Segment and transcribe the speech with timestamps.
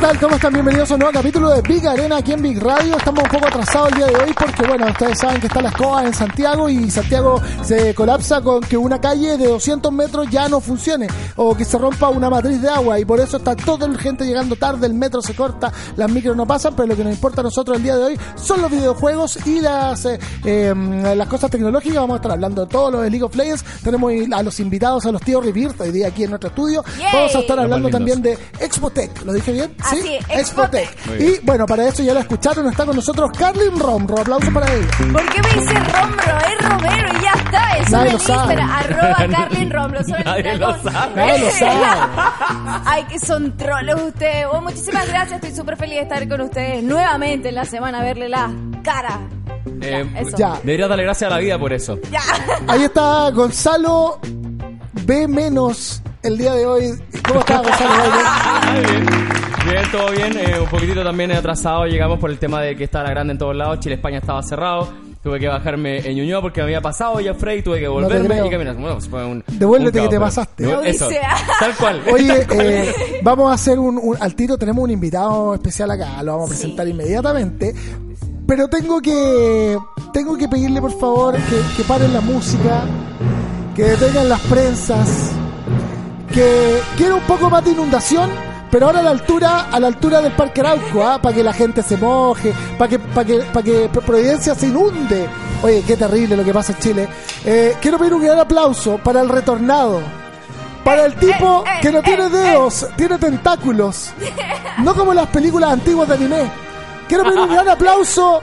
[0.00, 0.18] tal?
[0.18, 0.52] ¿Cómo están?
[0.54, 2.96] Bienvenidos a un nuevo capítulo de Big Arena aquí en Big Radio.
[2.96, 5.74] Estamos un poco atrasados el día de hoy porque, bueno, ustedes saben que están las
[5.74, 10.48] coas en Santiago y Santiago se colapsa con que una calle de 200 metros ya
[10.48, 13.86] no funcione o que se rompa una matriz de agua y por eso está toda
[13.88, 17.04] la gente llegando tarde, el metro se corta, las micros no pasan, pero lo que
[17.04, 20.74] nos importa a nosotros el día de hoy son los videojuegos y las, eh, eh,
[21.14, 21.96] las cosas tecnológicas.
[21.96, 23.64] Vamos a estar hablando de todo lo de League of Legends.
[23.82, 26.82] Tenemos a los invitados, a los tíos Rebirth hoy día aquí en nuestro estudio.
[26.98, 27.06] Yay.
[27.12, 29.24] Vamos a estar Los hablando también de Expotec.
[29.24, 29.76] ¿Lo dije bien?
[29.90, 30.18] Así ¿Sí?
[30.28, 30.96] es, Expotec.
[31.18, 34.18] Y bueno, para eso ya la escucharon, está con nosotros Carlin Romro.
[34.20, 34.86] Aplauso para ella.
[35.12, 36.38] ¿Por qué me dice Rombro?
[36.48, 37.78] Es Romero y ya está.
[37.78, 38.54] Eso Nadie en lo sabe.
[38.54, 40.04] Instagram, arroba Carlin Rombro.
[40.04, 41.14] Solo Nadie lo con- sabe.
[41.16, 42.82] Nadie lo sabe.
[42.86, 44.46] Ay, que son trolos ustedes.
[44.46, 45.32] Bueno, muchísimas gracias.
[45.42, 48.50] Estoy súper feliz de estar con ustedes nuevamente en la semana, verle la
[48.84, 49.18] cara.
[49.82, 50.36] Eh, eso.
[50.36, 50.54] Ya.
[50.62, 51.98] Deberías darle gracias a la vida por eso.
[52.10, 52.20] Ya.
[52.68, 54.18] Ahí está Gonzalo
[55.10, 56.94] B menos el día de hoy.
[57.26, 57.90] ¿Cómo está Gonzalo?
[58.86, 59.06] bien.
[59.68, 60.38] Bien, todo bien.
[60.38, 63.38] Eh, un poquitito también atrasado llegamos por el tema de que está la grande en
[63.38, 63.80] todos lados.
[63.80, 64.88] Chile-España estaba cerrado.
[65.20, 67.60] Tuve que bajarme en Ñuñoa porque me había pasado ya Frey.
[67.60, 68.46] Tuve que volverme creo.
[68.46, 68.76] y caminar.
[68.76, 70.64] Bueno, pues fue un, Devuélvete un que te pasaste.
[70.64, 71.08] pero- Eso,
[71.58, 72.02] tal cual.
[72.12, 72.94] Oye, eh,
[73.24, 76.50] vamos a hacer un, un- al tiro, tenemos un invitado especial acá, lo vamos a
[76.50, 77.74] presentar inmediatamente.
[78.46, 79.76] Pero tengo que
[80.12, 82.82] tengo que pedirle por favor que, que paren la música,
[83.80, 85.08] que detengan las prensas,
[86.34, 88.28] que quiero un poco más de inundación,
[88.70, 91.82] pero ahora a la altura, a la altura del Parque Arauco, para que la gente
[91.82, 95.26] se moje, para que, para que, para que Providencia se inunde.
[95.62, 97.08] Oye, qué terrible lo que pasa en Chile.
[97.42, 100.02] Eh, quiero pedir un gran aplauso para el retornado.
[100.84, 104.12] Para el tipo eh, que no eh, tiene eh, dedos, tiene tentáculos.
[104.82, 106.50] No como las películas antiguas de anime.
[107.08, 108.42] Quiero pedir un gran aplauso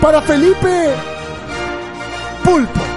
[0.00, 0.94] para Felipe
[2.44, 2.91] Pulpo.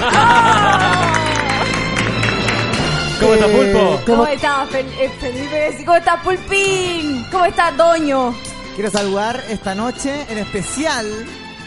[3.20, 4.00] ¿Cómo está Eh, Pulpo?
[4.06, 5.84] ¿cómo- ¿Cómo está Fel- eh, Felipe?
[5.84, 7.26] ¿Cómo está Pulpín?
[7.30, 8.34] ¿Cómo está Doño?
[8.74, 11.06] Quiero saludar esta noche en especial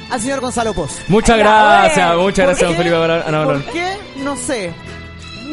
[0.10, 1.00] al señor Gonzalo Poz.
[1.10, 2.78] Muchas gracias, muchas gracias, don.
[2.78, 3.24] Felipe Barón.
[3.36, 3.44] Ah.
[3.46, 3.98] ¿Por qué?
[4.18, 4.74] No sé.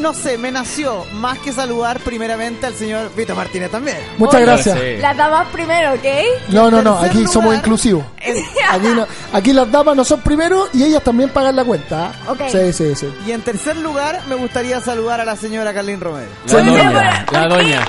[0.01, 3.97] No sé, me nació más que saludar primeramente al señor Vito Martínez también.
[4.17, 4.79] Muchas Oye, gracias.
[4.79, 4.97] Sí.
[4.99, 6.03] Las damas primero, ¿ok?
[6.49, 8.03] No, no, no, aquí lugar- somos inclusivos.
[8.71, 12.11] Aquí, no- aquí las damas no son primero y ellas también pagan la cuenta.
[12.27, 12.31] ¿ah?
[12.31, 12.41] Ok.
[12.51, 13.13] Sí, sí, sí.
[13.27, 16.29] Y en tercer lugar, me gustaría saludar a la señora Carlín Romero.
[16.47, 17.79] La doña, la doña.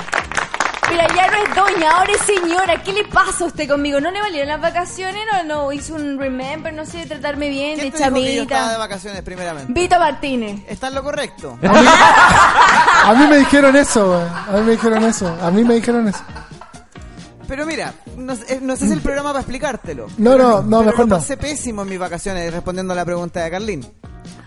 [0.93, 2.83] Mira, ya no es doña, ahora es señora.
[2.83, 4.01] ¿Qué le pasa a usted conmigo?
[4.01, 5.23] ¿No le valieron las vacaciones?
[5.33, 6.73] ¿No, no hizo un remember?
[6.75, 8.79] No sé, de tratarme bien, de ¿Quién te dijo que yo estaba de chamita.
[8.79, 9.73] vacaciones primeramente?
[9.73, 10.61] Vito Martínez.
[10.69, 11.59] ¿Está en lo correcto?
[11.63, 14.23] A mí me dijeron eso, güey.
[14.23, 15.39] A mí me dijeron eso.
[15.43, 16.21] A mí me dijeron eso.
[17.49, 20.07] Pero mira, no, sé- no sé si es el programa para explicártelo.
[20.19, 21.17] No, no, no, Pero mejor lo no.
[21.17, 23.87] pasé pésimo en mis vacaciones respondiendo a la pregunta de Carlín.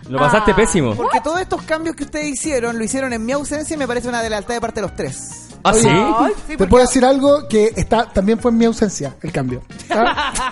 [0.08, 0.56] Lo pasaste Ah.
[0.56, 0.94] pésimo.
[0.94, 4.08] Porque todos estos cambios que ustedes hicieron, lo hicieron en mi ausencia y me parece
[4.08, 5.42] una lealtad de parte de los tres.
[5.64, 5.88] ¿Ah, sí?
[6.46, 9.62] Sí, Te puedo decir algo que está también fue en mi ausencia, el cambio.
[9.90, 10.32] ¿Ah?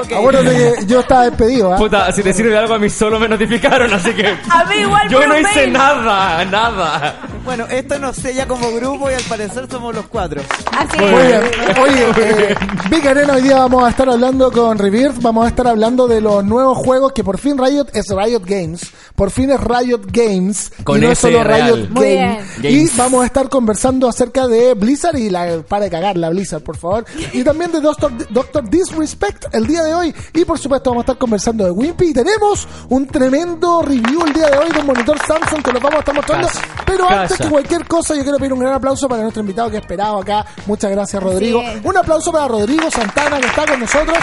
[0.00, 0.12] Ok.
[0.12, 0.48] Acuérdate
[0.80, 1.76] que yo estaba despedido, ¿ah?
[1.76, 4.26] Puta, si te sirve de algo, a mí solo me notificaron, así que.
[4.48, 5.72] A mí igual Yo no hice mail.
[5.74, 7.16] nada, nada.
[7.44, 10.40] Bueno, esto nos sella como grupo y al parecer somos los cuatro.
[10.76, 11.40] Así Muy es.
[11.40, 11.78] bien.
[11.82, 12.54] Oye, eh,
[12.90, 16.20] Big Arena hoy día vamos a estar hablando con Rebirth, vamos a estar hablando de
[16.20, 18.82] los nuevos juegos que por fin Riot es Riot Games,
[19.16, 21.74] por fin es Riot Games Con y no es solo real.
[21.76, 22.40] Riot Muy Game.
[22.58, 22.76] bien.
[22.78, 26.62] Y vamos a estar conversando acerca de Blizzard y la para de cagar la Blizzard,
[26.62, 30.90] por favor, y también de Doctor, Doctor Disrespect el día de hoy y por supuesto
[30.90, 34.70] vamos a estar conversando de Wimpy y tenemos un tremendo review el día de hoy
[34.70, 36.48] de un monitor Samsung que lo vamos a estar mostrando,
[36.86, 39.76] pero antes que cualquier cosa yo quiero pedir un gran aplauso para nuestro invitado que
[39.76, 40.44] ha esperado acá.
[40.66, 41.62] Muchas gracias Rodrigo.
[41.84, 44.18] Un aplauso para Rodrigo Santana que está con nosotros.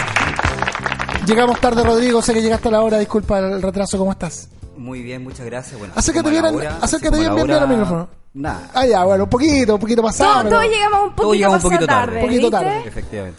[1.26, 4.48] Llegamos tarde Rodrigo, sé que llegaste a la hora, disculpa el retraso, ¿cómo estás?
[4.76, 5.78] Muy bien, muchas gracias.
[5.78, 6.44] Bueno, Acércate bien,
[6.80, 8.08] acércate bien, bien, bien al micrófono.
[8.34, 10.30] Nada, Ah, ya, bueno, un poquito, un poquito pasado.
[10.30, 12.06] Todos, pero- todos llegamos un Todos poquito llegamos un poquito tarde.
[12.06, 12.20] tarde.
[12.20, 12.82] Un poquito tarde.
[12.86, 13.38] efectivamente.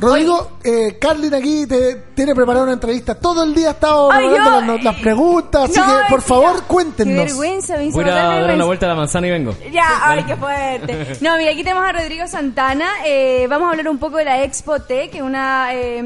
[0.00, 3.16] Rodrigo, eh, Carlin aquí te, tiene preparada una entrevista.
[3.16, 6.66] Todo el día ha estado Ay, preparando las, las preguntas, así que por favor Qué
[6.68, 7.16] cuéntenos.
[7.26, 9.54] vergüenza, me hizo Voy a dar una vuelta a la manzana y vengo.
[9.72, 11.16] Ya, ay, qué fuerte.
[11.20, 12.88] No, mira, aquí tenemos a Rodrigo Santana.
[13.04, 15.74] Eh, vamos a hablar un poco de la Expo Tech, que es una...
[15.74, 16.00] eh,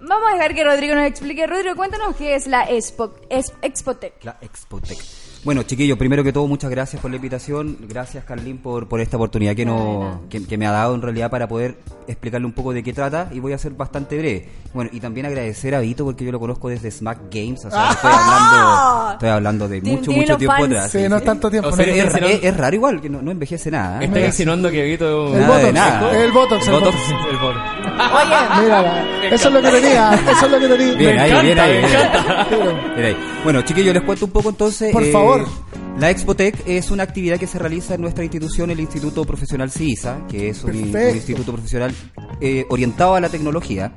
[0.00, 1.46] vamos a dejar que Rodrigo nos explique.
[1.46, 4.14] Rodrigo, cuéntanos qué es la Expo, es- Expo Tech.
[4.22, 4.98] La Expotec.
[5.44, 7.76] Bueno, chiquillos, primero que todo, muchas gracias por la invitación.
[7.86, 11.30] Gracias, Carlín, por, por esta oportunidad que, no, que, que me ha dado en realidad
[11.30, 11.76] para poder
[12.08, 14.48] explicarle un poco de qué trata y voy a ser bastante breve.
[14.72, 17.90] Bueno, y también agradecer a Vito porque yo lo conozco desde Smack Games, o sea,
[17.90, 20.66] estoy hablando, estoy hablando de mucho, mucho tiempo fans.
[20.66, 20.90] atrás.
[20.90, 21.68] Sí, no es tanto tiempo.
[21.68, 24.00] Es, Insinuando- es- es raro igual, que no, no envejece nada.
[24.00, 24.06] ¿eh?
[24.06, 25.26] Estás insinuando que Vito.
[25.34, 26.22] El Nada Botox, nada.
[26.24, 26.96] el Botox, el Botox.
[27.30, 27.60] El Botox.
[27.94, 30.94] Oye, Mira, eso es lo que tenía, eso es lo que tenía.
[30.94, 32.06] Bien, Me ahí, encanta, bien ahí, me bien ahí.
[32.06, 32.94] encanta.
[32.96, 33.16] Bien ahí.
[33.44, 34.90] Bueno, chiquillos, les cuento un poco entonces.
[34.92, 35.64] Por eh, favor.
[35.98, 40.26] La Expotec es una actividad que se realiza en nuestra institución, el Instituto Profesional CISA,
[40.28, 41.94] que es un, instituto profesional
[42.40, 43.92] eh, orientado a la tecnología.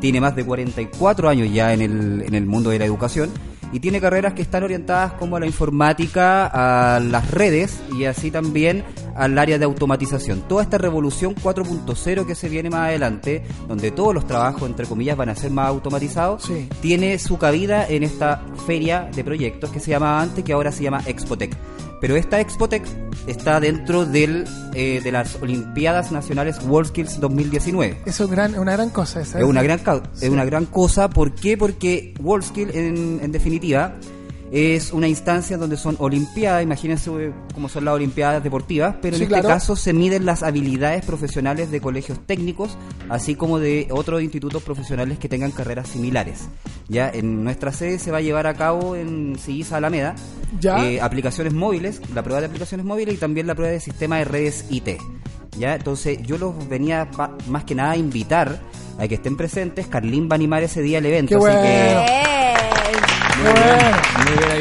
[0.00, 3.30] Tiene más de 44 años ya en el, en el mundo de la educación
[3.72, 8.30] y tiene carreras que están orientadas como a la informática, a las redes y así
[8.30, 8.84] también
[9.14, 10.42] al área de automatización.
[10.48, 15.16] Toda esta revolución 4.0 que se viene más adelante, donde todos los trabajos, entre comillas,
[15.16, 16.68] van a ser más automatizados, Sí.
[16.80, 20.84] tiene su cabida en esta feria de proyectos que se llamaba antes, que ahora se
[20.84, 21.56] llama Expotec.
[22.00, 22.84] Pero esta Expotec
[23.26, 27.98] está dentro del, eh, de las Olimpiadas Nacionales WorldSkills 2019.
[28.06, 29.20] Eso es un gran- una gran cosa.
[29.20, 31.10] esa, Es una gran, cau- es una gran cosa.
[31.10, 31.56] ¿Por qué?
[31.56, 33.94] Porque WorldSkill, en, en definitiva,
[34.50, 36.62] es una instancia donde son olimpiadas.
[36.62, 39.48] Imagínense eh, cómo son las olimpiadas deportivas, pero Sí, en este claro.
[39.48, 42.76] caso se miden las habilidades profesionales de colegios técnicos,
[43.08, 46.48] así como de otros institutos profesionales que tengan carreras similares.
[46.88, 50.14] Ya en nuestra sede se va a llevar a cabo en CISA Alameda
[50.60, 50.82] Ya.
[50.84, 54.24] eh, aplicaciones móviles, la prueba de aplicaciones móviles y también la prueba de sistema de
[54.24, 54.98] redes IT.
[55.58, 55.74] ¿Ya?
[55.74, 58.60] Entonces yo los venía pa- más que nada a invitar
[58.98, 59.86] a que estén presentes.
[59.88, 61.60] Carlín va a animar ese día el evento, Qué así bueno.
[61.62, 62.77] que...
[63.42, 63.54] Bien.
[64.26, 64.58] Muy bien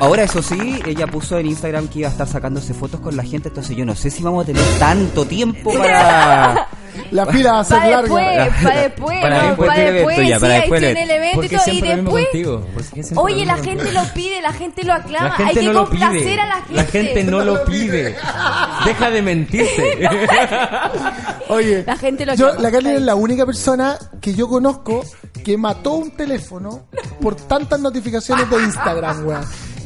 [0.00, 3.22] ahora eso sí, ella puso en Instagram que iba a estar sacándose fotos con la
[3.22, 6.68] gente, entonces yo no sé si vamos a tener tanto tiempo para...
[7.10, 8.02] La fila va a ser Para larga.
[8.04, 8.24] después,
[8.62, 11.34] para después, Para después para después, ya, para ahí después del tiene el evento y
[11.34, 12.26] Porque todo, y siempre lo mismo después...
[12.44, 12.66] contigo.
[12.72, 15.54] ¿Por qué siempre Oye, la gente lo pide, la gente lo aclama, La gente hay
[15.56, 16.40] que no lo complacer pide.
[16.40, 16.74] a la gente.
[16.74, 18.16] La gente no lo pide.
[18.84, 20.08] Deja de mentirte.
[21.48, 25.04] Oye, La gente lo yo, la Carlin es la única persona que yo conozco
[25.44, 26.86] que mató un teléfono
[27.20, 29.44] por tantas notificaciones de Instagram, weón.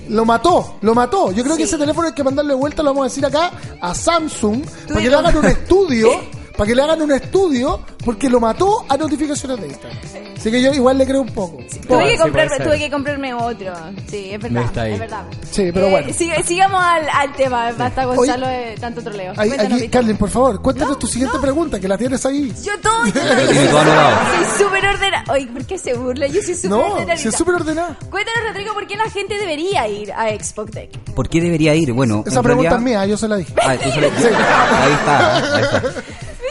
[0.08, 1.32] Lo mató, lo mató.
[1.32, 3.50] Yo creo que ese teléfono hay que mandarle vuelta, lo vamos a decir acá,
[3.80, 6.08] a Samsung, para que le hagan un estudio,
[6.58, 9.98] para que le hagan un estudio, porque lo mató a notificaciones de Instagram.
[10.36, 11.58] Así que yo igual le creo un poco.
[11.88, 12.66] Tuve que, comprarme, ser.
[12.66, 13.72] tuve que comprarme otro.
[14.08, 14.62] Sí, es No verdad.
[14.64, 14.92] está ahí.
[14.92, 15.22] Es verdad.
[15.50, 16.42] Sí, pero Eh, bueno.
[16.44, 19.32] sigamos al, al tema, basta Gonzalo de tanto troleo.
[19.36, 19.88] Ahí, Cuéntanos, aquí.
[19.88, 21.40] Carlin, por favor, cuéntanos No, tu siguiente no.
[21.42, 22.52] pregunta, que la tienes ahí.
[22.62, 23.12] Yo todo, yo
[23.70, 23.82] todo.
[23.84, 25.24] Soy súper ordenada.
[25.32, 26.26] Oye, ¿por qué se burla?
[26.26, 27.96] Yo soy súper No, es súper ordenada.
[28.10, 30.96] Cuéntanos, Rodrigo, ¿por qué la gente debería ir a Expoctec?
[31.14, 31.92] ¿Por qué debería ir?
[31.92, 33.52] Bueno, Esa pregunta realidad- es mía, yo se la dije.
[33.60, 35.82] Ah, tú se lo- Ahí está, ahí está.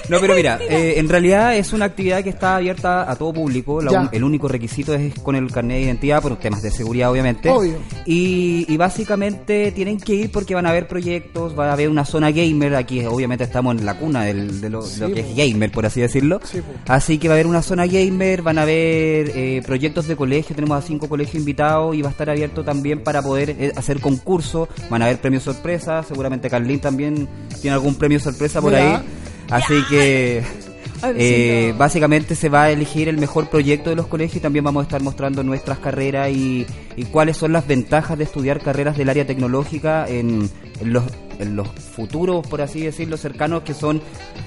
[0.09, 3.81] No, pero mira, eh, en realidad es una actividad que está abierta a todo público.
[3.81, 7.12] La un- el único requisito es con el carnet de identidad, por temas de seguridad,
[7.12, 7.50] obviamente.
[7.50, 7.75] Obvio.
[8.06, 12.06] Y, y básicamente tienen que ir porque van a haber proyectos, va a haber una
[12.06, 12.75] zona gamer.
[12.75, 15.18] Aquí, obviamente, estamos en la cuna del- de, lo, que po.
[15.19, 16.39] es gamer, por así decirlo.
[16.44, 16.62] Sí.
[16.88, 20.56] Así que va a haber una zona gamer, van a haber eh, proyectos de colegio.
[20.56, 24.00] Tenemos a cinco colegios invitados y va a estar abierto también para poder eh, hacer
[24.00, 24.69] concursos.
[24.89, 26.03] Van a haber premios sorpresa.
[26.03, 27.27] Seguramente Carlín también
[27.62, 28.98] tiene algún premio sorpresa por Mira.
[28.98, 29.03] ahí.
[29.49, 30.44] Así que
[31.03, 34.81] eh, básicamente se va a elegir el mejor proyecto de los colegios y también vamos
[34.81, 36.65] a estar mostrando nuestras carreras y,
[36.95, 40.49] y cuáles son las ventajas de estudiar carreras del área tecnológica en,
[40.79, 41.03] en los,
[41.39, 44.01] en los futuros, por así decirlo, cercanos que son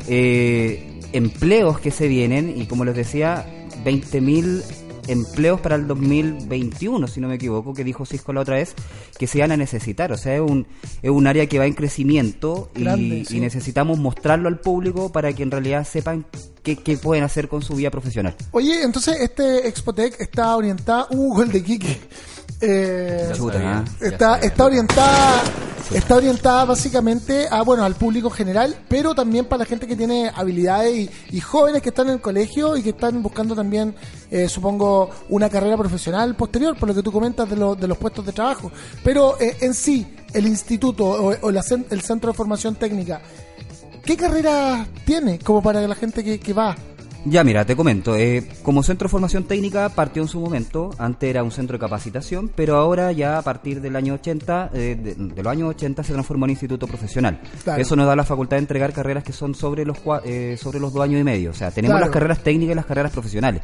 [0.09, 2.55] eh, empleos que se vienen.
[2.57, 3.47] Y como les decía,
[3.85, 4.63] 20.000
[5.09, 8.75] empleos para el 2021, si no me equivoco, que dijo Cisco la otra vez,
[9.19, 10.13] que se van a necesitar.
[10.13, 10.67] O sea, es un,
[11.03, 13.37] es un área que va en crecimiento y, Grande, sí.
[13.37, 16.27] y necesitamos mostrarlo al público para que en realidad sepan
[16.63, 18.35] qué, qué pueden hacer con su vida profesional.
[18.53, 21.09] Oye, entonces este Expotec está orientada.
[21.21, 21.99] Uh, gol de Quique.
[22.61, 23.29] Eh,
[24.01, 25.43] está, está orientada
[25.95, 30.31] está orientada básicamente a bueno al público general pero también para la gente que tiene
[30.35, 33.95] habilidades y, y jóvenes que están en el colegio y que están buscando también
[34.31, 37.97] eh, supongo una carrera profesional posterior por lo que tú comentas de, lo- de los
[37.99, 38.71] puestos de trabajo.
[39.03, 43.21] Pero eh, en sí el instituto o, o la el centro de formación técnica
[44.05, 46.77] ¿qué carrera tiene como para la gente que, que va?
[47.27, 48.17] Ya, mira, te comento.
[48.17, 50.91] eh, como centro de formación técnica partió en su momento.
[50.99, 54.97] Antes era un centro de capacitación, pero ahora ya a partir del año 80, eh,
[55.01, 57.39] de, de los años 80 se transformó en instituto profesional.
[57.63, 57.81] Claro.
[57.83, 60.93] Eso nos da la facultad de entregar carreras que son sobre los eh, sobre los
[60.95, 61.51] dos años y medio.
[61.51, 62.07] O sea, tenemos Claro.
[62.07, 63.61] las carreras técnicas y las carreras profesionales.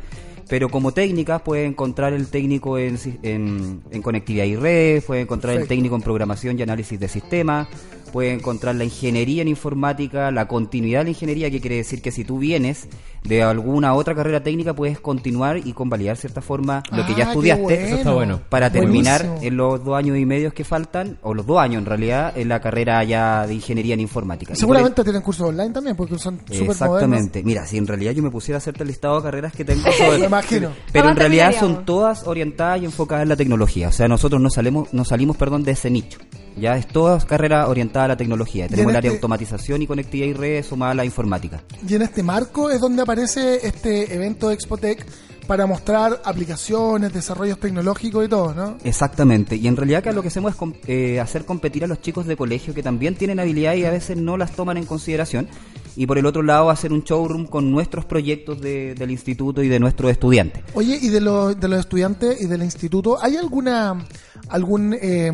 [0.48, 5.56] Pero como técnicas puede encontrar el técnico en, en, en conectividad y red, puede encontrar
[5.56, 7.66] el técnico en programación y análisis de sistemas,
[8.12, 12.12] puede encontrar la ingeniería en informática, la continuidad de la ingeniería, que quiere decir que
[12.12, 12.88] si tú vienes
[13.24, 17.16] de alguna otra carrera técnica puedes continuar y convalidar de cierta forma lo que Ah,
[17.18, 18.40] ya qué estudiaste Eso está bueno.
[18.48, 19.48] para terminar Buenísimo.
[19.48, 22.48] en los dos años y medios que faltan, o los dos años en realidad, en
[22.48, 24.54] la carrera ya de ingeniería en informática.
[24.54, 27.42] Seguramente tienen cursos online también porque son súper modernos Exactamente.
[27.42, 29.82] Mira, si en realidad yo me pusiera a hacerte el listado de carreras que tengo
[29.90, 30.70] sobre- imagino.
[30.92, 33.88] Pero en realidad son todas orientadas y enfocadas en la tecnología.
[33.88, 36.18] O sea, nosotros no salimos, no salimos perdón, de ese nicho.
[36.58, 38.66] Ya es todas carreras orientadas a la tecnología.
[38.66, 41.62] Tenemos el área de este- automatización y conectividad y redes sumada a la informática.
[41.86, 45.04] Y en este marco es donde aparece este evento de Expotec
[45.46, 48.78] para mostrar aplicaciones, desarrollos tecnológicos y todo, ¿no?
[48.82, 52.00] Exactamente, y en realidad acá lo que hacemos es com- eh, hacer competir a los
[52.00, 55.46] chicos de colegio que también tienen habilidad y a veces no las toman en consideración.
[55.96, 59.68] Y por el otro lado hacer un showroom con nuestros proyectos de- del instituto y
[59.68, 60.62] de nuestros estudiantes.
[60.74, 64.04] Oye, y de los, de los estudiantes y del instituto, ¿hay alguna
[64.48, 65.32] algún eh,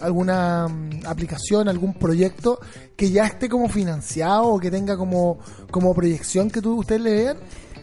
[0.00, 2.60] alguna mm, aplicación, algún proyecto
[2.96, 5.38] que ya esté como financiado o que tenga como,
[5.70, 7.36] como proyección que tú, ustedes le vean?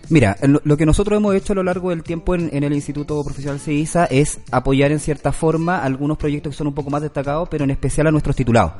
[0.09, 2.73] Mira, lo, lo que nosotros hemos hecho a lo largo del tiempo en, en el
[2.73, 7.01] Instituto Profesional CISA es apoyar en cierta forma algunos proyectos que son un poco más
[7.01, 8.73] destacados, pero en especial a nuestros titulados.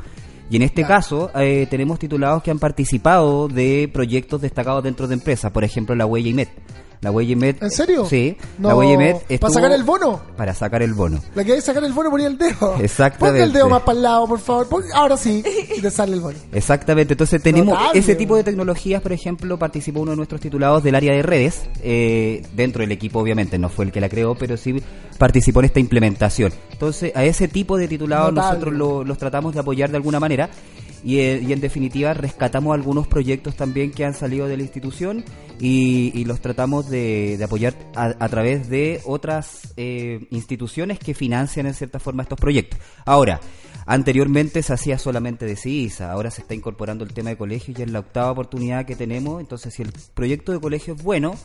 [0.52, 5.14] Y en este caso eh, tenemos titulados que han participado de proyectos destacados dentro de
[5.14, 6.50] empresas, por ejemplo la Huella IMED.
[7.02, 7.56] La IMED...
[7.64, 8.06] ¿En serio?
[8.06, 8.38] Sí.
[8.60, 10.22] No, la ¿Para sacar el bono?
[10.38, 11.20] Para sacar el bono.
[11.34, 12.76] La que hay que sacar el bono ponía el dedo.
[12.80, 13.40] Exactamente.
[13.40, 14.70] Ponga el dedo más para el lado, por favor.
[14.70, 15.44] Pon- ahora sí,
[15.76, 16.38] y te sale el bono.
[16.52, 18.00] Exactamente, entonces tenemos Notable.
[18.00, 21.62] ese tipo de tecnologías, por ejemplo, participó uno de nuestros titulados del área de redes,
[21.82, 24.82] eh, dentro del equipo obviamente, no fue el que la creó, pero sí
[25.18, 26.54] participó en esta implementación.
[26.72, 30.50] Entonces, a ese tipo de titulados nosotros lo- los tratamos de apoyar de alguna manera
[31.04, 35.24] y, eh, y en definitiva rescatamos algunos proyectos también que han salido de la institución
[35.60, 41.14] y, y los tratamos de, de apoyar a, a través de otras eh, instituciones que
[41.14, 42.80] financian en cierta forma estos proyectos.
[43.06, 43.40] Ahora,
[43.86, 47.82] anteriormente se hacía solamente de CISA, ahora se está incorporando el tema de colegios y
[47.82, 51.36] es la octava oportunidad que tenemos, entonces si el proyecto de colegio es bueno,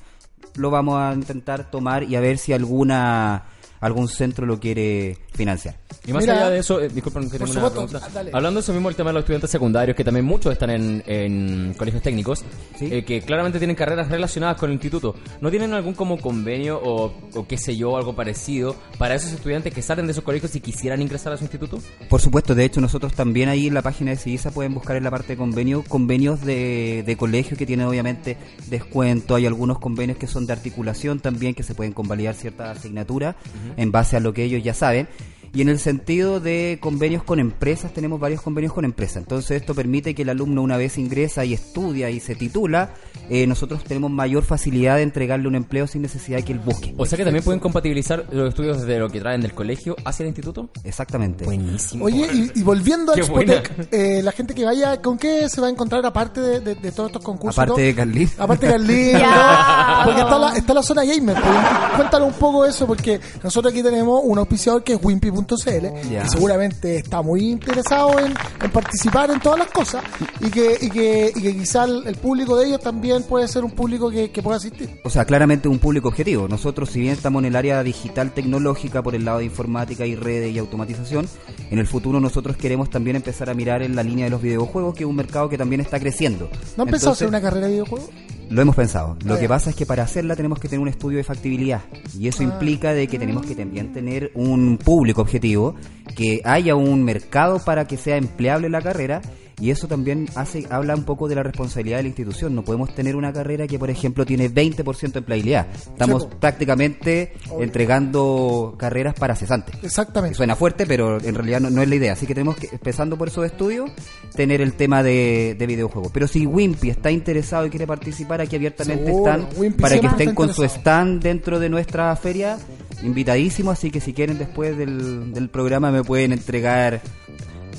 [0.54, 3.44] lo vamos a intentar tomar y a ver si alguna
[3.80, 5.76] algún centro lo quiere financiar.
[6.06, 8.08] Y más Mira, allá de eso, eh, disculpen que tengo una supuesto, pregunta.
[8.14, 8.30] dale.
[8.32, 11.02] Hablando de eso mismo, el tema de los estudiantes secundarios, que también muchos están en,
[11.06, 12.44] en colegios técnicos,
[12.78, 12.88] Sí.
[12.92, 15.14] eh, que claramente tienen carreras relacionadas con el instituto.
[15.40, 19.74] ¿No tienen algún como convenio o, o qué sé yo, algo parecido para esos estudiantes
[19.74, 21.78] que salen de esos colegios y quisieran ingresar a su instituto?
[22.08, 25.04] Por supuesto, de hecho nosotros también ahí en la página de CISA pueden buscar en
[25.04, 28.36] la parte de convenio convenios de, de colegio que tienen obviamente
[28.68, 33.36] descuento, hay algunos convenios que son de articulación también que se pueden convalidar ciertas asignaturas
[33.76, 35.08] en base a lo que ellos ya saben.
[35.54, 39.18] Y en el sentido de convenios con empresas, tenemos varios convenios con empresas.
[39.18, 42.90] Entonces esto permite que el alumno una vez ingresa y estudia y se titula,
[43.30, 46.94] eh, nosotros tenemos mayor facilidad de entregarle un empleo sin necesidad de que él busque.
[46.96, 50.24] O sea que también pueden compatibilizar los estudios desde lo que traen del colegio hacia
[50.24, 50.68] el instituto.
[50.84, 51.44] Exactamente.
[51.44, 52.04] Buenísimo.
[52.04, 55.66] Oye, y, y volviendo a Expotec, eh, la gente que vaya, ¿con qué se va
[55.68, 57.58] a encontrar aparte de, de- de todos estos concursos?
[57.58, 57.94] Aparte de?
[57.94, 58.28] Carlín.
[58.38, 59.12] Aparte de Carlín,
[60.04, 61.34] porque está la, está la zona gamer.
[61.34, 61.56] pues,
[61.96, 65.00] cuéntanos un poco eso, porque nosotros aquí tenemos un auspiciador que es
[65.46, 66.22] wimpy.cl, Ya.
[66.22, 70.02] que seguramente está muy interesado en, en participar en todas las cosas
[70.40, 73.64] y que, y que, y que quizá el, el público de ellos también puede ser
[73.64, 75.00] un público que, que pueda asistir.
[75.04, 76.48] O sea, claramente un público objetivo.
[76.48, 80.14] Nosotros, si bien estamos en el área digital tecnológica por el lado de informática y
[80.16, 81.28] redes y automatización,
[81.70, 84.94] en el futuro nosotros queremos también empezar a mirar en la línea de los videojuegos,
[84.94, 86.48] que es un mercado que también está creciendo.
[86.76, 88.10] ¿No pensado Entonces, hacer una carrera de videojuegos?
[88.48, 89.16] Lo hemos pensado.
[89.24, 91.82] Lo que pasa es que para hacerla tenemos que tener un estudio de factibilidad.
[92.18, 92.44] Y eso Ah.
[92.44, 95.74] implica de que tenemos que también tener un público objetivo,
[96.16, 99.20] que haya un mercado para que sea empleable la carrera.
[99.58, 102.54] Y eso también hace, habla un poco de la responsabilidad de la institución.
[102.54, 105.66] No podemos tener una carrera que, por ejemplo, tiene 20% de empleabilidad.
[105.72, 109.76] Estamos prácticamente entregando carreras para cesantes.
[109.82, 110.36] Exactamente.
[110.36, 112.12] Suena fuerte, pero en realidad no, no es la idea.
[112.12, 113.90] Así que tenemos que, empezando por esos estudios,
[114.34, 116.12] tener el tema de, de videojuegos.
[116.12, 120.06] Pero si Wimpy está interesado y quiere participar, aquí abiertamente Seguro, están Wimpy para que
[120.06, 122.58] estén con su stand dentro de nuestra feria.
[123.02, 127.00] Invitadísimo, así que si quieren después del, del programa me pueden entregar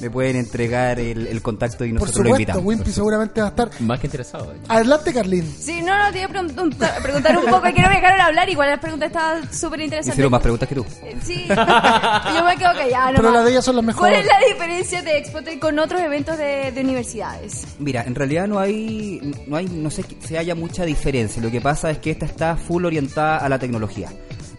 [0.01, 2.66] me pueden entregar el, el contacto y Por nosotros lo supuesto, invitamos.
[2.66, 3.70] Wimpy seguramente va a estar.
[3.82, 4.54] Más que interesado.
[4.54, 4.72] hecho.
[4.72, 5.56] Adelante, Carlín.
[5.60, 8.80] Sí, no, no, te iba a preguntar, preguntar un poco, quiero dejar hablar, igual la
[8.80, 10.13] pregunta está súper interesante.
[10.13, 10.86] Hicieron más preguntas que tú.
[11.24, 13.12] Sí, yo me quedo callada.
[13.16, 14.20] Pero las de ellas son las ¿Cuál mejores.
[14.20, 17.66] es la diferencia de Expotec con otros eventos de, de universidades?
[17.80, 21.42] Mira, en realidad no hay, no hay, no sé si haya mucha diferencia.
[21.42, 24.10] Lo que pasa es que esta está full orientada a la tecnología.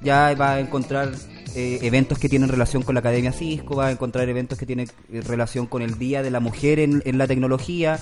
[0.02, 1.10] Ya va a encontrar
[1.54, 4.88] eh, eventos que tienen relación con la Academia Cisco, va a encontrar eventos que tienen
[5.12, 7.98] eh, relación con el Día de la Mujer en, en la tecnología.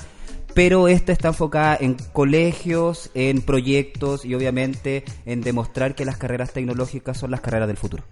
[0.55, 6.53] Pero esta está enfocada en colegios, en proyectos y obviamente en demostrar que las carreras
[6.53, 8.05] tecnológicas son las carreras del futuro.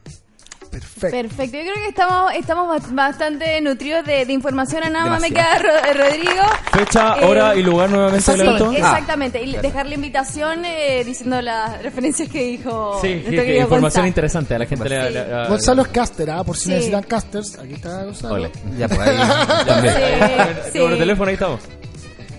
[0.81, 1.17] Perfecto.
[1.17, 4.83] Perfecto, yo creo que estamos, estamos ba- bastante nutridos de, de información.
[4.85, 5.59] A nada más me queda.
[5.59, 6.43] Ro- Rodrigo.
[6.73, 8.73] Fecha, Eh, hora y lugar nuevamente del Sí, evento.
[8.73, 9.43] exactamente.
[9.43, 12.99] Y dejar la invitación eh, diciendo las referencias que dijo.
[13.01, 14.55] Sí, que- querido información interesante.
[14.55, 15.13] A la gente le, Sí.
[15.15, 16.45] le- le- Gonzalo es caster, ¿ah?
[16.45, 16.71] por si Sí.
[16.71, 17.59] necesitan casters.
[17.59, 18.35] Aquí está Gonzalo.
[18.35, 18.51] Ole.
[18.79, 19.17] Ya, pues ahí.
[20.65, 20.79] Sí, sí.
[20.79, 21.61] De teléfono, ahí estamos.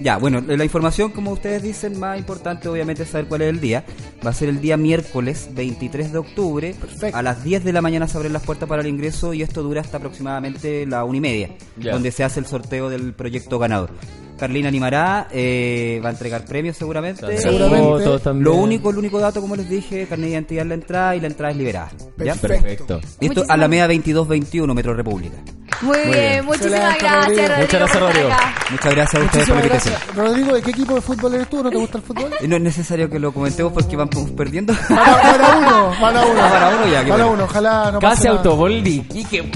[0.02, 3.60] Ya, bueno, la información, como ustedes dicen, más importante obviamente es saber cuál es el
[3.60, 3.84] día.
[4.26, 6.76] Va a ser el día miércoles 23 de octubre.
[6.80, 7.18] Perfecto.
[7.18, 9.64] A las 10 de la mañana se abren las puertas para el ingreso y esto
[9.64, 13.92] dura hasta aproximadamente la una y media, donde se hace el sorteo del proyecto ganador.
[14.38, 17.38] Carlina animará, eh, va a entregar premios seguramente.
[17.38, 18.34] Seguramente.
[18.34, 21.22] Lo único, el único dato, como les dije, carnet de identidad en la entrada y
[21.22, 21.92] la entrada es liberada.
[22.18, 22.36] ¿ya?
[22.36, 22.48] Perfecto.
[22.48, 22.98] Perfecto.
[22.98, 25.38] Esto, Muchísimas- Alameda 2221, Metro República.
[25.82, 26.46] Muy, bien, bien.
[26.46, 27.42] muchísimas gracias, Rodrigo.
[27.48, 27.58] Rodrigo.
[27.60, 28.30] Muchas gracias, Rodrigo.
[28.72, 29.94] Muchas gracias a ustedes por la Muchísimas invitación.
[29.96, 30.16] gracias.
[30.16, 31.64] Rodrigo, ¿de qué equipo de fútbol eres tú?
[31.64, 32.30] ¿No te gusta el fútbol?
[32.42, 34.74] Y No es necesario que lo comentemos porque vamos perdiendo.
[34.90, 36.42] Para, para uno, para uno.
[36.44, 37.32] Ah, para uno ya, Para bueno.
[37.32, 38.38] uno, ojalá no pase Casi nada.
[38.38, 39.52] autogol de Iquique.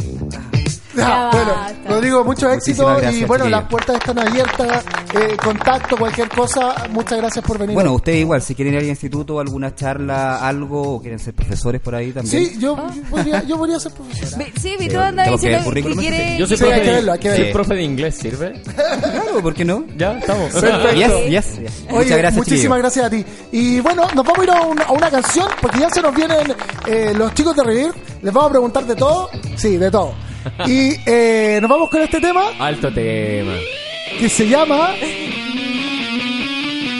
[0.99, 1.51] Ya, bueno.
[1.89, 3.61] Rodrigo, mucho éxito Muchísimas y gracias, bueno, chiquillos.
[3.61, 4.83] las puertas están abiertas,
[5.15, 7.73] eh, contacto, cualquier cosa, muchas gracias por venir.
[7.73, 11.81] Bueno, ustedes igual, si quieren ir al instituto, alguna charla, algo, o quieren ser profesores
[11.81, 12.45] por ahí también.
[12.45, 14.37] sí, yo, yo podría, yo podría ser profesora.
[14.45, 16.37] Vi- Sí, vi Sí, el diciendo que quiere...
[16.37, 18.61] Yo soy Sí, profe, hay que de, verlo, soy profe de inglés, ¿sirve?
[18.75, 19.85] Claro, ¿por qué no?
[19.97, 20.51] Ya, estamos.
[20.53, 20.93] Perfecto.
[20.93, 21.83] Yes, yes, yes.
[21.89, 22.77] Oye, Muchas gracias, muchísimas chiquillos.
[22.79, 23.25] gracias a ti.
[23.51, 26.13] Y bueno, nos vamos a ir a una, a una canción porque ya se nos
[26.15, 26.53] vienen
[26.87, 27.91] eh, los chicos de Revir.
[28.21, 29.29] Les vamos a preguntar de todo.
[29.55, 30.13] Sí, de todo.
[30.67, 33.53] Y eh, nos vamos con este tema Alto tema.
[34.19, 34.89] que se llama.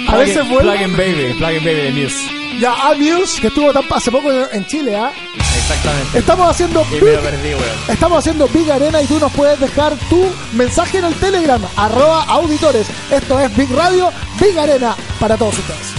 [0.08, 0.72] A Plug veces vuelve.
[0.72, 2.40] Plug and Baby, Plug and Baby de Muse.
[2.60, 5.12] Ya, Amuse, que estuvo tan, hace poco en, Chile, ¿ah?
[5.58, 6.20] Exactamente.
[6.20, 7.64] Estamos haciendo Y me Big, lo perdí, weón.
[7.88, 12.24] estamos haciendo Big Arena y tú nos puedes dejar tu mensaje en el Telegram, arroba
[12.24, 12.88] auditores.
[13.12, 15.99] Esto es Big Radio, Big Arena para todos ustedes.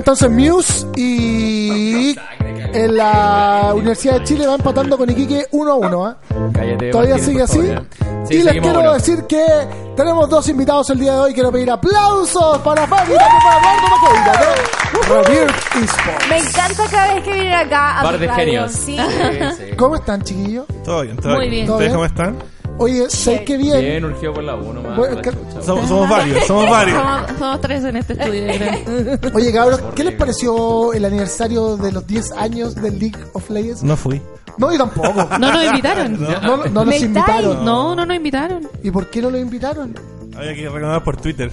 [0.00, 2.16] Entonces Muse y
[2.72, 6.04] en la Universidad de Chile va empatando con Iquique 1 a 1.
[6.06, 6.16] ¿ah?
[6.52, 7.60] Cállate, Todavía Martín, sigue así.
[8.26, 8.92] Sí, y les quiero uno.
[8.94, 9.44] decir que
[9.96, 11.34] tenemos dos invitados el día de hoy.
[11.34, 14.50] Quiero pedir aplausos para Fabi y para Eduardo
[15.00, 16.28] de Revere Esports.
[16.28, 18.72] Me encanta cada vez que vienen acá a Bar de genios.
[18.72, 18.96] Sí.
[18.98, 19.38] Sí,
[19.70, 19.76] sí.
[19.76, 20.66] ¿Cómo están, chiquillos?
[20.84, 21.50] Todo bien, todo Muy bien.
[21.50, 21.66] bien.
[21.66, 21.96] ¿Todo ¿Ustedes bien?
[21.96, 22.59] cómo están?
[22.80, 23.78] Oye, ¿sabes qué bien?
[23.80, 24.96] Bien, urgido por la 1 más.
[24.96, 25.62] Bueno, chucha.
[25.62, 26.98] Somos, somos varios, somos varios.
[26.98, 29.30] Somos, somos tres en este estudio, yo creo.
[29.34, 33.82] Oye, cabros, ¿qué les pareció el aniversario de los 10 años del League of Legends?
[33.82, 34.20] No fui.
[34.58, 35.28] No, yo tampoco.
[35.38, 36.20] No nos invitaron.
[36.20, 37.02] No, no, no ¿Me los estáis?
[37.04, 37.64] invitaron.
[37.64, 38.68] No, no nos invitaron.
[38.82, 39.94] ¿Y por qué no los invitaron?
[40.36, 41.50] Había que reclamar por Twitter.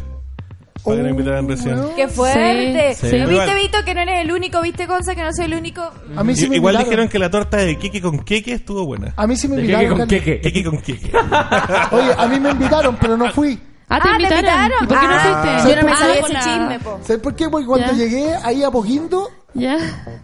[0.88, 1.82] Para que nos invitaran recién.
[1.95, 2.93] ¡Qué fuerte!
[2.95, 3.15] Sí, sí.
[3.17, 3.56] ¿Viste, Igual.
[3.56, 4.62] Vito, que no eres el único?
[4.62, 5.82] ¿Viste, Gonza, que no soy el único?
[6.15, 6.89] A mí sí me Igual invitaron.
[6.89, 9.13] dijeron que la torta de Kiki con Keke estuvo buena.
[9.17, 9.97] A mí sí me ¿De qué invitaron.
[10.00, 10.23] con Carlos.
[10.26, 10.41] qué?
[10.41, 11.12] Kiki con Keke.
[11.91, 13.60] Oye, a mí me invitaron, pero no fui.
[13.89, 14.45] Ah, ¿te Ah, ¿te invitaron?
[14.45, 14.84] invitaron?
[14.84, 15.19] ¿Y por qué no Ah,
[15.54, 15.69] fuiste?
[15.76, 17.00] Yo no me sabía ese chisme, po.
[17.04, 17.50] ¿Sabes por qué?
[17.50, 17.93] Porque cuando Ya.
[17.93, 19.77] llegué ahí a Poquindo, Ya.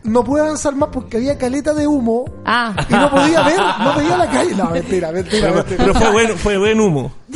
[0.04, 2.74] no pude avanzar más porque había caleta de humo Ah.
[2.88, 4.56] y no podía ver, no veía la calle.
[4.56, 5.78] No, mentira, mentira, Pero, mentira.
[5.84, 7.12] pero fue buen, fue buen humo.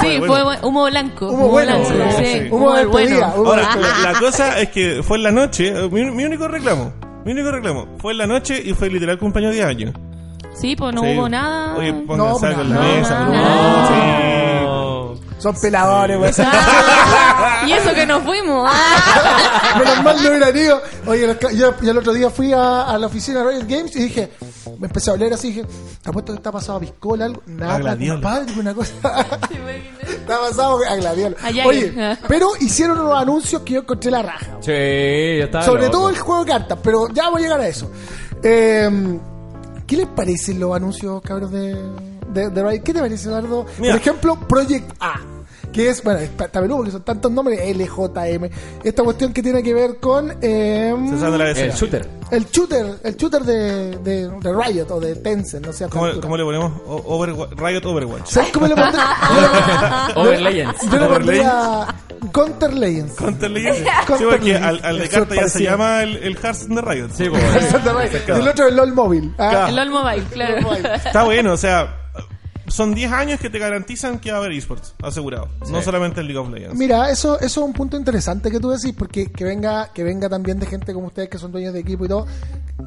[0.00, 0.26] Sí, bueno.
[0.26, 1.30] fue humo blanco.
[1.30, 2.32] Humo bueno, blanco, sí, sí.
[2.42, 2.48] sí.
[2.50, 3.68] Humo humo de Ahora,
[4.02, 5.72] la cosa es que fue en la noche.
[5.90, 6.92] Mi, mi único reclamo.
[7.24, 7.86] Mi único reclamo.
[7.98, 9.94] Fue en la noche y fue literal cumpleaños de años.
[10.54, 11.08] Sí, pues no Sí.
[11.16, 11.76] hubo nada.
[11.76, 13.20] Oye, No, pónganse algo en la no, mesa.
[13.20, 13.86] no, bro.
[13.88, 14.52] Sí.
[14.52, 14.55] No.
[15.38, 16.32] Son peladores, güey.
[16.38, 18.68] Ah, y eso que nos fuimos.
[18.70, 19.74] Ah.
[19.78, 20.82] Menos mal no hubieran ido.
[21.06, 24.04] Oye, yo, yo el otro día fui a, a la oficina de Riot Games y
[24.04, 24.30] dije,
[24.78, 25.64] me empecé a hablar así, dije,
[26.02, 27.42] ¿te apuesto que está pasado a piscola algo?
[27.46, 28.92] Nada, compadre, una cosa.
[30.08, 31.36] está pasado a gladiola.
[31.42, 32.18] Allá Oye, hay.
[32.26, 34.56] pero hicieron unos anuncios que yo encontré la raja.
[34.60, 35.98] Sí, yo estaba Sobre loco.
[35.98, 37.90] todo el juego de cartas, pero ya voy a llegar a eso.
[38.42, 39.18] Eh,
[39.86, 41.76] ¿Qué les parecen los anuncios, cabros, de,
[42.36, 42.82] de, de Riot?
[42.84, 43.66] ¿Qué te parece, Eduardo?
[43.78, 43.94] Mira.
[43.94, 45.14] Por ejemplo, Project A.
[45.72, 48.48] Que es, bueno, está peludo porque son tantos nombres, LJM.
[48.82, 52.08] Esta cuestión que tiene que ver con eh, la El shooter.
[52.30, 56.36] el shooter, el shooter de, de, de Riot o de Tencent, no sé ¿Cómo, cómo
[56.38, 56.72] le ponemos?
[56.86, 58.26] O- Riot Overwatch.
[58.26, 59.00] ¿Sabes cómo le pondré?
[60.16, 60.90] Over le- Legends.
[60.90, 61.86] Yo le pondría
[62.32, 63.14] Counter Legends.
[63.14, 63.80] Counter Legends.
[64.18, 67.08] Sí, porque al, al de carta ya se llama el, el Hearthstone de Riot.
[67.14, 67.42] Sí, pues.
[68.28, 69.34] y el otro es LOL móvil.
[69.38, 70.72] Ah, El LOL Mobile, claro.
[71.04, 72.05] Está bueno, o sea,
[72.68, 75.48] son 10 años que te garantizan que va a haber esports, asegurado.
[75.70, 76.76] No solamente el League of Legends.
[76.78, 80.28] Mira, eso, eso es un punto interesante que tú decís, porque que venga, que venga
[80.28, 82.26] también de gente como ustedes que son dueños de equipo y todo,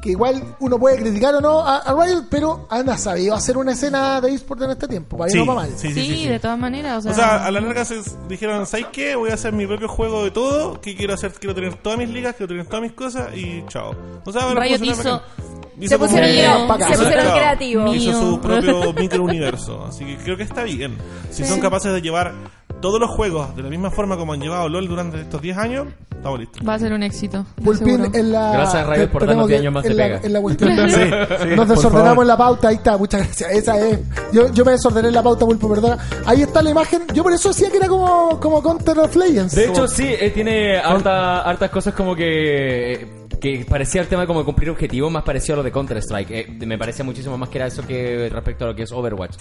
[0.02, 3.72] que igual uno puede criticar o no a, a Riot, pero han sabido hacer una
[3.72, 5.78] escena de eSport en este tiempo, para sí, ir no para mal.
[5.78, 6.28] sí, sí, Sí, sí, sí.
[6.28, 6.98] de todas maneras.
[6.98, 9.14] O sea, O sea, a la larga se dijeron, ¿sabes qué?
[9.16, 12.08] Voy a hacer mi propio juego de todo, que quiero hacer, quiero tener todas mis
[12.08, 13.94] ligas, quiero tener todas mis cosas y chao.
[14.24, 15.69] O sea, Riot funciona hizo- bacán.
[15.88, 17.96] Se como- pusieron, Eh, creativos, para se pusieron creativos.
[17.96, 19.84] Hizo su propio microuniverso.
[19.86, 20.96] Así que creo que está bien.
[21.30, 22.32] Si son capaces de llevar
[22.80, 25.88] todos los juegos de la misma forma como han llevado LOL durante estos 10 años,
[26.10, 26.66] estamos listos.
[26.66, 27.44] va a ser un éxito.
[27.62, 28.52] Pulpín en la.
[28.52, 30.20] Gracias por darnos 10 que- años más de en la, pega.
[30.22, 30.70] en la cuestión.
[30.90, 30.94] Sí,
[31.42, 33.50] sí, Nos desordenamos en la pauta, ahí está, muchas gracias.
[33.52, 33.98] Esa es.
[34.32, 35.98] Yo, yo me desordené en la pauta, Pulpo, perdona.
[36.24, 37.02] Ahí está la imagen.
[37.12, 39.54] Yo por eso decía que era como, como Counter of Legends.
[39.54, 44.26] De hecho, sí, eh, tiene harta- hartas cosas como que que parecía el tema de
[44.28, 46.30] como cumplir objetivos más parecido a lo de Counter-Strike.
[46.30, 49.36] Eh, me parecía muchísimo más que era eso que respecto a lo que es Overwatch.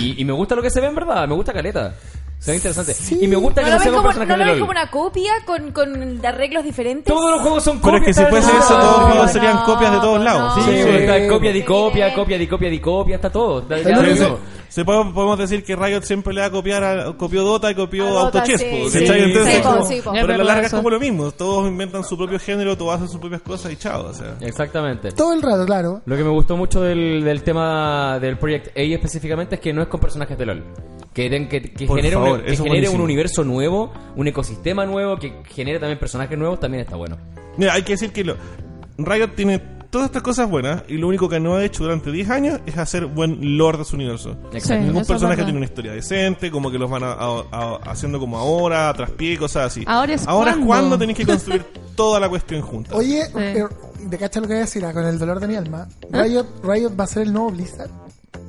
[0.00, 1.94] Y, y me gusta lo que se ve en verdad, me gusta Caleta.
[2.38, 2.94] Se ve interesante.
[3.20, 4.60] Y me gusta ¿No que lo no sea un personaje ¿no lo de LOL.
[4.60, 7.12] como una copia con, con arreglos diferentes?
[7.12, 8.16] Todos los juegos son Pero es copias.
[8.16, 10.54] que si fuese eso, todos los juegos serían copias de todos lados.
[10.54, 10.88] Sí, Sí, sí.
[10.88, 13.60] está copia de copia, copia de copia de copia, está todo.
[13.60, 14.28] Da- El
[14.70, 17.74] Se puede- podemos decir que Riot siempre le va a copiar a, copió Dota y
[17.74, 18.62] copió AutoChess,
[20.22, 23.08] pero a la larga es como lo mismo, todos inventan su propio género, todos hacen
[23.08, 24.36] sus propias cosas y chao, o sea.
[24.40, 25.12] Exactamente.
[25.12, 26.00] Todo el rato, claro.
[26.06, 29.82] Lo que me gustó mucho del, del tema del Project A específicamente es que no
[29.82, 30.64] es con personajes de LOL.
[31.12, 34.28] Que, den- que, que genere, un- favor, que eso es genere un universo nuevo, un
[34.28, 37.16] ecosistema nuevo, que genere también personajes nuevos, también está bueno.
[37.56, 38.36] Mira, hay que decir que lo,
[38.98, 42.30] Riot tiene todas estas cosas buenas y lo único que no ha hecho durante 10
[42.30, 44.36] años es hacer buen lore de su universo.
[44.52, 44.84] Exacto.
[44.84, 48.38] Ningún personaje tiene una historia decente, como que los van a, a- a- haciendo como
[48.38, 49.84] ahora, a traspié, cosas así.
[49.86, 50.66] Ahora es Ahora cuando.
[50.66, 51.64] cuando tenéis que construir
[51.96, 52.94] toda la cuestión junta.
[52.94, 53.32] Oye, Sí.
[53.36, 53.64] eh,
[54.04, 54.84] ¿de cacha lo que voy a decir?
[54.84, 55.88] Ah, Con el dolor de mi alma.
[56.10, 57.90] Riot, Riot va a ser el nuevo Blizzard.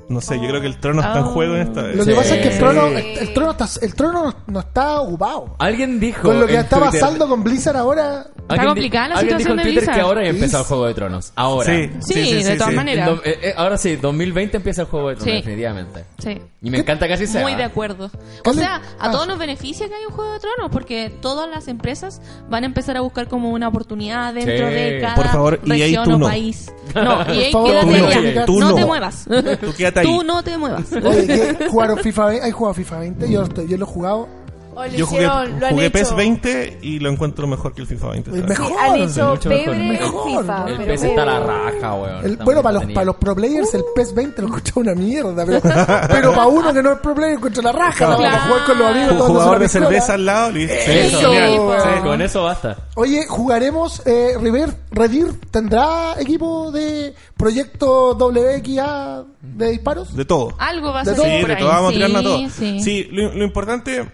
[0.10, 1.30] No sé, yo creo que el trono está en Oh.
[1.30, 1.96] juego en esta vez.
[1.96, 2.18] Lo que Sí.
[2.18, 5.56] pasa es que el trono, el, el trono, está, el trono no, no está ocupado.
[5.60, 6.24] Alguien dijo.
[6.24, 8.26] Con lo que en está Twitter- pasando con Blizzard ahora.
[8.50, 9.96] alguien di- complicada la alguien dijo situación en de Twitter Blizzard.
[9.96, 10.66] que ahora ha empezado Sí.
[10.66, 11.32] el Juego de Tronos.
[11.38, 11.66] Ahora.
[11.74, 13.08] Sí, Sí, de todas maneras.
[13.10, 15.38] En do- eh, eh, ahora sí, 2020 empieza el Juego de Tronos, Sí.
[15.38, 16.06] definitivamente.
[16.18, 16.42] Sí.
[16.64, 17.42] Y me encanta que así sea.
[17.42, 18.06] Muy de acuerdo.
[18.08, 18.62] O ¿Cuál es?
[18.66, 21.68] sea, a Ah, todos nos beneficia que haya un Juego de Tronos porque todas las
[21.70, 24.74] empresas van a empezar a buscar como una oportunidad dentro Sí.
[24.74, 26.26] de cada Por favor, EA, región tú o no.
[26.28, 26.72] país.
[26.94, 28.08] No, EA, favor, quédate tú no.
[28.08, 28.46] allá.
[28.46, 28.76] Tú no, no.
[28.76, 29.26] te muevas.
[29.62, 30.08] Tú quédate ahí.
[30.08, 30.92] Tú no te muevas.
[30.94, 31.68] Oye, ¿qué?
[31.70, 32.46] ¿jugaron FIFA 20?
[32.46, 33.32] ¿Hay jugado FIFA 20?
[33.32, 34.41] Yo, yo lo he jugado.
[34.74, 35.94] O lo Yo jugué, hicieron, lo han jugué hecho.
[36.00, 38.32] PES 20 y lo encuentro mejor que el FIFA 20.
[38.32, 38.58] Es ¿sabes?
[38.58, 38.80] Sí, mejor.
[38.82, 39.66] han hecho mucho mejor.
[39.66, 40.42] pebre el Mejor.
[40.42, 40.66] FIFA.
[40.70, 42.26] El pero PS está a la raja, weón.
[42.26, 42.94] El- Está bueno, muy para los, entretenido.
[42.96, 45.62] para los pro players el PES 20 lo escucha una mierda, pero,
[46.10, 48.18] pero para uno que no es pro player encuentra la raja, Claro.
[48.18, 49.12] para jugar con los amigos.
[49.12, 49.86] Un tomándose jugador una de piscola.
[49.88, 50.74] cerveza al lado, listo.
[50.74, 51.20] Eso.
[51.32, 51.62] Genial.
[51.66, 51.84] pues.
[51.84, 52.78] Sí, con eso basta.
[52.96, 60.16] Oye, jugaremos, eh, River, Redir, ¿tendrá equipo de proyecto WXA de disparos?
[60.16, 60.54] De todo.
[60.58, 61.26] Algo va a De ser todo.
[61.26, 61.60] Sí, por de ahí.
[61.62, 62.38] todo vamos a Sí, tirarnos a todo.
[62.50, 62.80] sí.
[62.82, 64.06] Sí, lo, lo importante,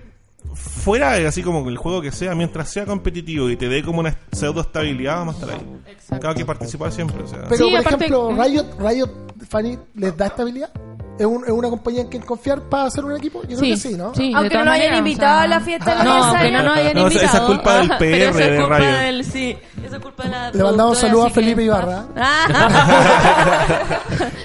[0.54, 4.18] fuera así como el juego que sea, mientras sea competitivo y te dé como una
[4.32, 5.66] pseudo estabilidad, vamos a estar ahí.
[5.92, 6.30] Exacto.
[6.30, 7.24] Hay que participar siempre.
[7.24, 7.44] O sea.
[7.50, 8.44] Pero, Sí, por aparte- ejemplo.
[8.44, 9.10] Riot, Riot,
[9.50, 10.72] Fanny, ¿les da estabilidad?
[11.20, 13.42] ¿Es, un- es una compañía en quien confiar para hacer un equipo?
[13.44, 14.14] Yo creo que sí, ¿no?
[14.14, 16.46] sí, de Aunque no lo hayan invitado o sea- a la fiesta del No, aniversario.
[16.46, 17.26] que no nos hayan No, esa- invitado.
[17.28, 20.24] esa es culpa del Pero PR esa es de culpa del- sí, esa es culpa
[20.24, 22.06] de la Le mandamos saludos a Felipe Ibarra.
[22.18, 23.48] Ah.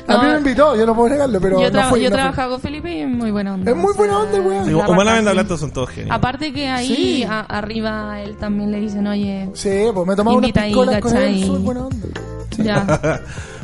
[0.09, 2.03] A mí No, me invitó, yo no puedo negarlo, pero yo no tra- fui.
[2.03, 3.71] yo no trabajaba con Felipe y es muy buena onda.
[3.71, 4.65] Es muy buena onda, weón.
[4.65, 5.37] Sí, la Humana raja, Venda sí.
[5.37, 6.15] Blatos son todos geniales.
[6.15, 7.25] Aparte que ahí Sí.
[7.25, 11.45] a- arriba él también le dicen, oye, Sí, pues me tomaba ahí, piscolas con él,
[11.45, 12.09] súper buena onda.
[12.59, 13.21] ya.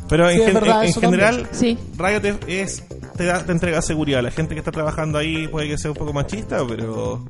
[0.09, 1.79] Pero en, Sí, es gen- verdad, en- general, Sí.
[1.99, 2.83] Riot es-
[3.19, 4.23] te, da, te entrega seguridad.
[4.23, 7.23] La gente que está trabajando ahí puede que sea un poco machista, pero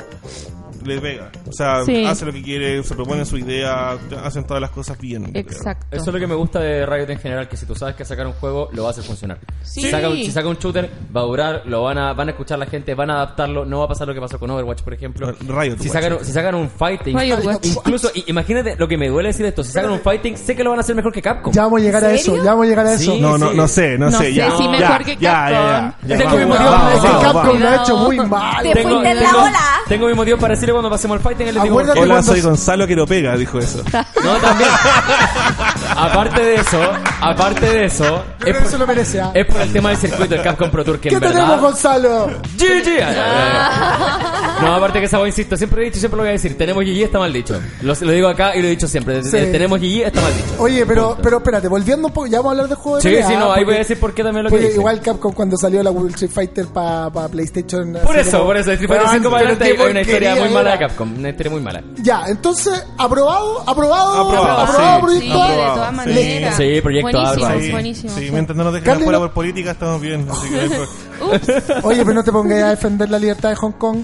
[0.89, 1.31] le pega.
[1.49, 2.05] O sea, Sí.
[2.05, 5.25] hace lo que quiere, se propone su idea, hacen todas las cosas bien.
[5.31, 5.43] creo.
[5.43, 5.87] Exacto.
[5.91, 8.05] Eso es lo que me gusta de Riot en general, que si tú sabes que
[8.05, 9.39] sacar un juego, lo va a hacer funcionar.
[9.63, 9.83] Sí.
[9.83, 12.31] Si, saca, un- si saca un shooter, va a durar, lo van a, van a
[12.33, 14.83] escuchar la gente, van a adaptarlo, no va a pasar lo que pasó con Overwatch,
[14.83, 15.33] por ejemplo.
[15.47, 19.29] Riot si sacan, un- si sacan un fighting, Riot incluso, imagínate lo que me duele
[19.29, 21.53] decir esto, si sacan un fighting, sé que lo van a hacer mejor que Capcom.
[21.53, 23.13] Ya vamos a llegar a ¿En eso, ya vamos a llegar a eso.
[23.13, 23.21] Sí.
[23.21, 24.33] No, no, no sé, no, No sé.
[24.35, 25.21] ya, si ya, mejor ya, ya, Capcom.
[25.21, 28.55] ya, ya, Tengo mi motivo que vamos, Capcom lo ha hecho muy Te mal.
[28.63, 29.59] fuiste Tengo, en la tengo- ola.
[29.89, 32.01] tengo mi motivo para decirle cuando pasemos al fighting, y les digo, Acuérdate.
[32.01, 33.83] Hola, cuando- soy Gonzalo que lo pega, dijo eso.
[34.25, 34.71] No, también.
[35.97, 36.79] aparte de eso,
[37.21, 39.21] aparte de eso, es por, se lo merece.
[39.21, 39.31] ¿ah?
[39.35, 41.61] es por el tema del circuito del Capcom Pro Tour que ¿Qué en tenemos, verdad...
[41.61, 42.27] Gonzalo?
[42.57, 44.63] GG.
[44.63, 46.33] No, aparte que esa voz, insisto, siempre lo he dicho y siempre lo voy a
[46.33, 46.57] decir.
[46.59, 47.61] Tenemos GG, está mal dicho.
[47.83, 49.23] Lo, lo digo acá y lo he dicho siempre.
[49.23, 49.31] Sí.
[49.31, 50.47] Tenemos GG, está mal dicho.
[50.59, 51.23] Oye, pero, Punto.
[51.23, 53.35] pero espérate, volviendo un poco, ya vamos a hablar de juego de Sí, pelea, sí,
[53.37, 54.79] no, ahí porque- voy a decir por qué también lo que porque dije.
[54.79, 57.97] igual Capcom cuando salió la World Street Fighter para PlayStation.
[58.05, 60.49] Por eso, como- por eso, Street Fighter Weón, 5 para adelante hay una historia muy
[60.51, 60.79] mala de.
[60.79, 61.19] Capcom.
[61.19, 61.83] Una historia muy mala.
[61.99, 65.03] Ya, entonces, aprobado, aprobado, Aprobado, aprobado, sí.
[65.03, 65.35] proyecto.
[65.35, 65.47] Sí, A.
[65.47, 65.97] de Aprobado, todas sí.
[65.97, 66.57] maneras.
[66.57, 68.15] Sí, proyecto buenísimo, Alba, Sí, buenísimo.
[68.15, 68.33] sí, sí.
[68.33, 70.27] mientras no nos dejen Carly, afuera no- por política, estamos bien.
[70.31, 71.75] Así que.
[71.83, 73.99] Oye, pero no te pongas a defender la libertad de Hong Kong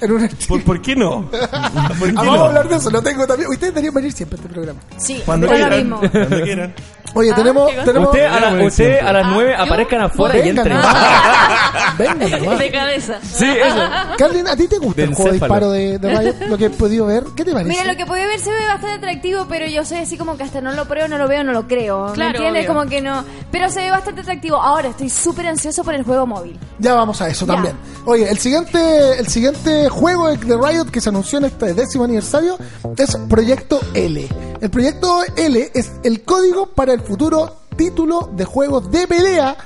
[0.00, 1.22] en un ¿Por, ¿Por qué no?
[1.30, 2.44] ¿Por qué Ah, vamos no?
[2.44, 3.50] a hablar de eso, lo tengo también.
[3.50, 4.80] Ustedes deberían venir siempre a este programa.
[4.96, 5.78] Sí, Cuando quieran.
[5.78, 6.00] mismo.
[6.10, 6.74] Cuando quieran.
[7.14, 7.86] Oye, tenemos, qué cosa.
[7.86, 8.08] tenemos.
[8.08, 9.62] Usted a, la- usted a las 9 ¿yo?
[9.64, 10.76] aparezcan afuera y Venga, entren.
[10.76, 10.96] nomás.
[11.98, 12.58] Venga, nomás.
[12.58, 13.18] De cabeza.
[13.22, 13.76] Sí, eso.
[14.18, 16.34] Carlin, ¿a ti te gusta De el juego de disparo de, de Riot?
[16.48, 17.70] Lo que he podido ver, ¿qué te parece?
[17.70, 20.42] Mira, lo que puede ver se ve bastante atractivo, pero yo soy así como que
[20.44, 22.08] hasta no lo pruebo, no lo veo, no lo creo.
[22.08, 22.64] ¿Me Claro, entiendes?
[22.68, 22.74] obvio.
[22.78, 23.24] Como que no.
[23.50, 24.56] Pero se ve bastante atractivo.
[24.56, 26.58] Ahora estoy súper ansioso por el juego móvil.
[26.78, 27.54] Ya vamos a eso Ya.
[27.54, 27.76] también.
[28.04, 32.04] Oye, el siguiente, el siguiente juego de de Riot que se anunció en este décimo
[32.04, 32.56] aniversario
[32.96, 34.26] es Proyecto L.
[34.60, 39.56] El Proyecto L es el código para el futuro título de juegos de pelea.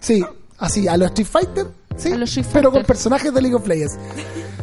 [0.00, 0.24] Sí,
[0.58, 3.66] así, a los Street Fighter, sí, A los Street pero con personajes de League of
[3.66, 3.98] Legends.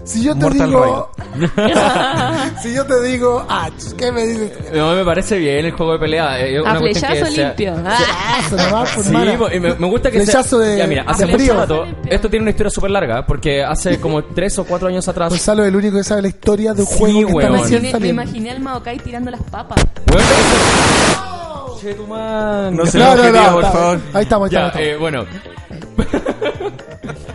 [0.06, 1.10] Si yo te Mortal digo,
[2.62, 4.52] si yo te digo, ah, ¿qué me dices?
[4.72, 6.40] No, me parece bien el juego de pelea.
[6.46, 7.76] eh, una A que flechazo sea- limpio.
[7.84, 7.98] Ah.
[8.46, 9.14] Eso nomás, pues, Sí,
[9.56, 10.70] y me, me gusta que Flechazo sea...
[10.70, 11.38] de- ya, mira, de hace frío.
[11.40, 11.86] mucho rato...
[12.08, 15.30] Esto tiene una historia súper larga, porque hace como 3 o 4 años atrás...
[15.30, 17.50] Gonzalo es el único que sabe la historia de un Sí, juego que está.
[17.50, 19.84] Me imaginé, me imaginé al Maokai tirando las papas.
[20.06, 21.35] Bueno, eso-
[21.80, 22.76] Che, tu man.
[22.76, 24.00] No se No, lo no, no, por está- favor.
[24.14, 24.88] Ahí estamos, ahí Ya, estamos.
[24.88, 25.26] eh, bueno,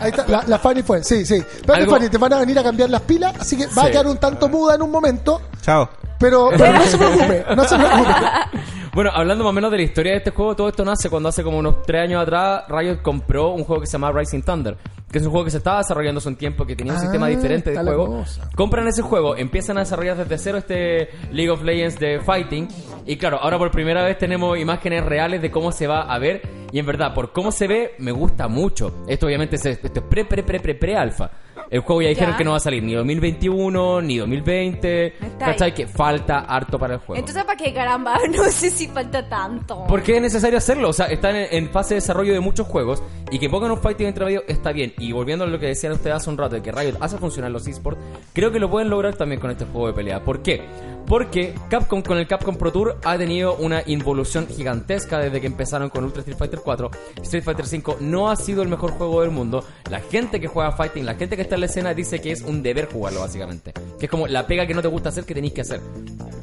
[0.01, 1.43] Ahí está, la, la Fanny fue, sí, sí.
[1.69, 4.07] Algo- Fanny, te van a venir a cambiar las pilas, así que va a quedar
[4.07, 5.89] un tanto muda en un momento, Chao.
[6.19, 8.13] pero, pero no se preocupe, no se preocupe.
[8.93, 11.29] Bueno, hablando más o menos de la historia de este juego, todo esto nace cuando
[11.29, 14.77] hace como unos 3 años atrás Riot compró un juego que se llama Rising Thunder,
[15.13, 17.03] que es un juego que se estaba desarrollando hace un tiempo, que tenía un Ah,
[17.03, 18.25] sistema diferente de juego.
[18.57, 22.67] Compran ese juego, empiezan a desarrollar desde cero este League of Legends de Fighting,
[23.07, 26.43] y claro, ahora por primera vez tenemos imágenes reales de cómo se va a ver,
[26.73, 29.05] y en verdad, por cómo se ve, me gusta mucho.
[29.07, 31.31] Esto obviamente es, esto es pre, pre, pre, pre, pre alfa.
[31.71, 32.37] El juego ya dijeron Ya.
[32.39, 35.07] que no va a salir ni 2021, ni 2020.
[35.07, 35.53] Está ahí.
[35.53, 35.75] ¿Cachai?
[35.75, 37.19] Que falta harto para el juego.
[37.19, 38.19] Entonces, ¿para qué caramba?
[38.31, 39.85] No sé si falta tanto.
[39.89, 43.03] Porque es necesario hacerlo, o sea, están en, en fase de desarrollo de muchos juegos
[43.31, 44.93] y que pongan un fighting entre medio está bien.
[44.99, 47.51] Y volviendo a lo que decían ustedes hace un rato, de que Riot hace funcionar
[47.51, 48.01] los esports,
[48.33, 50.25] creo que lo pueden lograr también con este juego de pelea.
[50.25, 50.63] ¿Por qué?
[51.07, 55.89] Porque Capcom con el Capcom Pro Tour ha tenido una involución gigantesca desde que empezaron
[55.91, 56.91] con Ultra Street Fighter 4.
[57.23, 59.65] Street Fighter 5 no ha sido el mejor juego del mundo.
[59.91, 62.43] La gente que juega fighting, la gente que está en la escena dice que es
[62.43, 63.73] un deber jugarlo básicamente.
[63.99, 65.81] Que es como la pega que no te gusta hacer que tenéis que hacer.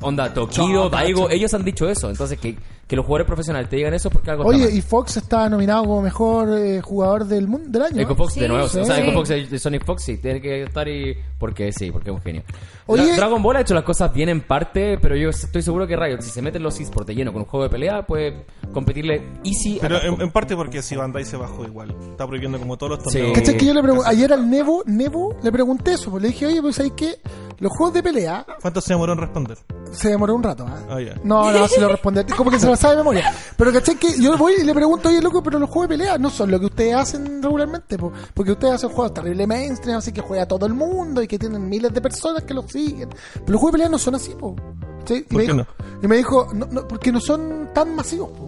[0.02, 2.10] Onda, Tokido, Chota, Daigo, ellos han dicho eso.
[2.10, 2.56] Entonces que
[2.88, 4.78] que los jugadores profesionales te digan eso es porque algo Oye, está mal.
[4.78, 8.02] y Fox está nominado como mejor eh, jugador del mundo del año.
[8.02, 8.16] Echo.
[8.16, 8.80] Fox Sí, de nuevo, sí.
[8.80, 9.02] o sea, Sí.
[9.02, 11.16] Echo Fox de, Sonic Fox sí, tiene que estar y...
[11.38, 12.44] Porque sí, porque es un genio.
[12.88, 15.86] Oye- Dra- Dragon Ball ha hecho las cosas bien en parte, pero yo estoy seguro
[15.86, 18.46] que Riot, si se meten los esports de lleno con un juego de pelea, puede
[18.74, 19.78] competirle easy.
[19.78, 20.16] a Pero Capcom.
[20.16, 21.94] en, en parte porque si Bandai se bajó igual.
[22.12, 23.20] Está prohibiendo como todos los Sí.
[23.20, 23.38] torneos.
[23.38, 26.62] ¿Cachai que yo le ayer al Nevo, Nevo le pregunté eso, pues le dije, oye,
[26.62, 27.20] pues ahí que
[27.60, 29.58] los juegos de pelea ¿Cuánto se demoró en responder?
[29.92, 30.86] se demoró un rato, ¿ah?
[30.90, 30.98] Ah.
[31.24, 32.26] No, no, se lo responde.
[32.26, 33.34] Como que se lo sabe de memoria.
[33.58, 33.96] Pero ¿cachai?
[33.96, 36.52] Que yo voy y le pregunto, oye, loco, pero los juegos de pelea no son
[36.52, 37.98] lo que ustedes hacen regularmente.
[37.98, 38.12] po.
[38.34, 41.68] Porque ustedes hacen juegos terrible mainstream, así que juega todo el mundo y que tienen
[41.68, 43.10] miles de personas que los siguen.
[43.34, 44.56] Pero los juegos de pelea no son así, po.
[45.10, 45.68] Y, ¿Por me qué dijo, no?
[46.02, 48.46] y me dijo, no, no, porque no son tan masivos, po.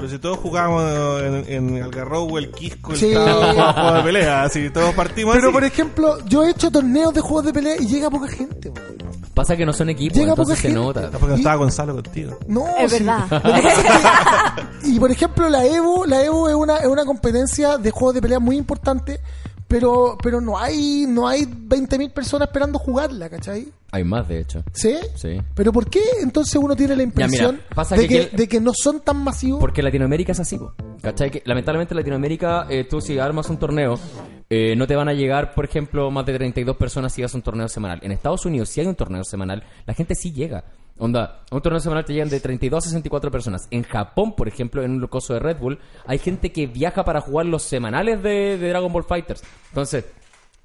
[0.00, 1.44] Pero si todos jugábamos en,
[1.76, 3.12] en Algarrobo, el Quisco, el Sí.
[3.14, 5.52] Juegos de pelea, así todos partimos Pero así.
[5.54, 8.72] por ejemplo, yo he hecho torneos de juegos de pelea y llega poca gente.
[9.34, 10.80] Pasa que no son equipos, Llega entonces poca se gente.
[10.84, 11.00] nota.
[11.06, 12.38] Ah, porque no estaba Gonzalo contigo.
[12.48, 12.98] No, Es sí.
[13.04, 13.42] verdad.
[14.82, 18.14] Que- y por ejemplo, la Evo, la Evo es una, es una competencia de juegos
[18.14, 19.20] de pelea muy importante,
[19.68, 23.68] pero, pero no hay, no hay 20.000 personas esperando jugarla, ¿cachai?
[23.90, 24.62] Hay más, de hecho.
[24.72, 24.96] ¿Sí?
[25.14, 25.40] Sí.
[25.54, 28.48] Pero ¿por qué entonces uno tiene la impresión mira, pasa de, que que, que- de
[28.48, 29.60] que no son tan masivos?
[29.60, 30.58] Porque Latinoamérica es así.
[31.00, 31.30] ¿cachai?
[31.30, 33.98] Que, lamentablemente en Latinoamérica, eh, tú si armas un torneo,
[34.50, 37.40] eh, no te van a llegar, por ejemplo, más de 32 personas si hagas un
[37.42, 37.98] torneo semanal.
[38.02, 40.64] En Estados Unidos, si hay un torneo semanal, la gente sí llega.
[40.98, 43.68] Onda, a un torneo semanal te llegan de 32 a 64 personas.
[43.70, 47.20] En Japón, por ejemplo, en un coso de Red Bull, hay gente que viaja para
[47.20, 49.42] jugar los semanales de, de Dragon Ball Fighters.
[49.68, 50.04] Entonces,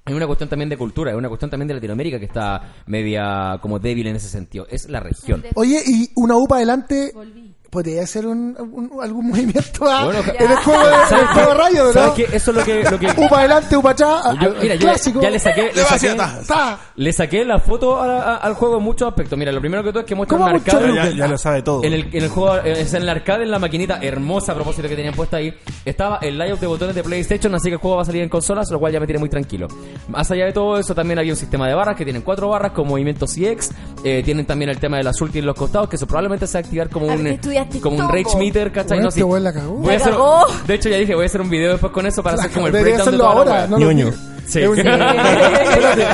[0.06, 3.58] hay una cuestión también de cultura, hay una cuestión también de Latinoamérica que está media
[3.62, 4.66] como débil en ese sentido.
[4.68, 5.42] Es la región.
[5.54, 7.12] Oye, y una U para adelante,
[7.74, 11.26] podría ser un, un- algún movimiento ah, Bueno, en el juego de, en el ¿Sabes
[11.30, 11.62] juego de qué?
[11.62, 12.14] rayo, ¿Sabes ¿no?
[12.14, 12.36] qué?
[12.36, 12.84] Eso es lo que...
[12.84, 15.20] Lo que U para adelante, U para atrás, mira, yo ya- clásico.
[15.20, 16.16] ya le saqué, le saqué.
[16.46, 16.78] Ta.
[16.96, 19.36] le saqué la foto a- a- al juego en muchos aspectos.
[19.38, 20.94] Mira, lo primero que todo es que muestra ¿Cómo un mucho arcade.
[20.94, 21.82] Ya, ya lo sabe todo.
[21.84, 24.88] En el, en el juego, es en el arcade, en la maquinita hermosa a propósito
[24.88, 25.52] que tenían puesta ahí,
[25.84, 28.28] estaba el layout de botones de PlayStation, así que el juego va a salir en
[28.28, 29.66] consolas, lo cual ya me tiene muy tranquilo.
[30.08, 32.72] Más allá de todo eso, también había un sistema de barras que tienen cuatro barras
[32.72, 33.70] con movimientos CX,
[34.04, 36.58] eh, tienen también el tema de las ulti en los costados, que eso probablemente se
[36.58, 37.22] va a activar como A un,
[37.64, 38.88] estudiaste como un rage meter, ¿cachai?
[38.88, 39.24] Bueno, No, este sí.
[39.24, 39.74] weón la cagó.
[39.74, 40.46] Voy a La hacer- cagó.
[40.66, 42.66] de hecho, ya dije, voy a hacer un video después con eso para hacer como
[42.66, 43.66] el breakdown de hacerlo toda la ahora, wea.
[43.68, 44.12] no Ñoño.
[44.46, 44.60] Sí.
[44.60, 46.04] Es un- Espérate.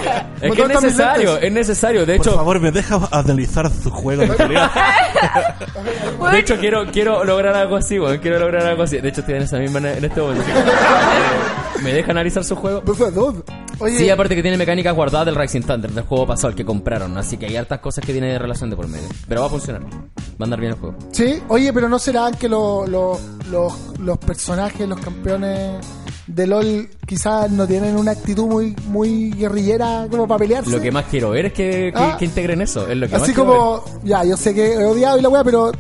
[0.40, 2.06] Es que es necesario, es necesario.
[2.06, 4.28] De Por hecho, favor, me deja analizar su juego de
[6.32, 8.18] de hecho quiero quiero lograr algo así, weón.
[8.18, 8.98] Quiero lograr algo así.
[8.98, 10.44] De hecho, estoy en esa misma en este momento.
[11.82, 12.82] ¿Me deja analizar su juego?
[12.82, 13.44] Por favor.
[13.78, 16.64] Oye, Sí, aparte que tiene mecánicas guardadas del Rising Thunder, del juego pasado, el que
[16.64, 17.16] compraron.
[17.16, 19.08] Así que hay hartas cosas que tiene de relación de por medio.
[19.26, 19.82] Pero va a funcionar.
[19.82, 19.88] Va
[20.40, 20.94] a andar bien el juego.
[21.10, 23.18] Sí, oye, pero ¿no serán que lo- lo-
[23.50, 25.84] los- los personajes, los campeones
[26.26, 30.70] de LOL quizás no tienen una actitud muy muy guerrillera como para pelearse?
[30.70, 32.16] Lo que más quiero ver es que, que, Ah.
[32.18, 32.86] que integren eso.
[32.88, 33.40] Es lo que más Así ver.
[33.40, 35.72] como, ya, yo sé que he odiado y la weá, pero,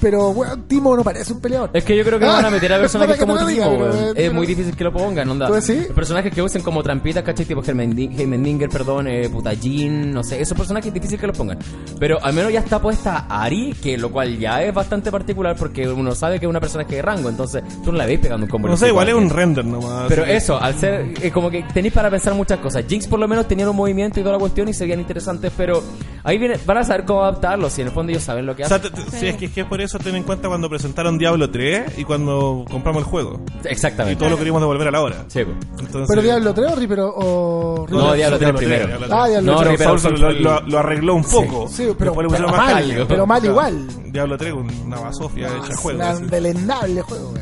[0.00, 1.70] pero weón, Timo no parece un peleador.
[1.72, 3.94] Es que yo creo que van a meter a personajes como Timo, diga, pero, weón.
[4.08, 5.46] Es pero- muy difícil que lo pongan, onda.
[5.46, 5.86] ¿Tú decís?
[5.94, 7.46] Personajes que usen como trampitas, ¿cachai?
[7.46, 10.40] Tipo Heimendinger, perdón, eh, Putallín, no sé.
[10.40, 11.58] Esos personajes es difícil que los pongan.
[11.98, 15.88] Pero al menos ya está puesta Ari, que lo cual ya es bastante particular porque
[15.88, 18.50] uno sabe que es una personaje de rango, entonces tú no la ves pegando un
[18.50, 18.68] combo.
[18.68, 20.06] No sé, igual es un render nomás.
[20.08, 22.84] Pero eso, al ser eh, como que tenéis para pensar muchas cosas.
[22.88, 25.52] Jinx por lo menos tenían un movimiento y toda la cuestión y se veían interesantes,
[25.56, 25.82] pero
[26.26, 28.64] ahí viene, van a saber cómo adaptarlos y en el fondo ellos saben lo que
[28.64, 28.90] O sea, hacen.
[29.12, 32.04] sí, es que, es que por eso ten en cuenta cuando presentaron Diablo 3 y
[32.04, 33.40] cuando compramos el juego.
[33.64, 34.18] Y Exactamente.
[34.18, 35.24] todo lo queríamos devolver a la hora.
[35.28, 35.56] Sí, pues.
[35.78, 37.86] Entonces, pero Diablo 3 o Reaper o-.
[37.88, 38.86] No, Diablo 3 primero.
[38.88, 39.78] Diablo Ah, Diablo No, 3.
[39.78, 41.68] Reaper lo, lo- lo arregló un poco.
[41.68, 44.12] Sí, pero, le pero pusieron más mal, pero mal igual.
[44.12, 44.52] Diablo 3
[44.84, 45.98] una basofia hecha Es juego.
[46.00, 46.22] un así.
[46.24, 47.34] endelendable juego.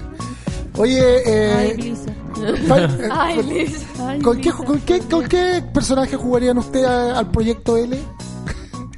[0.76, 2.14] Oye, eh, Ay, Blizzard.
[2.36, 4.08] Eh, Ay, con-.
[4.08, 4.66] Ay, ¿con, qué, Blizzard.
[4.66, 7.96] con, qué, ¿Con qué personaje jugarían ustedes a- al proyecto L?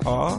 [0.06, 0.38] Ah.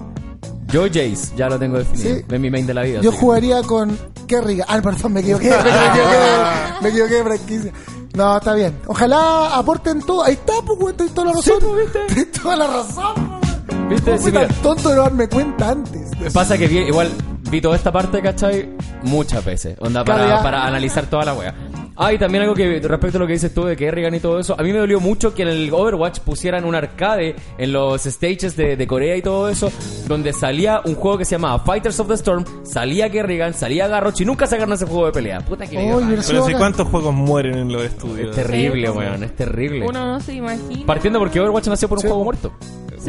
[0.68, 2.16] Yo Jace, ya lo tengo definido.
[2.18, 2.26] Sí.
[2.30, 3.02] Es mi main de la vida.
[3.02, 4.66] Yo así que- jugaría con Kerrigan.
[4.70, 5.50] Ah, perdón, me equivoqué.
[5.52, 7.72] Me equivoqué, me equivoqué de franquicia.
[8.16, 8.78] No, está bien.
[8.88, 10.24] Ojalá aporten todo.
[10.24, 10.96] Ahí está, pues, weón.
[10.98, 11.60] Tienes toda la razón.
[12.08, 13.90] Tienes toda la razón, weón.
[13.90, 14.12] ¿Viste?
[14.12, 14.48] ¿Cómo Sí, fui mira.
[14.48, 16.34] tan tonto de no darme cuenta antes?
[16.34, 17.10] Pasa que vi, igual
[17.50, 18.70] vi toda esta parte, ¿cachai?
[19.04, 19.78] Muchas veces.
[19.80, 21.56] Onda, para, para analizar toda la wea.
[22.00, 24.40] Ah, y también algo que respecto a lo que dices tú de Kerrigan y todo
[24.40, 28.04] eso, a mí me dolió mucho que en el Overwatch pusieran un arcade en los
[28.04, 29.72] stages de, de Corea y todo eso,
[30.08, 34.22] donde salía un juego que se llamaba Fighters of the Storm, salía Kerrigan, salía Garroch
[34.22, 35.40] y nunca sacaron ese juego de pelea.
[35.42, 35.96] Puta que rabia.
[35.98, 36.58] pero Pero si bacán.
[36.60, 38.30] cuántos juegos mueren en los estudios.
[38.30, 39.86] Es terrible, Sí, weón, es terrible.
[39.88, 40.86] Uno no se imagina.
[40.86, 42.08] Partiendo porque Overwatch nació por un Sí.
[42.10, 42.54] juego muerto.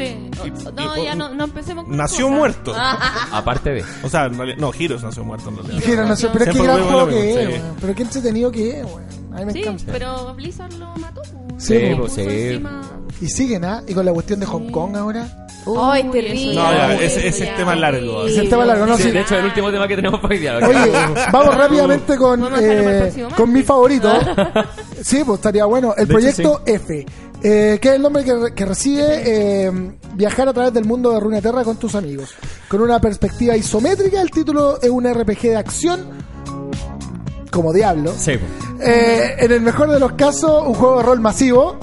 [0.03, 0.31] Sí.
[0.47, 2.39] Y- No, y- ya no, no empecemos con Nació cosas.
[2.39, 2.75] muerto.
[3.33, 3.85] Aparte de.
[4.03, 5.77] O sea, en realidad- no, Heroes nació muerto en realidad.
[5.77, 7.53] Dijeron, no sé, pero es que Siempre gran juego lo que mismo, es, sí.
[7.63, 7.77] weón.
[7.81, 9.09] Pero qué entretenido que es, weón.
[9.35, 9.93] A mí me Sí, encanta.
[9.93, 11.23] pero Blizzard lo mató.
[11.23, 11.65] pues.
[11.65, 12.21] Sí, pues, Puso sí.
[12.23, 12.83] encima-
[13.21, 13.83] Y siguen, ¿ah?
[13.87, 15.47] Y con la cuestión de Hong Kong ahora.
[15.77, 16.55] Ay, Uy, terrible.
[16.55, 18.27] No, ya, ese, es tema largo.
[18.27, 18.97] Ese tema largo, ¿no?
[18.97, 19.11] Sí, Sí.
[19.11, 20.57] de hecho, el último tema que tenemos para hoy día.
[20.59, 20.93] Oye,
[21.33, 24.13] vamos rápidamente con, eh, con mi favorito.
[25.01, 25.95] Sí, pues estaría bueno.
[25.97, 27.07] El De hecho, proyecto F.
[27.43, 29.71] eh, que es el nombre que, re- que recibe eh,
[30.15, 32.35] viajar a través del mundo de Runeterra con tus amigos.
[32.67, 36.01] Con una perspectiva isométrica, el título es un RPG de acción,
[37.53, 38.13] como Diablo.
[38.19, 38.89] Sí, pues.
[38.89, 41.79] Eh, en el mejor de los casos, un juego de rol masivo,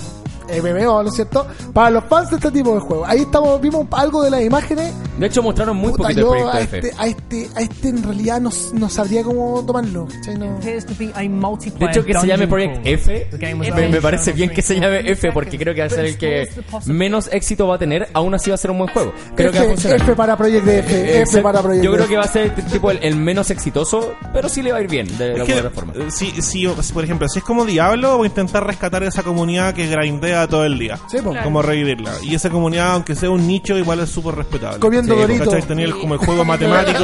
[0.49, 1.45] MMO, ¿no es cierto?
[1.73, 3.07] Para los fans de este tipo de juegos.
[3.09, 4.93] Ahí estamos, vimos algo de las imágenes.
[5.17, 6.77] De hecho, mostraron muy Puta, poquito el yo proyecto a F.
[6.77, 10.07] este, a, este, a este en realidad no, no sabría cómo tomarlo.
[10.07, 13.27] De hecho, que se llame Project F,
[13.75, 16.17] me, me parece bien que se llame F porque creo que va a ser el
[16.17, 16.47] que
[16.85, 19.13] menos éxito va a tener, aún así va a ser un buen juego.
[19.35, 20.01] Creo que va a F, funcionar.
[20.01, 21.43] F para Project F, F Exacto.
[21.43, 22.09] para Project Yo creo F.
[22.11, 24.89] que va a ser tipo el, el menos exitoso, pero sí le va a ir
[24.89, 25.93] bien de alguna forma.
[25.95, 29.23] eh, si, si, si, por ejemplo, si es como Diablo, voy a intentar rescatar esa
[29.23, 30.97] comunidad que grindea todo el día.
[31.07, 31.33] Sí, po.
[31.43, 32.11] Como revivirla.
[32.21, 34.79] Y esa comunidad, aunque sea un nicho, igual es súper respetable.
[34.79, 35.47] Comiendo Sí, Doritos.
[35.47, 35.61] ¿Cachai?
[35.67, 37.03] Tenía el- como el juego matemático.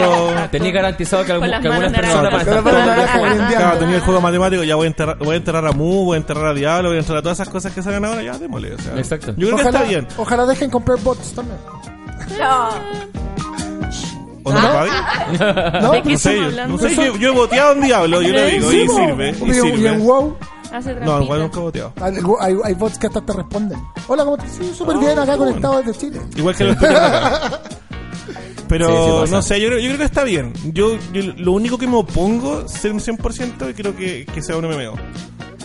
[0.51, 2.63] Tenía garantizado que, las que algunas manos personas van a estar naranjas.
[2.63, 3.55] todo el día jugando.
[3.55, 6.15] Claro, tenía el juego matemático, ya voy a enterrar, voy a enterrar a Mu, voy
[6.15, 8.37] a enterrar a Diablo, voy a enterrar a todas esas cosas que salen ahora, ya
[8.37, 8.73] démosle.
[8.75, 9.33] O sea, Exacto.
[9.37, 10.07] Yo creo que Ojalá, está bien.
[10.17, 11.57] ojalá dejen comprar bots también.
[14.43, 14.89] ¿O no, Fabi?
[15.81, 15.91] ¿No?
[15.91, 16.77] ¿De qué No sé, estamos yo, hablando?
[16.77, 18.95] no sé, yo, yo he boteado en Diablo, yo lo digo, Sí, y po.
[18.95, 19.97] sirve, y Y, y en sirve.
[19.97, 20.37] WoW
[20.71, 21.93] Hace No, igual nunca he boteado.
[22.01, 23.79] hay, hay- hay bots que hasta te responden.
[24.07, 24.51] Hola, ¿cómo estás?
[24.57, 26.21] Sí, súper bien, acá conectado desde Chile.
[26.35, 27.61] Igual que los tuyos acá.
[28.69, 29.35] Pero Sí, sí pasa.
[29.35, 30.53] no sé, yo creo, yo creo que está bien.
[30.73, 34.55] Yo, yo lo único que me opongo ser un 100% y creo que, que sea
[34.55, 34.93] un MMO.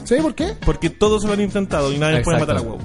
[0.02, 0.16] ¿Sí?
[0.20, 0.54] ¿Por qué?
[0.64, 2.78] Porque todos lo han intentado y nadie puede matar a WoW.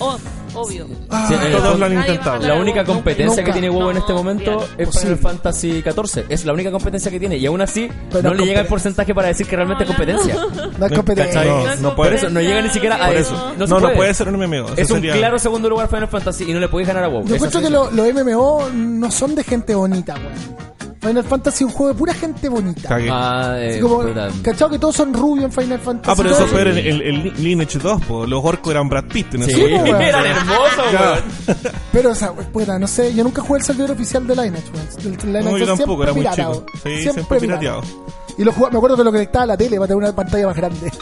[0.00, 0.16] Oh,
[0.56, 0.86] obvio.
[0.86, 2.38] Sí, eh, Todos lo han intentado.
[2.46, 3.44] La única competencia Nunca.
[3.44, 6.24] que tiene WoW en este momento es Final Fantasy XIV.
[6.28, 7.36] Es la única competencia que tiene.
[7.36, 10.34] Y aún así, Pero no le llega el porcentaje para decir que realmente es competencia.
[10.78, 11.44] No es competencia.
[11.80, 13.54] No, puede Por eso no llega ni siquiera a eso.
[13.58, 14.14] No, No, puede.
[14.14, 14.66] ser un MMO.
[14.68, 17.08] Eso Es un sería- claro segundo lugar Final Fantasy y no le podéis ganar a
[17.08, 17.24] WoW.
[17.26, 20.75] Yo encuentro que lo- los MMO no son de gente bonita, weón.
[21.06, 22.88] Final Fantasy es un juego de pura gente bonita.
[22.88, 23.08] Cague.
[23.10, 24.02] Ah, Así eh, como.
[24.42, 26.10] ¿cachado que todos son rubios en Final Fantasy?
[26.10, 28.26] Ah, pero eso fue el, el, el Lineage 2, po.
[28.26, 29.76] los orcos eran Brad Pitt en ese Sí, juego.
[29.78, 30.02] po, weón.
[30.02, 31.22] eran hermosos, Claro.
[31.92, 34.86] Pero, o sea, puta, no sé, yo nunca jugué el servidor oficial de Lineage, weón.
[34.98, 36.54] El- el Lineage No, yo tampoco, era muy piratado.
[36.66, 36.78] chico.
[36.84, 37.82] Sí, siempre pirateado.
[38.38, 40.46] Y lo jugaba- me acuerdo que lo conectaba a la tele para tener una pantalla
[40.48, 40.92] más grande.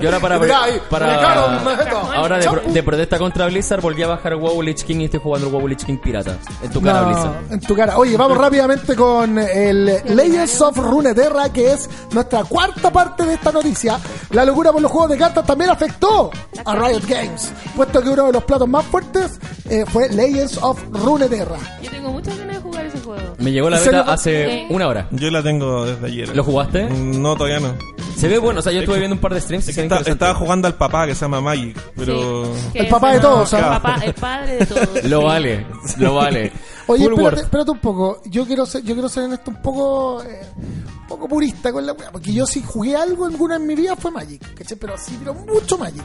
[0.00, 0.38] Y ahora para,
[0.90, 1.96] para Majeto.
[2.14, 5.20] ahora de, pro- de protesta contra Blizzard volví a bajar WoW Lich King y estoy
[5.20, 7.52] jugando el WoW Lich King pirata en tu cara No, Blizzard.
[7.52, 7.98] en tu cara.
[7.98, 9.84] Oye, vamos rápidamente con el
[10.16, 13.98] Legends of Runeterra, que es nuestra cuarta parte de esta noticia.
[14.30, 16.30] La locura por los juegos de cartas también afectó
[16.64, 19.38] a Riot Games, puesto que uno de los platos más fuertes
[19.68, 21.56] eh, fue Legends of Runeterra.
[21.82, 22.69] Yo tengo muchas ganas de jugar.
[23.40, 25.08] Me llegó la beta hace una hora.
[25.10, 26.36] Yo la tengo desde ayer.
[26.36, 26.84] ¿Lo jugaste?
[26.90, 27.74] No, todavía no.
[28.16, 29.86] Se ve bueno, o sea, yo estuve viendo un par de streams y se ve
[29.86, 30.24] Está- interesante.
[30.24, 32.44] estaba jugando al papá que se llama Magic, pero...
[32.54, 33.80] Sí, que El es papá de todos, El, ¿ah?
[33.82, 35.04] papá, el padre de todos.
[35.04, 35.24] Lo sí.
[35.26, 35.66] vale,
[35.96, 36.52] lo vale.
[36.86, 37.38] Oye, Full espérate, worth.
[37.44, 38.20] espérate un poco.
[38.26, 41.86] Yo quiero ser, yo quiero ser en esto un poco, eh, un poco purista con
[41.86, 44.76] la wea, porque yo si jugué algo alguna en mi vida fue Magic, ¿cachai?
[44.76, 46.02] Pero sí, pero mucho Magic.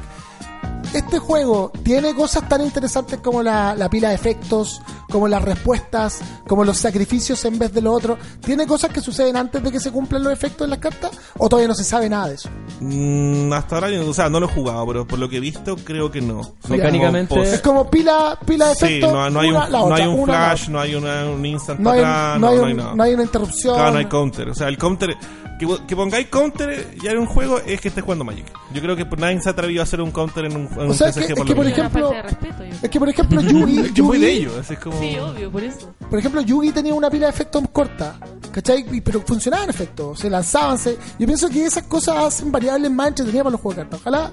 [0.94, 6.22] Este juego tiene cosas tan interesantes como la, la pila de efectos, como las respuestas,
[6.48, 8.18] como los sacrificios en vez de lo otro.
[8.40, 11.12] ¿Tiene cosas que suceden antes de que se cumplan los efectos en las cartas?
[11.38, 12.50] ¿O todavía no se sabe nada de eso?
[12.80, 15.76] Mm, hasta ahora, o sea, no lo he jugado, pero por lo que he visto,
[15.84, 16.42] creo que no.
[16.70, 19.12] Mecánicamente- Es como pila, pila de Sí, efectos.
[19.12, 21.80] no, no hay un, la no otra, hay un flash, no hay una, un instant
[21.82, 23.76] no hay, atrás, no, hay no, un- no una interrupción.
[23.76, 24.50] Claro, no hay counter.
[24.50, 25.18] O sea, el counter.
[25.58, 28.46] Que, que pongáis counter ya en un juego es que estés jugando Magic.
[28.74, 31.12] Yo creo que nadie se ha atrevido a hacer un counter en un, O sea,
[31.12, 32.56] TCG que- es que por ejemplo- respeto.
[32.82, 34.70] Es que, por ejemplo, Yugi, Que es muy de ellos.
[34.72, 35.00] Es como...
[35.00, 35.94] Sí, obvio, por eso.
[36.10, 38.20] Por ejemplo, Yugi tenía una pila de efectos corta,
[38.52, 38.86] ¿cachai?
[39.02, 40.78] Pero funcionaban efectos, se lanzaban.
[40.78, 40.98] Se...
[41.18, 44.02] Yo pienso que esas cosas hacen variables más entretenidas para los juegos de cartas.
[44.02, 44.32] Ojalá.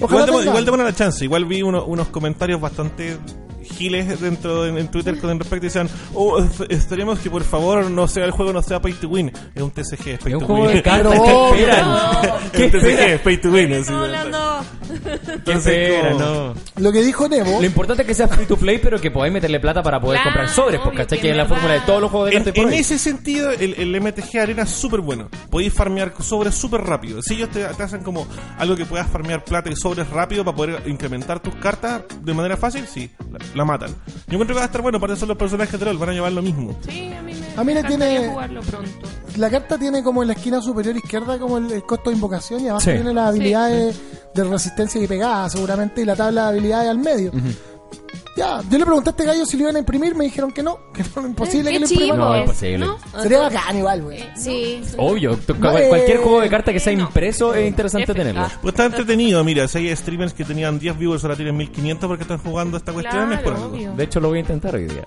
[0.00, 1.24] Ojalá Igual te, igual te ponen la chance.
[1.24, 3.16] Igual vi uno- unos comentarios bastante
[3.64, 8.06] giles dentro de, en Twitter con respecto y decían, oh, estaríamos que por favor no
[8.08, 9.32] sea el juego, no sea pay to win.
[9.54, 10.74] Es un TCG, es pay Es un to juego win.
[10.76, 11.88] de ¿qué esperan?
[12.44, 13.72] Es ¿Qué TCG, es pay to win.
[13.72, 13.80] así.
[13.80, 14.64] Estamos hablando.
[15.04, 16.12] ¿Qué Entonces, esperan?
[16.12, 16.54] como- No.
[16.76, 17.60] Lo que dijo Nebo.
[17.60, 20.20] Lo importante es que sea free to play, pero que podáis meterle plata para poder
[20.20, 21.20] Claro, comprar sobres, porque ¿cachai?
[21.20, 24.00] que es la fórmula de todos los juegos de En, en ese sentido, el, el
[24.00, 25.28] MTG Arena es súper bueno.
[25.50, 27.22] Podéis farmear sobres súper rápido.
[27.22, 28.26] Si ellos te, te hacen como
[28.58, 32.56] algo que puedas farmear plata y sobres rápido para poder incrementar tus cartas de manera
[32.56, 33.10] fácil, sí,
[33.54, 33.90] la, matan.
[33.90, 36.12] Yo encuentro que va a estar bueno, para eso los personajes de rol van a
[36.12, 36.76] llevar lo mismo.
[36.88, 39.08] Sí, a mí me, A mí le encantaría tiene- jugarlo pronto.
[39.36, 42.60] La carta tiene como en la esquina superior izquierda como el, el costo de invocación
[42.62, 42.92] y abajo Sí.
[42.92, 44.00] tiene las habilidades
[44.34, 47.32] de resistencia y pegada seguramente y la tabla de habilidades al medio.
[48.36, 50.60] Ya, yo le pregunté a este gallo si lo iban a imprimir, me dijeron que
[50.62, 52.18] no, que no es imposible que lo impriman.
[52.18, 52.78] No, imposible.
[52.78, 52.98] ¿No?
[53.22, 54.24] Sería bacán igual, güey.
[54.36, 54.80] Sí.
[54.96, 58.14] Obvio, cualquier eh, juego de carta que sea impreso es interesante F.
[58.14, 58.40] tenerlo.
[58.42, 58.50] Ah.
[58.60, 62.22] Pues está entretenido, mira, si hay streamers que tenían 10 viewers ahora tienen 1500 porque
[62.22, 63.96] están jugando esta cuestión, es por Claro, algo.
[63.96, 65.04] De hecho, lo voy a intentar hoy día.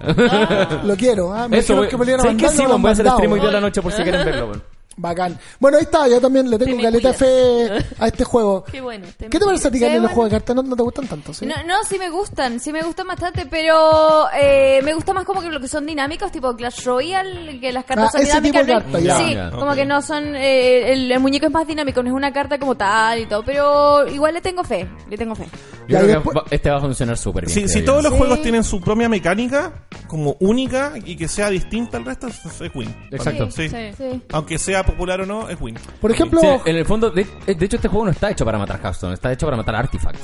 [0.85, 1.47] Lo quiero, ¿ah?
[1.49, 3.39] Me Eso, voy, que me lo iban a mandar, Sí, voy a hacer stream hoy
[3.41, 4.45] día la noche por si quieren verlo.
[4.47, 4.76] weón.
[4.99, 5.37] Bacán.
[5.59, 7.69] Bueno, ahí está, yo también le tengo me caleta fe
[7.99, 8.63] a este juego.
[8.71, 9.05] Qué bueno.
[9.17, 10.55] ¿Qué te parece a ti, Carly, los juegos de cartas?
[10.55, 11.33] ¿No, no te gustan tanto?
[11.33, 11.45] ¿sí?
[11.45, 15.41] No, no, sí me gustan, sí me gustan bastante, pero eh, me gusta más como
[15.41, 18.59] que lo que son dinámicos, tipo Clash Royale, que las cartas Ah, son ese tipo
[18.59, 18.67] dinámicas.
[18.67, 18.81] de ¿no?
[18.81, 19.17] cartas, ya.
[19.17, 19.75] Sí, Ya, como ok.
[19.75, 22.75] que no son, eh, el, el muñeco es más dinámico, no es una carta como
[22.75, 25.45] tal y todo, pero igual le tengo fe, le tengo fe.
[25.87, 27.69] Yo Ya, y creo después- que va- este va a funcionar súper bien.
[27.69, 28.17] Si, todos los Sí.
[28.17, 29.71] juegos tienen su propia mecánica,
[30.07, 32.35] como única y que sea distinta al resto, es
[32.75, 32.93] win.
[33.11, 33.49] Exacto.
[33.51, 33.69] Sí.
[33.69, 33.77] Sí.
[33.97, 34.21] Sí.
[34.33, 35.75] Aunque sea popular o no, es win.
[36.01, 38.57] Por ejemplo, Sí, en el fondo, de, de hecho, este juego no está hecho para
[38.57, 40.19] matar Hearthstone, está hecho para matar Artifact.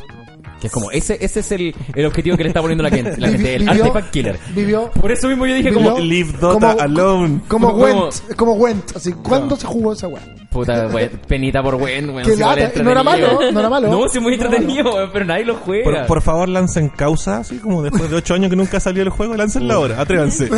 [0.60, 3.20] Que es como, ese, ese es el, el objetivo que le está poniendo la gente,
[3.20, 4.40] la gente el Vivió- Artifact Killer.
[4.56, 7.42] vivió- Por eso mismo yo dije vivió como, Leave Dota alone.
[7.50, 8.96] Como Como- Went, como Went.
[8.96, 10.22] Así, ¿cuándo se jugó esa weá?
[10.54, 12.26] Puta, wey, penita por Gwen, weón.
[12.26, 13.88] Si es no era malo, no era malo.
[13.94, 15.84] No, sí, muy No entretenido, weón, pero nadie lo juega.
[15.84, 19.10] Por, por favor, lancen causa, así como después de 8 años que nunca salió el
[19.10, 20.50] juego, láncenla ahora, atrévanse.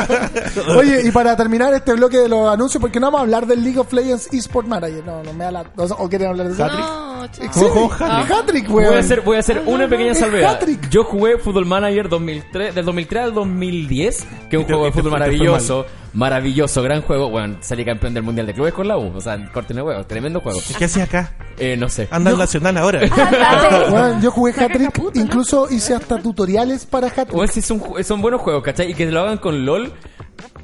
[0.76, 3.62] Oye, y para terminar este bloque de los anuncios, porque no vamos a hablar del
[3.62, 5.04] League of Legends eSport Manager.
[5.04, 5.64] No, no me da la.
[5.76, 6.66] O, sea, ¿o quieren hablar de eso?
[6.66, 7.10] No.
[7.20, 10.54] Hat-trick, Voy a hacer, voy a hacer una pequeña salvedad.
[10.54, 10.88] hat-trick.
[10.90, 15.12] Yo jugué Football Manager 2003, del 2003 al 2010, que es un juego de fútbol
[15.12, 17.30] maravilloso, maravilloso, gran juego.
[17.30, 20.06] Bueno, salí campeón del Mundial de Clubes con la U, o sea, corten de huevos,
[20.06, 20.58] tremendo juego.
[20.78, 21.34] ¿Qué hacía acá?
[21.58, 22.08] Eh, no sé.
[22.10, 23.00] Anda al Nacional ahora.
[24.22, 27.32] Yo jugué Hat-trick, incluso hice hasta tutoriales para Hat-trick.
[27.32, 28.90] Igual si son, son buenos juegos, ¿cachai?
[28.90, 29.92] Y que lo hagan con LOL,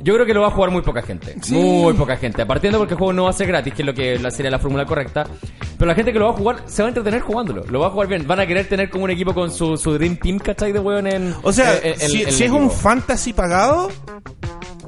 [0.03, 1.35] yo creo que lo va a jugar muy poca gente.
[1.43, 1.55] Sí.
[1.55, 2.45] Muy poca gente.
[2.47, 4.59] Partiendo porque el juego no va a ser gratis, que es lo que sería la
[4.59, 5.25] fórmula correcta.
[5.79, 7.65] Pero la gente que lo va a jugar se va a entretener jugándolo.
[7.69, 8.27] Lo va a jugar bien.
[8.27, 10.73] Van a querer tener como un equipo con su, su Dream Team, ¿cachai?
[10.73, 11.35] De weón en.
[11.43, 13.91] O sea, en- en- si, en si el es un fantasy pagado,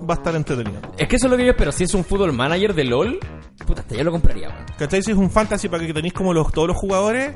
[0.08, 0.80] va a estar entretenido.
[0.96, 1.72] Es que eso es lo que yo espero.
[1.72, 3.18] Si es un fútbol manager de LOL,
[3.66, 4.64] puta, hasta yo lo compraría, weón.
[4.78, 5.02] ¿Cachai?
[5.02, 7.34] Si es un fantasy para que tenéis como los, todos los jugadores,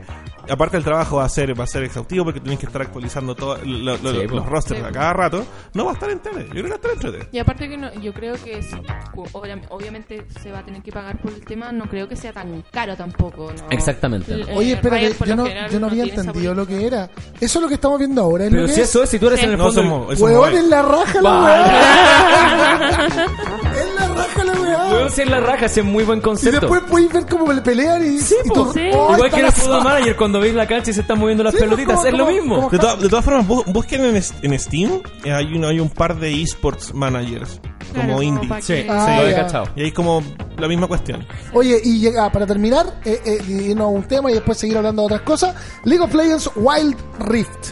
[0.48, 3.34] aparte el trabajo va a ser, va a ser exhaustivo porque tenéis que estar actualizando
[3.34, 4.86] todo, lo- lo- Sí, los rosters Sí.
[4.86, 5.44] a cada rato,
[5.74, 6.48] no va a estar entretenido.
[6.54, 7.28] Yo creo que va a estar entretenido.
[7.32, 8.60] Y aparte que no, yo creo que
[9.32, 12.32] obvia- obviamente se va a tener que pagar por el tema, no creo que sea
[12.32, 13.66] tan caro tampoco, ¿no?
[13.70, 14.32] Exactamente.
[14.32, 17.10] El- eh, Oye, espérate, yo no, yo no había entendido lo que era.
[17.40, 18.44] Eso es lo que estamos viendo ahora.
[18.44, 18.88] ¿es Pero lo que si es?
[18.88, 19.46] eso es, si tú eres Sí.
[19.46, 19.82] en el No fondo.
[19.82, 20.64] somos, no en es.
[20.68, 21.30] la raja la
[22.62, 24.88] en la raja la weá.
[24.92, 26.60] Weón, si en la raja, ese es muy buen Y concepto.
[26.60, 28.80] después podéis ver cómo le pelean y, y po, tú- sí.
[28.92, 31.54] oh, Igual que en el manager, cuando veis la cancha y se están moviendo las
[31.54, 32.54] Sí, pelotitas, como- es lo como- mismo.
[32.56, 35.64] como- De, to- de todas formas, bu- busquen en, es- en Steam, eh, hay un,
[35.64, 37.60] hay un par de esports managers,
[37.92, 38.48] Claro, como indie.
[38.48, 39.36] para Sí, Ah, lo he ya.
[39.42, 39.68] cachado.
[39.76, 40.22] Y hay como
[40.58, 41.26] la misma cuestión.
[41.52, 44.76] Oye, y llega para terminar, eh, eh, y irnos a un tema y después seguir
[44.76, 45.54] hablando de otras cosas.
[45.84, 47.70] League of Legends Wild Rift.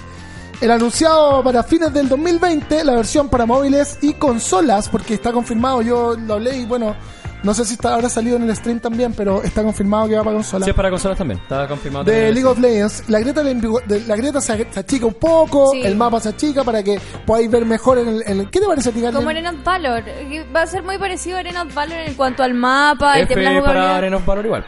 [0.61, 5.81] El anunciado para fines del 2020, la versión para móviles y consolas, porque está confirmado,
[5.81, 6.95] yo lo hablé y bueno,
[7.43, 10.23] no sé si está, habrá salido en el stream también, pero está confirmado que va
[10.23, 10.65] para consola.
[10.67, 11.41] Sí, es para consolas también.
[11.41, 12.05] Está confirmado.
[12.05, 12.35] de también.
[12.35, 15.81] League of Legends, la grieta, de- la grieta se, se achica un poco, Sí.
[15.83, 18.67] el mapa se achica para que podáis ver mejor en el, en el- ¿Qué te
[18.67, 19.15] parece a ti, Carmen?
[19.17, 20.05] Como Arena of Valor,
[20.55, 23.35] va a ser muy parecido a Arena of Valor en cuanto al mapa, el F
[23.35, 23.97] tema de la para.
[23.97, 24.65] Arena of Valor igual.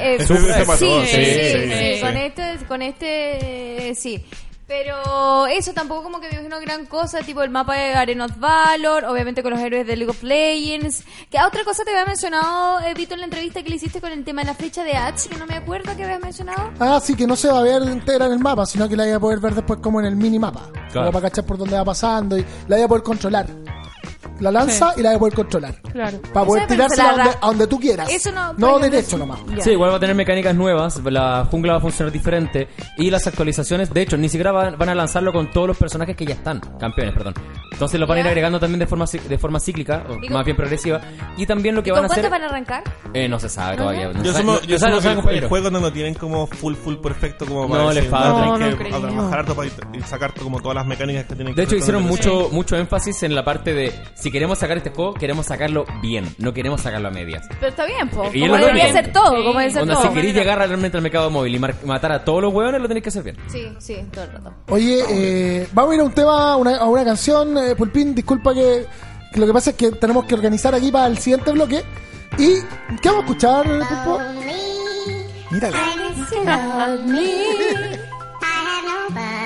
[0.00, 2.00] Eh, sí, sí, sí, sí, sí, sí, sí, sí.
[2.02, 4.24] con este, con este, eh, sí.
[4.66, 8.36] Pero eso tampoco como que me imagino gran cosa, tipo el mapa de Arena of
[8.38, 11.04] Valor, obviamente con los héroes de League of Legends.
[11.30, 14.10] Que otra cosa te había mencionado, eh, Vito, en la entrevista que le hiciste con
[14.10, 16.72] el tema de la flecha de H, que no me acuerdo que habías mencionado.
[16.80, 19.04] Ah, sí, que no se va a ver entera en el mapa, sino que la
[19.04, 20.62] voy a poder ver después como en el minimapa.
[20.72, 21.12] Como Claro.
[21.12, 23.46] para cachar por dónde va pasando y la voy a poder controlar.
[24.40, 25.74] La lanza y la a poder controlar.
[25.92, 26.18] Claro.
[26.32, 28.10] Para poder tirársela a donde, a donde tú quieras.
[28.10, 29.16] Eso no- no derecho sí.
[29.16, 29.38] nomás.
[29.56, 29.62] Ya.
[29.64, 32.68] Sí, igual va a tener mecánicas nuevas, la jungla va a funcionar diferente
[32.98, 36.14] y las actualizaciones, de hecho, ni siquiera van, van a lanzarlo con todos los personajes
[36.16, 37.34] que ya están, campeones, perdón.
[37.72, 40.56] Entonces lo van a ir agregando también de forma de forma cíclica, o más bien
[40.56, 41.00] progresiva,
[41.36, 42.84] y también lo que ¿Y van a hacer cuánto van a arrancar?
[43.14, 44.08] eh, no se sabe todavía.
[44.08, 45.92] No Yo sabe- asumo, no- yo no sabe- no sabe, que el, juego no lo
[45.92, 48.28] tienen como full full perfecto como No, para le decir, falta.
[48.32, 51.60] tienen No, no que trabajar para ir- sacar como todas las mecánicas que tienen que
[51.60, 53.92] De hecho, hicieron mucho, mucho énfasis en la parte de
[54.26, 57.46] si queremos sacar este juego, queremos sacarlo bien, no queremos sacarlo a medias.
[57.60, 58.28] Pero está bien, po.
[58.34, 59.44] Y Como debería ser todo, Sí.
[59.44, 60.08] como debe ser Onda, todo.
[60.08, 63.04] si queréis llegar realmente al mercado móvil y matar a todos los hueones, lo tenéis
[63.04, 63.36] que hacer bien.
[63.46, 64.52] Sí, sí, todo el rato.
[64.70, 67.56] Oye, eh, vamos a ir a un tema, una- a una canción.
[67.56, 68.84] Eh, Pulpín, disculpa que,
[69.32, 71.84] que lo que pasa es que tenemos que organizar aquí para el siguiente bloque.
[72.36, 72.54] ¿Y
[73.00, 74.20] qué vamos a escuchar, Pulpo?
[75.52, 75.76] Mírala.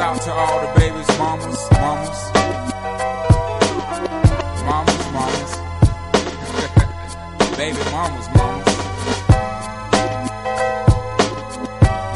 [0.00, 2.32] Out to all the babies, mamas, mamas.
[4.64, 5.52] Mamas, mamas.
[7.58, 8.68] Baby mamas, mamas.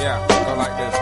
[0.01, 0.17] Yeah,
[0.47, 0.97] go like this.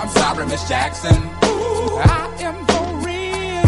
[0.00, 1.18] I'm sorry, Miss Jackson.
[1.42, 3.66] I am for real.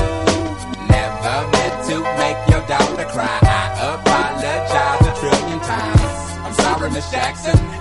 [0.86, 3.38] Never meant to make your daughter cry.
[3.42, 6.14] I apologize a trillion times.
[6.46, 7.79] I'm sorry, Miss Jackson.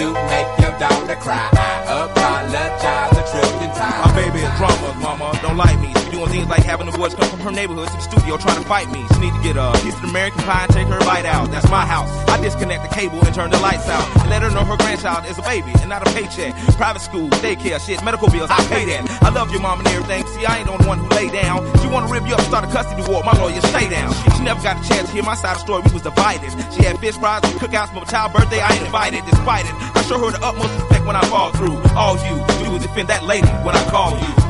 [0.00, 1.48] To make your daughter cry.
[1.52, 4.06] I apologize a trillion times.
[4.06, 5.38] My baby is drama, mama.
[5.42, 5.99] Don't like me.
[6.10, 8.66] Doing things like having the boys come from her neighborhood to the studio trying to
[8.66, 9.06] fight me.
[9.14, 11.50] She need to get a piece of American pie and take her bite out.
[11.50, 12.10] That's my house.
[12.28, 14.02] I disconnect the cable and turn the lights out.
[14.18, 16.54] And let her know her grandchild is a baby and not a paycheck.
[16.74, 19.06] Private school, daycare, shit, medical bills, I pay that.
[19.22, 20.26] I love your mom and everything.
[20.34, 21.62] See, I ain't the only one who lay down.
[21.78, 23.22] She wanna rip you up, start a custody war.
[23.22, 24.12] My lawyer, stay down.
[24.34, 25.82] She never got a chance to hear my side of the story.
[25.86, 26.50] We was divided.
[26.74, 28.60] She had fish fries and cookouts for my child's birthday.
[28.60, 29.74] I ain't invited, despite it.
[29.94, 31.78] I show her the utmost respect when I fall through.
[31.94, 32.34] All you
[32.66, 34.49] do is defend that lady when I call you.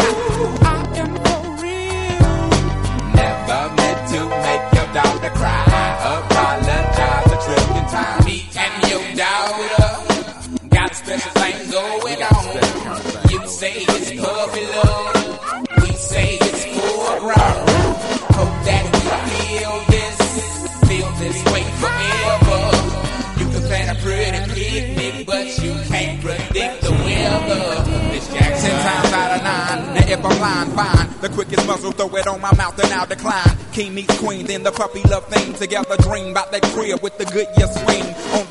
[30.11, 31.21] If I'm lying, fine.
[31.21, 33.55] The quickest muzzle, throw it on my mouth and I'll decline.
[33.71, 35.53] King meets queen, then the puppy love thing.
[35.53, 38.03] Together dream about that crib with the good year swing.
[38.35, 38.50] On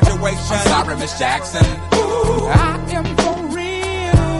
[0.00, 0.56] graduation.
[0.56, 1.64] I'm sorry, Miss Jackson.
[1.94, 4.30] Ooh, I am for real.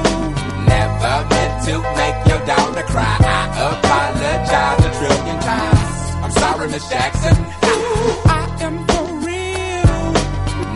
[0.66, 3.16] Never meant to make your daughter cry.
[3.20, 3.42] I
[3.72, 6.24] apologize a trillion times.
[6.24, 7.36] I'm sorry, Miss Jackson.
[7.64, 10.12] Ooh, I am for real.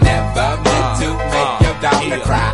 [0.03, 1.65] Never meant to make uh-huh.
[1.65, 2.54] your daughter cry.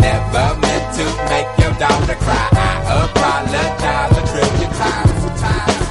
[0.00, 2.48] Never meant to make your daughter cry.
[2.52, 5.40] I apologize a trillion times.
[5.40, 5.87] times.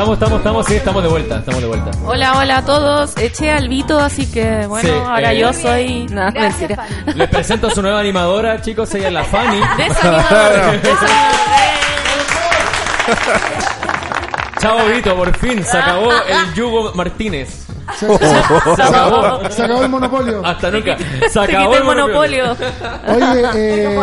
[0.00, 1.90] Estamos, estamos, estamos, sí, estamos de vuelta, estamos de vuelta.
[2.06, 3.14] Hola, hola a todos.
[3.18, 6.06] Eché al Vito, así que bueno, Sí, ahora eh, yo soy.
[6.06, 6.86] No, Gracias, mentira.
[6.86, 7.18] Fanny.
[7.18, 9.60] Les presento a su nueva animadora, chicos, ella es la Fanny.
[9.76, 11.10] Desanimador, desanimador.
[14.58, 17.66] Chao, Vito, por fin se acabó el yugo Martínez.
[18.00, 18.18] Se, se-
[18.76, 20.42] se acabó, se acabó el monopolio.
[20.44, 20.96] Hasta nunca.
[21.30, 22.56] Se acabó el monopolio.
[23.08, 23.98] Oye, eh.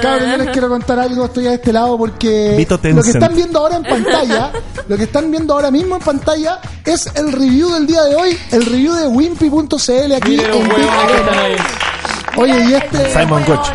[0.00, 3.60] Cabrón, yo les quiero contar algo, estoy a este lado porque lo que están viendo
[3.60, 4.50] ahora en pantalla,
[4.88, 8.36] lo que están viendo ahora mismo en pantalla es el review del día de hoy,
[8.50, 10.72] el review de wimpy.cl aquí Miren en.
[12.36, 13.68] Oye, y este, Simon Gotch.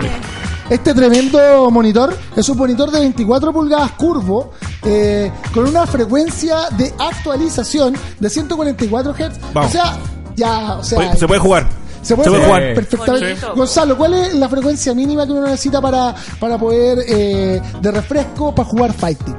[0.69, 4.51] este tremendo monitor es un monitor de 24 pulgadas curvo
[4.87, 9.39] eh, con una frecuencia de actualización de 144 Hz.
[9.53, 9.69] Vamos.
[9.69, 9.97] O sea,
[10.35, 11.67] ya, o sea, Se puede jugar.
[12.01, 12.75] se puede, Se puede jugar jugar.
[12.75, 13.27] perfectamente.
[13.27, 13.55] Bonito.
[13.55, 18.53] Gonzalo, ¿cuál es la frecuencia mínima que uno necesita para, para poder eh, de refresco
[18.55, 19.35] para jugar fighting?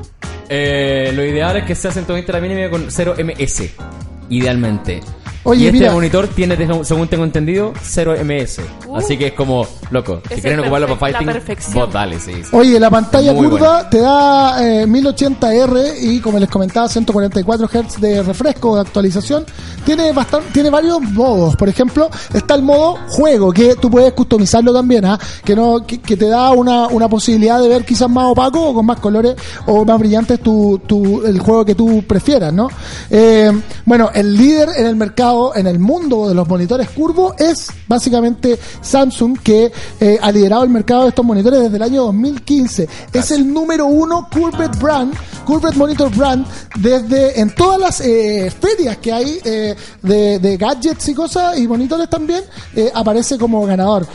[0.48, 3.70] Eh, lo ideal es que sea 120 la mínima con 0 ms.
[4.30, 5.00] Idealmente.
[5.48, 5.92] Oye, y este mira.
[5.92, 8.60] monitor tiene, según tengo entendido, 0 ms.
[8.94, 11.74] Así que es como, loco, si quieren ocuparlo para fighting, perfección.
[11.74, 12.32] vos dale, sí.
[12.42, 12.50] sí.
[12.52, 13.88] Oye, la pantalla Muy curva bueno.
[13.90, 19.44] te da eh, 1080R y como les comentaba 144 Hz de refresco de actualización.
[19.84, 21.56] Tiene bastante, tiene varios modos.
[21.56, 25.18] Por ejemplo, está el modo juego que tú puedes customizarlo también, ¿ah?
[25.44, 28.74] que no que, que te da una, una posibilidad de ver quizás más opaco o
[28.74, 29.34] con más colores
[29.66, 32.68] o más brillantes tu, tu el juego que tú prefieras, ¿no?
[33.10, 33.50] Eh,
[33.84, 38.58] bueno, el líder en el mercado, en el mundo de los monitores curvos es básicamente
[38.80, 42.88] Samsung que eh, ha liderado el mercado de estos monitores desde el año 2015.
[43.12, 45.14] Es el número uno Curved Brand,
[45.44, 51.08] Curved Monitor Brand, desde en todas las eh, ferias que hay eh, de, de gadgets
[51.08, 52.42] y cosas y monitores también
[52.94, 54.06] aparece como ganador.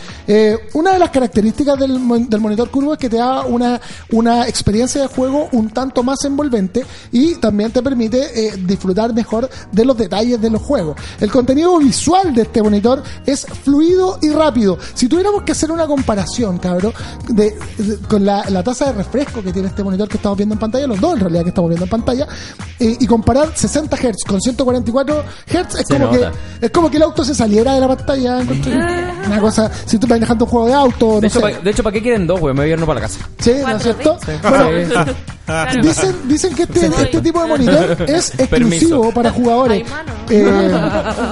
[0.73, 3.79] Una de las características del, del monitor curvo es que te da una,
[4.11, 9.49] una experiencia de juego un tanto más envolvente y también te permite eh, disfrutar mejor
[9.71, 10.95] de los detalles de los juegos.
[11.19, 14.77] El contenido visual de este monitor es fluido y rápido.
[14.93, 16.93] Si tuviéramos que hacer una comparación, cabrón,
[17.29, 20.53] de, de- con la, la tasa de refresco que tiene este monitor que estamos viendo
[20.53, 22.27] en pantalla, los dos en realidad que estamos viendo en pantalla,
[22.79, 26.27] eh, y comparar 60 Hz con 144 Hz, es Se como, que,
[26.61, 28.39] es como que el auto se saliera de la pantalla.
[29.25, 31.53] Una cosa, si tú estás manejando un juego de auto, no De hecho, sé.
[31.53, 32.53] pa- de hecho, ¿para qué quieren dos, güey?
[32.53, 33.19] Me voy a irnos para la casa.
[33.39, 34.17] Sí, ¿no es cierto?
[34.41, 34.65] Bueno,
[35.05, 35.11] Sí.
[35.45, 35.81] Claro.
[35.83, 39.11] Dicen, dicen que este, este tipo de monitor es exclusivo Permiso.
[39.13, 39.85] para jugadores.
[40.29, 40.71] Eh,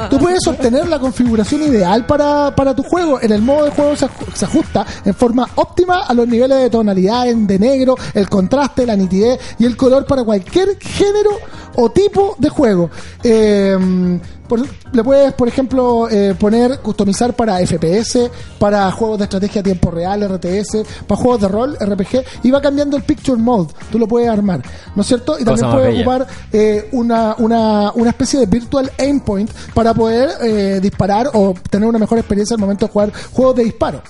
[0.10, 3.20] tú puedes obtener la configuración ideal para, para tu juego.
[3.22, 6.70] En el modo de juego se, se ajusta en forma óptima a los niveles de
[6.70, 11.32] tonalidad de negro, el contraste, la nitidez y el color para cualquier género
[11.76, 12.90] o tipo de juego.
[13.24, 14.20] Eh,
[14.52, 18.30] por- le puedes, por ejemplo, eh, poner, customizar para FPS,
[18.60, 22.62] para juegos de estrategia a tiempo real, RTS, para juegos de rol, RPG, y va
[22.62, 23.70] cambiando el picture mode.
[23.90, 24.62] Tú lo puedes armar,
[24.94, 25.40] ¿no es cierto?
[25.40, 26.00] Y también puedes bella.
[26.02, 31.54] ocupar eh, una, una, una especie de virtual aim point para poder eh, disparar o
[31.70, 34.02] tener una mejor experiencia al momento de jugar juegos de disparo.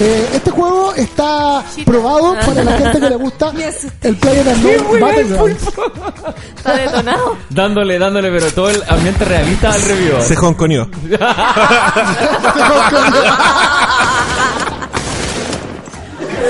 [0.00, 3.52] Eh, este juego está probado para la gente que le gusta
[4.02, 5.62] el PlayerUnknown Battlegrounds.
[6.56, 7.36] Está detonado.
[7.50, 10.22] Dándole, dándole, pero todo el ambiente realista al review.
[10.22, 10.86] Se jonconeó.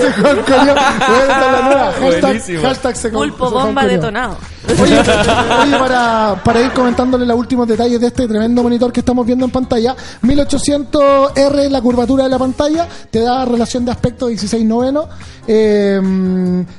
[0.00, 0.74] Se jonconeó.
[0.74, 1.92] Bueno, esa es la nueva.
[2.00, 4.36] Hashtag, hashtag se con- Pulpo se bomba detonado.
[4.82, 9.24] Oye, oye, para, para ir comentándole los últimos detalles de este tremendo monitor que estamos
[9.26, 14.26] viendo en pantalla, 1800R es la curvatura de la pantalla, te da relación de aspecto
[14.26, 15.08] 16 noveno,
[15.46, 15.98] eh,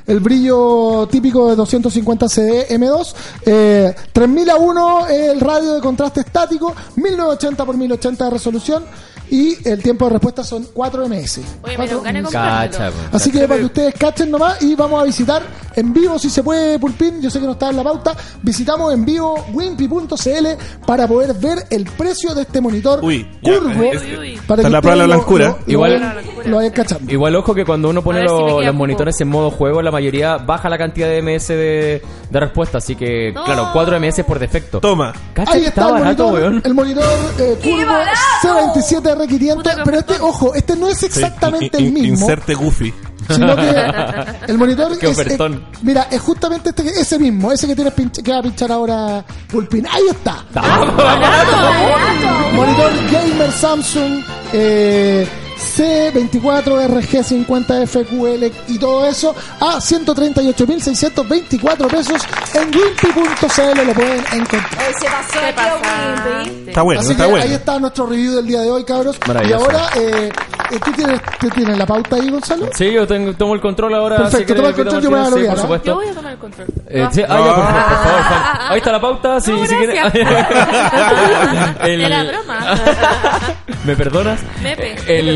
[0.06, 3.14] el brillo típico de 250 CD M2,
[3.46, 8.84] eh, 3000 a 1 es el radio de contraste estático, 1980 por 1080 de resolución
[9.30, 11.38] y el tiempo de respuesta son 4 ms.
[11.38, 12.22] Oye, me Cuatro lo gané.
[12.24, 13.16] Cacha, po.
[13.16, 15.42] Así que para que ustedes cachen nomás y vamos a visitar
[15.76, 18.92] en vivo si se puede Pulpín, yo sé que no está en la pauta, visitamos
[18.92, 20.46] en vivo wimpy.cl
[20.86, 24.40] para poder ver el precio de este monitor Uy, ya, curvo es- Uy, uy.
[24.46, 25.56] para Está la prueba de la blancura.
[25.66, 27.12] Igual- vayan- lo vayan cachando.
[27.12, 28.78] Igual ojo que cuando uno pone A ver si me lo- queda los poco.
[28.78, 32.78] monitores en modo juego, la mayoría baja la cantidad de MS de, de respuesta.
[32.78, 33.44] Así que, No.
[33.44, 34.80] claro, 4 MS por defecto.
[34.80, 35.12] Toma.
[35.34, 36.62] Cacha Ahí que está está el barato, monitor, weón.
[36.64, 37.04] el monitor
[37.38, 37.92] eh, curvo
[38.42, 39.38] C27R500, Que
[39.84, 42.18] pero este, ojo, este no es exactamente Sí, in- el mismo.
[42.20, 42.92] Inserte Goofy.
[43.28, 43.70] sino que
[44.48, 45.64] el monitor Qué es, ofertón.
[45.82, 49.86] mira es justamente este ese mismo ese que tienes que va a pinchar ahora Pulpín
[49.88, 50.44] ahí está
[52.54, 55.26] monitor gamer Samsung eh,
[55.60, 62.22] C24RG50 FQL y todo eso a 138.624 pesos
[62.54, 66.42] en wimpy.cl lo pueden encontrar Eh, se pasó ¿Qué pasa?
[66.66, 67.46] Está bueno, Así está que bueno.
[67.46, 69.16] ahí está nuestro review del día de hoy cabros
[69.48, 70.30] y ahora eh,
[70.70, 72.68] eh, ¿tú, tienes, ¿tú tienes la pauta ahí Gonzalo?
[72.74, 74.16] Sí, yo tengo, tomo el control ahora.
[74.18, 75.62] Perfecto, toma el control, yo me voy a Martínez, sí, por ¿ah?
[75.62, 75.86] supuesto.
[75.86, 76.66] Yo voy a tomar el control.
[76.86, 78.42] Eh, sí, ah, ya, por, por favor, Juan.
[78.70, 79.40] Ahí está la pauta.
[79.40, 79.98] Si, No, si quieres.
[81.82, 82.58] El- Era broma.
[83.84, 84.38] ¿Me perdonas?
[84.62, 84.94] Mepe.
[85.08, 85.28] El,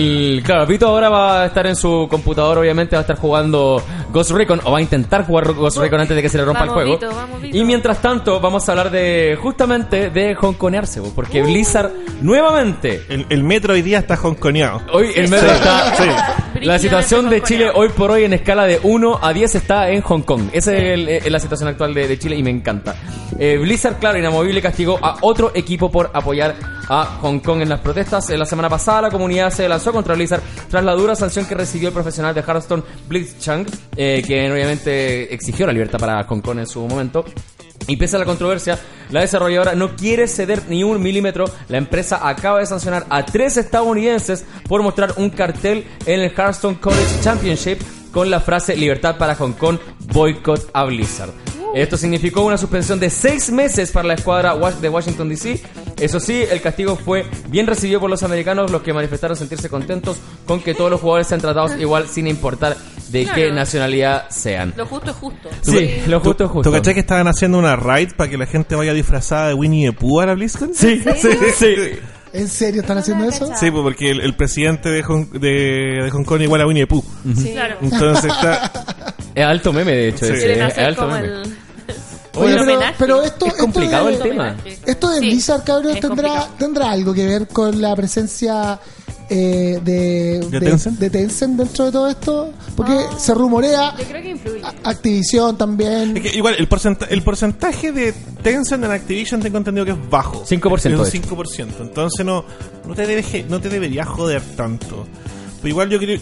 [0.45, 4.31] claro, Vito ahora va a estar en su computador, obviamente va a estar jugando Ghost
[4.33, 6.77] Recon o va a intentar jugar Ghost Recon antes de que se le rompa Vamos,
[6.77, 6.99] el juego.
[7.01, 7.57] Vito, vamos, Vito.
[7.57, 11.47] Y mientras tanto, vamos a hablar de justamente de hongkonearse, porque Uh.
[11.47, 11.91] Blizzard
[12.23, 14.81] nuevamente El, el metro hoy día está jonconeado.
[14.93, 15.55] Hoy el metro Sí.
[15.55, 15.97] está.
[15.97, 16.54] Sí.
[16.65, 20.01] La situación de Chile hoy por hoy en escala de 1 a 10 está en
[20.01, 20.49] Hong Kong.
[20.53, 22.95] Esa es, el- es la situación actual de, de Chile y me encanta.
[23.39, 26.55] Eh, Blizzard, claro, inamovible, castigó a otro equipo por apoyar
[26.89, 28.31] a Hong Kong en las protestas.
[28.31, 30.41] En la semana pasada la comunidad se lanzó contra Blizzard
[30.71, 35.67] tras la dura sanción que recibió el profesional de Hearthstone, Blitzchung, eh, que obviamente exigió
[35.67, 37.25] la libertad para Hong Kong en su momento.
[37.87, 38.79] Y pese a la controversia,
[39.11, 41.45] la desarrolladora no quiere ceder ni un milímetro.
[41.69, 46.81] La empresa acaba de sancionar a tres estadounidenses por mostrar un cartel en el Hearthstone
[46.81, 47.79] College Championship
[48.13, 49.79] con la frase Libertad para Hong Kong,
[50.13, 51.33] boicot a Blizzard.
[51.75, 55.61] Esto significó una suspensión de seis meses para la escuadra de Washington DC.
[56.01, 60.19] Eso sí, el castigo fue bien recibido por los americanos, los que manifestaron sentirse contentos
[60.47, 62.77] con que todos los jugadores sean tratados igual sin importar
[63.21, 63.55] de qué Claro.
[63.55, 64.75] nacionalidad sean.
[64.77, 65.49] Lo justo es justo.
[65.63, 66.71] Sí, lo justo es justo.
[66.71, 69.91] ¿Tú caché que estaban haciendo una raid para que la gente vaya disfrazada de Winnie
[69.91, 70.75] the Pooh a la BlizzCon?
[70.75, 71.75] Sí, sí, sí.
[72.33, 73.47] ¿En serio están haciendo eso?
[73.57, 76.83] Sí, pues porque el, el presidente de Hong, de, de Hong Kong igual a Winnie
[76.83, 77.05] the Pooh.
[77.53, 77.77] Claro.
[77.81, 78.73] Entonces está...
[79.35, 80.27] Es alto meme, de hecho.
[80.27, 80.33] Sí.
[80.33, 81.27] ese, es alto meme.
[81.27, 81.43] el...
[82.37, 82.95] Oye, pero, homenaje.
[82.99, 84.57] pero esto, Es esto complicado de- el tema.
[84.87, 86.49] Esto de Sí, Blizzard, cabros, tendrá, complicado.
[86.59, 88.79] tendrá algo que ver con la presencia
[89.31, 90.99] eh, de, ¿De Tencent?
[90.99, 92.53] de Tencent dentro de todo esto.
[92.77, 94.63] Porque se rumorea Yo creo que influye.
[94.63, 96.17] a- Activision también.
[96.17, 98.13] Es que igual, el, porcenta- el porcentaje de
[98.43, 100.45] Tencent en Activision tengo entendido que es bajo.
[100.45, 101.35] 5% Es un hecho.
[101.37, 101.69] 5%.
[101.81, 102.45] Entonces no,
[102.87, 105.07] no, te debe, no te debería joder tanto.
[105.61, 106.21] Pero igual yo creo...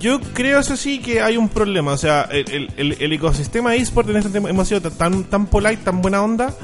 [0.00, 1.92] Yo creo, eso sí, que hay un problema.
[1.92, 5.24] O sea, el, el- el- el ecosistema de eSport en este tema hemos sido tan,
[5.24, 6.54] tan polite, tan buena onda,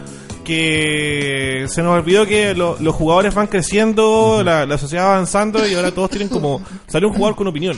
[0.47, 5.66] que se nos olvidó que lo- los jugadores van creciendo, la, la sociedad va avanzando
[5.68, 6.62] y ahora todos tienen como...
[6.86, 7.76] Sale un jugador con opinión.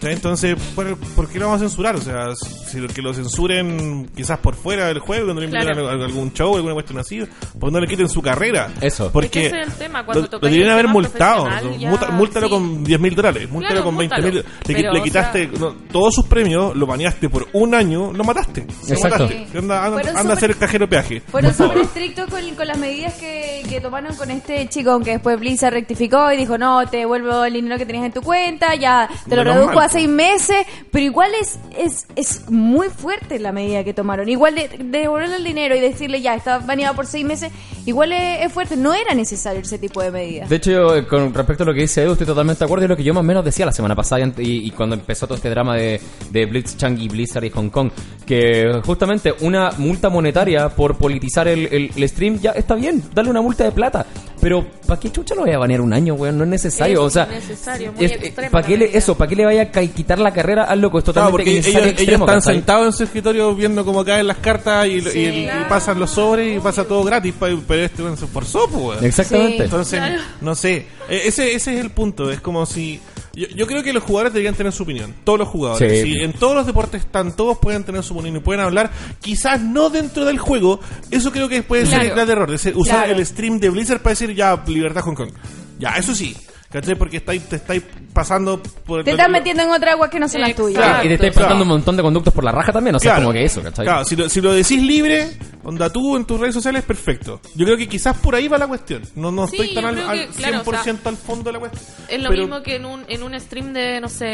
[0.00, 0.14] ¿Cachai?
[0.14, 1.96] Entonces, ¿por, por qué lo vamos a censurar?
[1.96, 5.88] O sea, si que lo censuren quizás por fuera del juego, cuando le inviten Claro.
[5.88, 7.22] a algún show, alguna cuestión así,
[7.58, 8.68] porque no le quiten su carrera.
[8.80, 9.10] Eso.
[9.12, 11.48] Porque Es que ese es el tema, cuando lo, lo deberían haber multado.
[11.78, 12.52] ya- múltalo sí.
[12.52, 14.44] con 10 mil dólares, múltalo Claro, con 20 mil.
[14.66, 18.24] Le, le o quitaste sea- no, todos sus premios, lo baneaste por un año, lo
[18.24, 18.66] mataste.
[18.88, 19.24] Lo Exacto.
[19.24, 19.58] mataste.
[19.58, 21.20] Anda, anda- a hacer el cajero peaje.
[21.28, 25.38] Fueron súper estrictos con, con las medidas que, que tomaron con este chico, aunque después
[25.38, 29.08] Blizzard rectificó y dijo, no, te devuelvo el dinero que tenías en tu cuenta, ya
[29.28, 30.56] te lo Menos reduzco mal, a seis meses,
[30.90, 34.28] pero igual es, es, es muy fuerte la medida que tomaron.
[34.28, 37.50] Igual de, de devolverle el dinero y decirle, ya, está baneado por seis meses,
[37.86, 38.76] igual es, es fuerte.
[38.76, 40.48] No era necesario ese tipo de medidas.
[40.48, 42.84] De hecho, yo, eh, con respecto a lo que dice Edu, estoy totalmente de acuerdo.
[42.84, 45.26] Es lo que yo más o menos decía la semana pasada y, y- cuando empezó
[45.26, 47.90] todo este drama de, de Blitzchung y Blizzard y Hong Kong.
[48.26, 53.02] Que justamente una multa monetaria por politizar el, el- el stream ya está bien.
[53.14, 54.06] Dale una multa de plata.
[54.40, 56.38] Pero, ¿para qué chucha lo voy a banear un año, weón?
[56.38, 57.00] No es necesario.
[57.00, 59.14] Es o sea, innecesario, muy extrema ¿para qué le, eso?
[59.14, 60.98] ¿Para qué le vaya a ca- quitar la carrera al loco?
[60.98, 64.04] Es Claro, totalmente porque ellos, innecesario, ellos extremo, están sentados en su escritorio viendo cómo
[64.04, 65.18] caen las cartas y, y- Sí.
[65.20, 69.02] y- y pasan los sobres y pasa todo gratis, pero este se esforzó, pues.
[69.02, 69.56] Exactamente.
[69.58, 69.62] Sí.
[69.64, 70.22] Entonces, Claro.
[70.40, 70.76] no sé,
[71.08, 73.00] eh, ese, ese es el punto, es como si...
[73.32, 76.02] Yo, yo creo que los jugadores deberían tener su opinión, todos los jugadores.
[76.02, 76.14] Sí.
[76.14, 79.60] Si en todos los deportes están, todos pueden tener su opinión y pueden hablar, quizás
[79.60, 80.80] no dentro del juego,
[81.12, 82.08] eso creo que puede ser Claro.
[82.08, 83.18] el gran error, de ser- usar Claro.
[83.20, 85.30] el stream de Blizzard para decir ya, libertad Hong Kong.
[85.78, 86.36] Ya, eso sí,
[86.70, 86.94] ¿cachai?
[86.94, 89.04] Porque estáis, te estáis pasando por...
[89.04, 90.82] Te estás metiendo en otra agua que no son las tuyas.
[90.82, 91.04] Claro.
[91.04, 91.46] Y te estáis Claro.
[91.48, 92.96] pasando un montón de conductos por la raja también.
[92.96, 93.84] O sea, como que eso, ¿cachai?
[93.86, 95.30] Claro, si lo, si lo decís libre,
[95.64, 97.40] onda tú en tus redes sociales, perfecto.
[97.54, 99.02] Yo creo que quizás por ahí va la cuestión.
[99.14, 101.58] No, no Sí, estoy tan al, creo al que, claro, 100% al fondo de la
[101.60, 101.84] cuestión.
[102.08, 104.24] Es lo Pero- mismo que en un, en un stream de, no sé,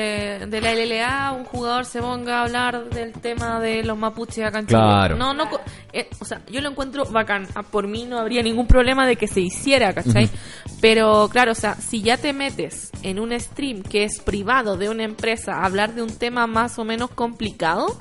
[0.49, 4.61] de la LLA, un jugador se ponga a hablar del tema de los mapuches acá
[4.61, 4.79] en Chile.
[4.81, 5.17] Claro.
[5.17, 5.45] No, no,
[5.93, 7.47] eh, o sea, yo lo encuentro bacán.
[7.55, 10.29] Ah, Por mí no habría ningún problema de que se hiciera, ¿cachai?
[10.81, 14.89] Pero claro, o sea, si ya te metes en un stream que es privado de
[14.89, 17.99] una empresa a hablar de un tema más o menos complicado,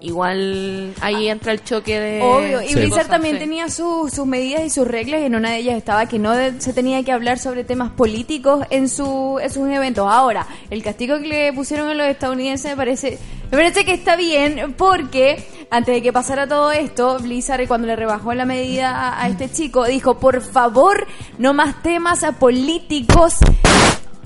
[0.00, 2.22] igual ahí entra el choque de...
[2.22, 2.74] Obvio, y Sí.
[2.74, 3.40] Blizzard cosas, también sí.
[3.40, 5.22] tenía su- sus medidas y sus reglas.
[5.22, 8.64] En una de ellas estaba que no de- se tenía que hablar sobre temas políticos
[8.70, 10.06] en, su, en sus eventos.
[10.10, 13.18] Ahora, el castigo que le pusieron a los estadounidenses me parece,
[13.50, 17.96] me parece que está bien porque antes de que pasara todo esto, Blizzard cuando le
[17.96, 21.06] rebajó la medida a, a este chico dijo, por favor,
[21.38, 23.34] no más temas a políticos.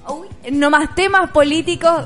[0.09, 2.05] Uy, no más temas políticos.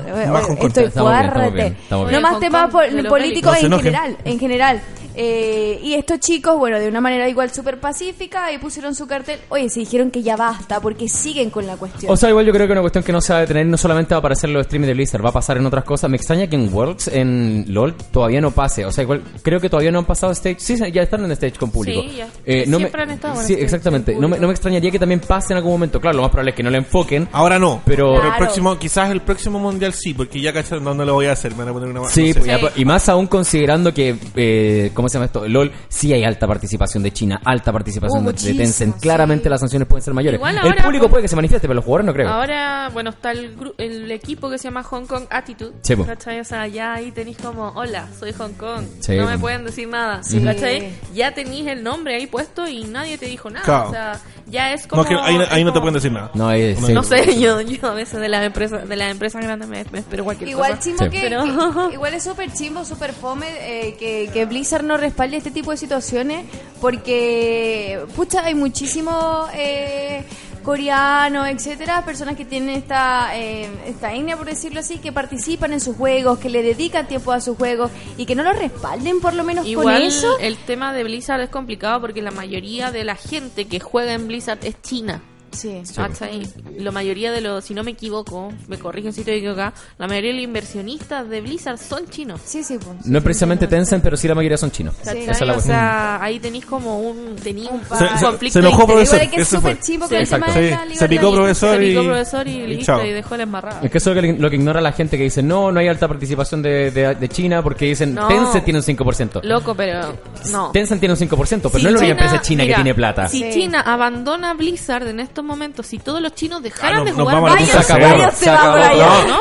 [0.61, 1.75] Estoy fuerte.
[1.89, 4.81] No más temas políticos en general en general.
[5.15, 9.39] Eh, y estos chicos, bueno, de una manera igual súper pacífica, ahí pusieron su cartel.
[9.49, 12.11] Oye, se dijeron que ya basta porque siguen con la cuestión.
[12.11, 13.65] O sea, igual yo creo que es una cuestión que no se va a detener,
[13.65, 15.83] no solamente va a aparecer en los streams de Blizzard, va a pasar en otras
[15.85, 16.09] cosas.
[16.09, 18.85] Me extraña que en Worlds, en LOL, todavía no pase.
[18.85, 20.57] O sea, igual creo que todavía no han pasado stage.
[20.59, 22.01] Sí, ya están en stage con público.
[22.01, 22.27] Sí, ya.
[22.45, 24.13] Eh, no Siempre me, han estado en Sí, stage exactamente.
[24.13, 25.99] con No me, no me extrañaría que también pase en algún momento.
[26.01, 27.27] Claro, lo más probable es que no le enfoquen.
[27.31, 31.05] Ahora no, Pero- el próximo, quizás el próximo mundial sí, porque ya cachai, no, no
[31.05, 32.57] lo voy a hacer, me van a poner una Sí, no sé.
[32.59, 35.47] pues, y más aún considerando que, eh, ¿cómo se llama esto?
[35.47, 38.95] LOL, sí hay alta participación de China, alta participación Uh, de- Tencent.
[38.95, 39.01] sí.
[39.01, 40.37] Claramente las sanciones pueden ser mayores.
[40.39, 42.29] Igual el ahora público puede que se manifieste, pero los jugadores no creo.
[42.29, 45.73] Ahora, bueno, está el, el equipo que se llama Hong Kong Attitude.
[45.81, 45.95] Sí.
[45.95, 46.39] ¿Cachai?
[46.39, 48.83] O sea, ya ahí tenéis como, hola, soy Hong Kong.
[48.99, 50.23] Sí, no me pueden decir nada.
[50.23, 50.39] Sí.
[50.41, 50.91] ¿Cachai?
[51.13, 53.65] Ya tenéis el nombre ahí puesto y nadie te dijo nada.
[53.65, 53.89] Claro.
[53.89, 55.03] O sea, ya es como...
[55.03, 56.31] No, que ahí, ahí no te pueden decir nada.
[56.33, 56.93] No, ahí- No, sí.
[56.93, 59.99] No sé, yo, yo a veces de las empresas, de las empresas grandes me, me
[59.99, 60.81] espero cualquier Igual cosa.
[60.83, 61.09] chimbo Sí.
[61.09, 61.43] que, Pero-
[61.89, 65.71] que- igual es súper chimbo, súper fome eh, que, que Blizzard no respalde este tipo
[65.71, 66.45] de situaciones
[66.81, 70.23] porque pucha hay muchísimos eh,
[70.63, 75.79] coreanos, etcétera, personas que tienen esta eh, esta etnia por decirlo así, que participan en
[75.79, 79.33] sus juegos, que le dedican tiempo a sus juegos y que no los respalden por
[79.33, 80.39] lo menos Igual con eso.
[80.39, 84.27] el tema de Blizzard es complicado porque la mayoría de la gente que juega en
[84.27, 85.21] Blizzard es china.
[85.55, 85.81] Sí.
[85.95, 86.47] ¿Cachai?
[86.77, 90.31] La mayoría de los, si no me equivoco, me corrigen si estoy equivocada, la mayoría
[90.31, 92.41] de los inversionistas de Blizzard son chinos.
[92.43, 93.05] Sí, sí, pues.
[93.05, 94.95] No es precisamente Tencent, pero sí la mayoría son chinos.
[95.03, 95.21] ¿Cachai?
[95.23, 95.75] Esa es la o cuestión.
[95.77, 99.35] sea, ahí tenéis como un, tenéis un, Se- se- conflicto se enojó profesor, Igual que
[99.41, 99.83] es ese súper fue.
[99.85, 102.67] chimbo Sí, con el tema Sí, se picó profesor Se picó y- profesor y, y
[102.67, 103.05] listo, chao.
[103.05, 103.79] y dejó la embarrada.
[103.83, 105.79] Es que eso es lo que, lo que ignora la gente que dice, no, no
[105.79, 108.27] hay alta participación de, de, de China porque dicen, No.
[108.27, 109.43] Tencent tiene un 5%.
[109.43, 110.17] Loco, pero
[110.51, 110.71] no.
[110.71, 112.83] Tencent tiene un 5%, pero Si no es la única China- empresa china mira, que
[112.83, 113.27] tiene plata.
[113.29, 113.49] Si Sí.
[113.61, 117.35] China abandona Blizzard en estos momentos, si todos los chinos dejaran Ah, no, de jugar.
[117.35, 117.43] No,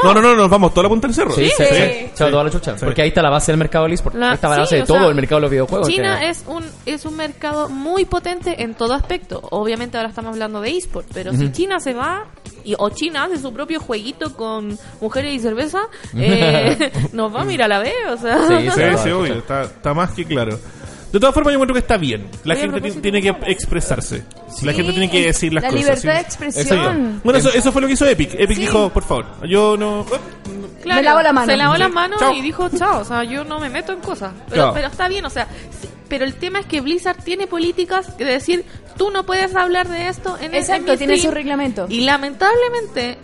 [0.05, 1.33] no, no, no, nos vamos toda la punta del cerro.
[1.33, 1.75] Sí, sí, Sí.
[1.75, 2.11] sí.
[2.15, 2.77] Chao, toda la chucha.
[2.77, 4.15] Porque ahí está la base del mercado del eSport.
[4.17, 5.89] La- Ahí está la sí, base de todo sea, el mercado de los videojuegos.
[5.89, 9.41] China que- es un es un mercado muy potente en todo aspecto.
[9.51, 12.27] Obviamente ahora estamos hablando de eSport, pero si China se va
[12.65, 15.83] y, o China hace su propio jueguito con mujeres y cerveza,
[16.17, 18.47] eh, nos va a mirar a la vez, o sea.
[18.49, 20.59] Sí, Sí, sí, obvio, está, está más que claro.
[21.15, 22.27] De todas formas, yo encuentro que está bien.
[22.43, 24.25] La Oye, gente tiene que expresarse.
[24.63, 25.81] La gente tiene que decir las la cosas.
[25.85, 26.09] libertad sí.
[26.09, 27.21] de expresión.
[27.23, 28.35] Bueno, eso, eso fue lo que hizo Epic.
[28.35, 28.63] Epic Sí.
[28.63, 30.05] dijo, por favor, yo no...
[30.83, 31.47] Claro, me lavo la mano.
[31.47, 33.01] Se lavó las manos y dijo chao.
[33.01, 34.33] O sea, yo no me meto en cosas.
[34.51, 34.73] Pero, Claro.
[34.75, 35.47] pero está bien, o sea.
[36.09, 38.65] Pero el tema es que Blizzard tiene políticas de decir,
[38.99, 41.31] tú no puedes hablar de esto en Exacto, en mi tiene stream".
[41.31, 41.87] su reglamento.
[41.89, 43.19] Y lamentablemente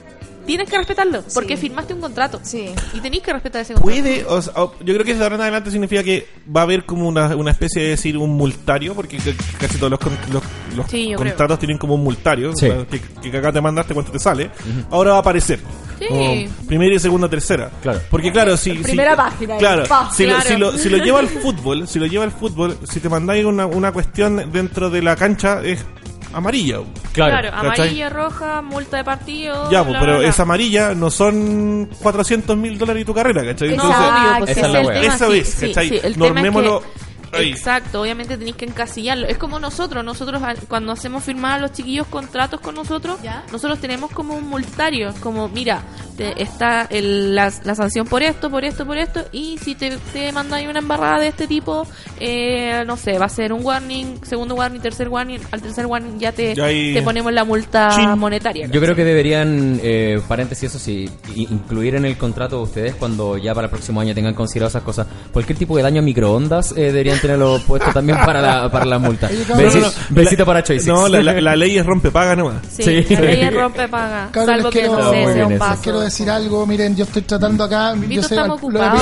[0.50, 1.62] tienes que respetarlo, porque Sí.
[1.68, 2.40] firmaste un contrato.
[2.42, 2.66] Sí.
[2.92, 4.00] Y tenéis que respetar ese contrato.
[4.02, 6.84] Puede, o sea, yo creo que de ahora en adelante significa que va a haber
[6.84, 9.18] como una, una especie de decir un multario, porque
[9.58, 10.42] casi todos los, con- los,
[10.76, 12.66] los Sí, contratos tienen como un multario, Sí.
[12.66, 14.50] o sea, que, que acá te mandaste cuánto te sale.
[14.90, 15.60] Ahora va a aparecer.
[15.98, 16.06] Sí.
[16.08, 17.70] Como primera y segunda, tercera.
[17.82, 18.00] Claro.
[18.10, 18.70] Porque claro, si...
[18.76, 20.10] si- Primera página, Claro, pa.
[20.12, 23.00] si, Lo, si, lo, si lo lleva al fútbol, si lo lleva al fútbol, si
[23.00, 25.84] te mandáis una, una cuestión dentro de la cancha es
[26.32, 26.78] amarilla.
[27.12, 27.38] Claro.
[27.40, 29.70] Claro, amarilla, roja, multa de partido.
[29.70, 30.28] Ya, bla, pues, bla, pero bla.
[30.28, 33.70] esa amarilla no son 400 mil dólares y tu carrera, ¿cachai?
[33.70, 35.00] Entonces, obvio, pues esa ese es la el wea.
[35.00, 35.88] tema, Eso sí, es, sí, ¿cachai?
[35.88, 37.50] sí, el tema es Normémoslo que- ahí.
[37.50, 39.26] Exacto, obviamente tenéis que encasillarlo.
[39.26, 43.44] Es como nosotros, nosotros cuando hacemos firmar a los chiquillos contratos con nosotros, ¿Ya?
[43.52, 45.82] nosotros tenemos como un multario, como mira,
[46.16, 49.96] te- está el- la, la sanción por esto, por esto, por esto, y si te,
[50.12, 51.86] te mandan una embarrada de este tipo,
[52.18, 56.18] eh, no sé, va a ser un warning, segundo warning, tercer warning, al tercer warning
[56.18, 58.18] ya te, Ya ahí- te ponemos la multa Chin.
[58.18, 58.66] monetaria.
[58.66, 63.36] Yo creo que deberían, eh, paréntesis, eso sí, incluir en el contrato de ustedes cuando
[63.38, 65.06] ya para el próximo año tengan considerado esas cosas.
[65.32, 68.98] Cualquier tipo de daño a microondas eh, deberían tenerlo puesto también para la, para la
[68.98, 69.28] multa.
[69.28, 69.92] Oye, cabrón, Besi- No, no, no.
[70.10, 70.86] besito La- para Choices.
[70.86, 72.56] No, la, la- la ley es rompepaga nomás.
[72.70, 73.14] Sí, Sí.
[73.14, 75.58] la ley es rompe paga, Cabros, salvo que quiero, no sé, Muy sea bien un
[75.58, 75.82] paso.
[75.82, 76.66] quiero decir algo.
[76.66, 77.92] Miren, yo estoy tratando acá.
[77.94, 78.92] Vito, yo sé, estamos al- le voy a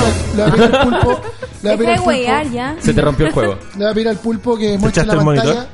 [0.53, 1.21] pedir- al pulpo.
[1.61, 2.81] Le voy a pedir al pulpo.
[2.81, 3.57] Se te rompió el juego.
[3.73, 5.67] Le voy a pedir al pulpo que muestre la pantalla.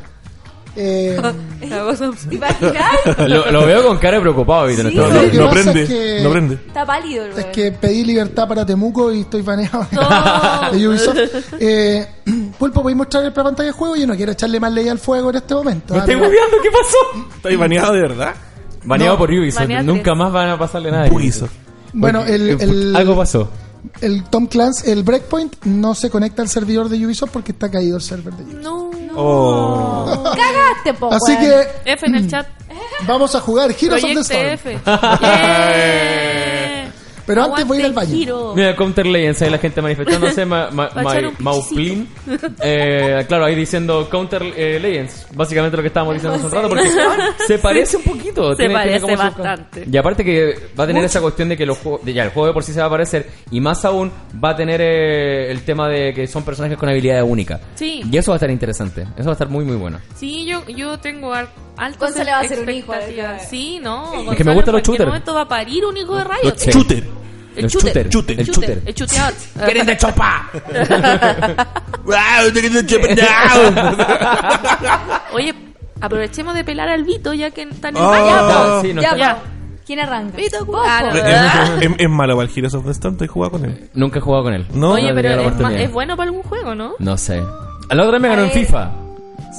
[0.75, 1.17] Eh.
[3.27, 4.99] Lo, lo veo con cara de preocupado, Vito, en Sí.
[4.99, 6.55] este No, prende, es que- no prende.
[6.55, 10.71] Está pálido es que pedí libertad para Temuco y estoy baneado No.
[10.77, 11.17] de Ubisoft.
[11.59, 12.05] Eh,
[12.59, 13.95] Pulpo, ¿podéis mostrar el pantalla de juego?
[13.95, 15.93] Yo no quiero echarle más ley al fuego en este momento.
[15.93, 16.57] ¿Me Ah, estoy moviendo?
[16.61, 17.27] ¿Qué pasó?
[17.35, 18.35] ¿Estáis baneado de verdad?
[18.83, 19.67] Baneado No, por Ubisoft.
[19.83, 21.07] Nunca más van a pasarle nada.
[21.07, 21.51] a Ubisoft.
[21.93, 23.49] Bueno, el, Algo pasó.
[24.01, 27.97] El Tom Clancy, el Breakpoint no se conecta al servidor de Ubisoft porque está caído
[27.97, 28.63] el server de Ubisoft.
[28.63, 28.91] No.
[29.17, 30.23] Oh.
[30.35, 32.47] Cagaste, po, Así que F en el chat.
[33.07, 34.45] vamos a jugar Heroes of the Storm.
[34.47, 34.79] F.
[34.85, 36.54] Yeah.
[37.25, 38.21] Pero antes voy a ir al Aguante, baño.
[38.21, 38.53] Hiro.
[38.55, 40.89] Mira, Counter Legends, ahí la gente manifestándose, ma, ma,
[41.39, 42.07] Mauplin.
[42.61, 45.27] Eh, claro, ahí diciendo Counter eh, Legends.
[45.33, 46.89] Básicamente lo que estábamos diciendo hace un rato, porque
[47.47, 48.55] se parece un poquito.
[48.55, 49.85] Se parece bastante.
[49.91, 52.29] Y aparte que va a tener esa cuestión de que los juegos, de ya el
[52.29, 54.11] juego de por sí se va a parecer, y más aún
[54.43, 57.59] va a tener eh, el tema de que son personajes con habilidades únicas.
[57.75, 58.03] Sí.
[58.09, 59.01] Y eso va a estar interesante.
[59.15, 59.99] Eso va a estar muy, muy bueno.
[60.15, 62.93] Sí, yo, yo tengo al- altas Gonzalo va a ser un hijo.
[63.49, 64.31] Sí, no.
[64.31, 65.07] Es que me gustan los en shooters.
[65.07, 66.65] momento va a parir un hijo de rayos.
[66.65, 67.14] Los Shooter.
[67.55, 68.09] El shooter.
[68.09, 68.39] shooter.
[68.39, 68.81] El shooter.
[68.85, 69.33] El chuteador.
[69.65, 70.49] ¡Quieren de chopa!
[75.33, 75.53] Oye,
[76.01, 78.09] aprovechemos de pelar al Vito ya que está en el Oh.
[78.09, 78.25] baño.
[78.27, 79.41] Ya, sí, no ya, está- po.
[79.85, 80.35] ¿Quién arranca?
[80.35, 81.09] Vito, ah, no.
[81.83, 83.17] ¿Es, es, es malo para el Heroes of the Storm?
[83.17, 83.89] ¿Te has jugado con él?
[83.93, 84.65] Nunca he jugado con él.
[84.73, 84.93] No.
[84.93, 86.93] Oye, No he pero es, es bueno para algún juego, ¿no?
[86.97, 87.39] No sé.
[87.91, 88.51] La otra vez me ganó en A.
[88.51, 88.91] FIFA.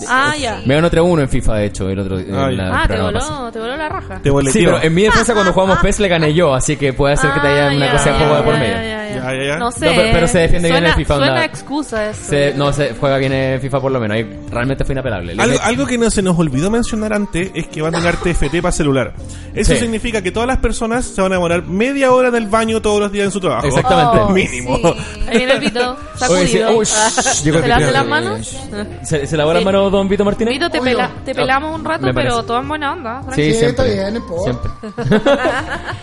[0.08, 0.60] Ah, ya.
[0.66, 2.56] Me ganó 3-1 en FIFA, de hecho, el otro en Ay.
[2.56, 3.38] la Ah, te programa pasado.
[3.40, 4.20] voló, te voló la raja.
[4.22, 4.52] Te boleteó.
[4.60, 7.32] Sí, pero en mi defensa cuando jugamos PES le gané yo, así que puede ser
[7.32, 8.74] que te haya Ah, una ya, cosa de ya, juego de por ya, medio.
[8.76, 9.56] ya, ya, Ya, ya.
[9.58, 9.86] No sé.
[9.86, 11.44] No, pero- pero se defiende bien suena, el FIFA, Suena onda.
[11.44, 12.20] excusa eso.
[12.28, 15.34] Se- no, se juega bien en FIFA por lo menos, ahí realmente fue inapelable.
[15.34, 18.16] Le Algo, algo que no se nos olvidó mencionar antes es que van a tener
[18.16, 19.12] TFT para celular.
[19.54, 19.80] Eso Sí.
[19.80, 23.00] significa que todas las personas se van a demorar media hora en el baño todos
[23.00, 23.66] los días en su trabajo.
[23.66, 24.18] Exactamente.
[24.20, 24.76] Oh, Mínimo.
[24.78, 24.84] sí.
[25.28, 25.96] Ahí viene el Vito,
[26.28, 27.66] Oye, sí, el ¿Se Vito.
[27.66, 28.56] las manos?
[29.02, 30.54] ¿Se, se lavó las manos don Vito Martínez?
[30.54, 33.20] Vito, te, pela- te pelamos un rato, pero todo en buena onda.
[33.20, 33.58] Sí, tranquilo.
[33.58, 33.94] Sí, está siempre.
[33.94, 34.70] bien, no importa.
[34.84, 35.16] Siempre.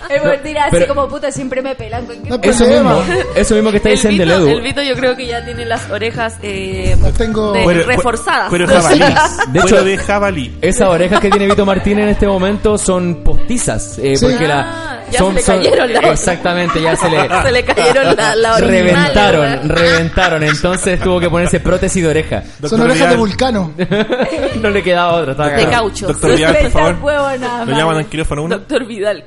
[0.10, 2.08] Es por tirar así pero- como puta, siempre me pelan.
[2.28, 2.36] No.
[2.42, 3.03] Eso mismo.
[3.36, 4.50] eso mismo que está El diciendo el Vito, Edu.
[4.58, 7.52] el Vito yo creo que ya tiene las orejas eh, Las tengo.
[7.54, 8.50] de- Cuero- reforzadas.
[8.50, 9.00] Cuero de jabalí.
[9.00, 10.58] De Cuero hecho- de jabalí.
[10.62, 13.98] Esas orejas que tiene Vito Martínez en este momento son postizas.
[14.00, 14.26] eh, Sí.
[14.26, 17.52] porque Ah, la, ya son, se le son- cayeron las- Exactamente, ya se le, Se
[17.52, 18.84] le cayeron la, la original,
[19.14, 20.44] reventaron, reventaron.
[20.44, 22.42] Entonces tuvo que ponerse prótesis de oreja.
[22.42, 23.18] Son Doctor orejas de Vidal.
[23.18, 23.74] vulcano.
[24.62, 26.08] no le quedaba otra, estaba De caucho.
[26.08, 26.98] Doctor Vidal, por favor.
[27.02, 28.58] huevo nada Lo llaman al quirófano 1.
[28.58, 29.24] Doctor Vidal.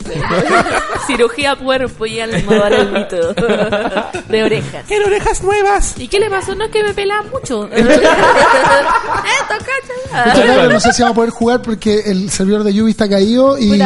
[1.06, 2.36] Cirugía cuerpo y alma
[2.68, 3.34] el Vito.
[4.28, 4.84] De orejas.
[4.88, 5.94] ¡Quiero orejas nuevas!
[5.98, 6.54] ¿Y qué le pasó?
[6.54, 7.68] No es que me pelaba mucho.
[7.72, 7.84] Esto,
[10.24, 13.56] gracias, no sé si vamos a poder jugar porque el servidor de Yubi está caído
[13.58, 13.84] y po.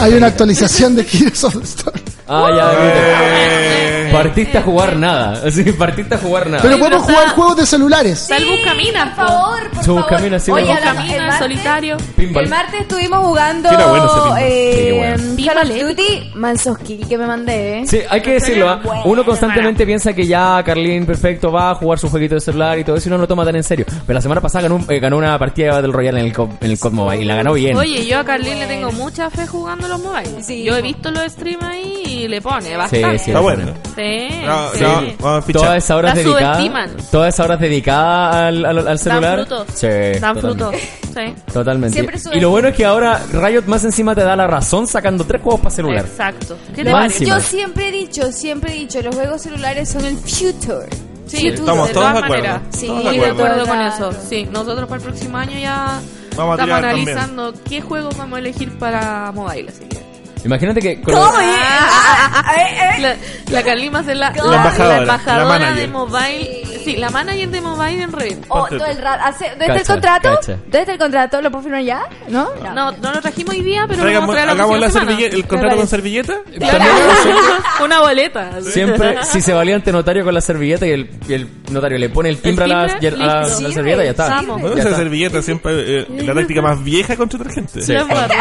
[0.00, 2.13] hay una actualización de Heroes of the Storm.
[2.28, 4.08] Ah, ya, Eh.
[4.12, 5.42] Partiste a jugar nada.
[5.46, 6.62] Así, partiste a jugar nada.
[6.62, 8.22] Pero Ay, podemos jugar está- juegos de celulares.
[8.22, 10.00] Está el Buscaminas, Por favor, por favor.
[10.02, 11.96] Buscaminas, sí, Oye, el martes- solitario.
[12.16, 12.44] Pinball.
[12.44, 14.38] El martes estuvimos jugando Sí, era bueno ese pinball.
[14.40, 15.16] eh, Sí, bueno.
[15.16, 15.88] Call of Pinball épico.
[15.88, 17.78] Duty Mansos Kill que me mandé.
[17.80, 17.86] ¿eh?
[17.88, 18.68] Sí, hay que decirlo.
[18.70, 18.80] ¿ah?
[19.04, 22.84] Uno constantemente piensa que ya Carlín Perfecto va a jugar su jueguito de celular y
[22.84, 23.84] todo eso y no lo toma tan en serio.
[24.06, 26.32] Pero la semana pasada ganó, un- eh, ganó una partida de Battle Royale en el,
[26.32, 27.76] co- en el COD Mobile y la ganó bien.
[27.76, 30.40] Oye, yo a Carlín le tengo mucha fe jugando los mobile.
[30.42, 30.62] Sí.
[30.62, 33.18] Yo he visto los streams ahí y le pone bastante.
[33.18, 33.72] sí, Está bueno.
[33.94, 34.80] Sí, No, sí.
[34.82, 35.62] no, vamos a fichar.
[35.62, 36.56] Todas esas horas La dedicadas.
[36.56, 36.90] subestiman.
[37.10, 39.36] Todas esas horas dedicadas al, al, al celular.
[39.38, 39.66] Dan frutos.
[39.74, 40.40] Sí, Dan totalmente.
[40.40, 40.74] frutos.
[41.14, 41.52] Sí.
[41.52, 41.94] Totalmente.
[41.94, 45.24] Siempre Y lo bueno es que ahora Riot más encima te da la razón sacando
[45.24, 46.04] tres juegos para celular.
[46.04, 46.56] Exacto.
[46.74, 47.18] ¿Qué te Más parece?
[47.24, 47.38] encima.
[47.38, 50.88] Yo siempre he dicho, siempre he dicho, los juegos celulares son el future.
[51.26, 52.44] Sí, Estamos de todos todas de acuerdo.
[52.44, 52.62] maneras.
[52.70, 54.12] Sí, Todos de acuerdo con eso.
[54.28, 56.00] Sí, nosotros para el próximo año ya
[56.36, 57.08] Vamos a estamos tirar también.
[57.08, 59.68] analizando qué juegos vamos a elegir para mobile.
[59.70, 60.03] Así que.
[60.44, 61.26] Imagínate que con ¿Cómo?
[61.32, 63.00] lo- Eh, ah, ah, ah, eh, eh.
[63.00, 63.16] La,
[63.50, 65.76] la Kalima es la, la, embajadora, la embajadora la manager.
[65.76, 66.60] de mobile.
[66.84, 68.38] Sí, la manager de mobile en red.
[68.48, 69.22] Oh, todo el rato.
[69.24, 70.28] Hace- ¿Dónde está el Cacha, contrato?
[70.34, 70.52] cacha.
[70.64, 71.40] ¿Dónde está el contrato?
[71.40, 72.02] ¿Lo puedo firmar ya?
[72.28, 72.48] ¿No?
[72.74, 74.90] No, no lo trajimos hoy día, pero lo Traigamos- vamos a traer la hagamos la
[74.90, 75.18] semana.
[75.18, 76.34] el contrato con servilleta.
[77.82, 78.60] Una boleta.
[78.62, 82.08] Siempre, si se valía ante notario con la servilleta y el, y el notario le
[82.10, 83.58] pone el timbre, a, la, timbre, y el- a la- listo.
[83.58, 84.42] a la servilleta, ya está.
[84.42, 84.96] Bueno, Ya esa está.
[84.96, 87.80] servilleta siempre eh, la táctica más vieja contra detergente.
[87.82, 87.92] Sí.
[87.92, 88.34] De acuerdo.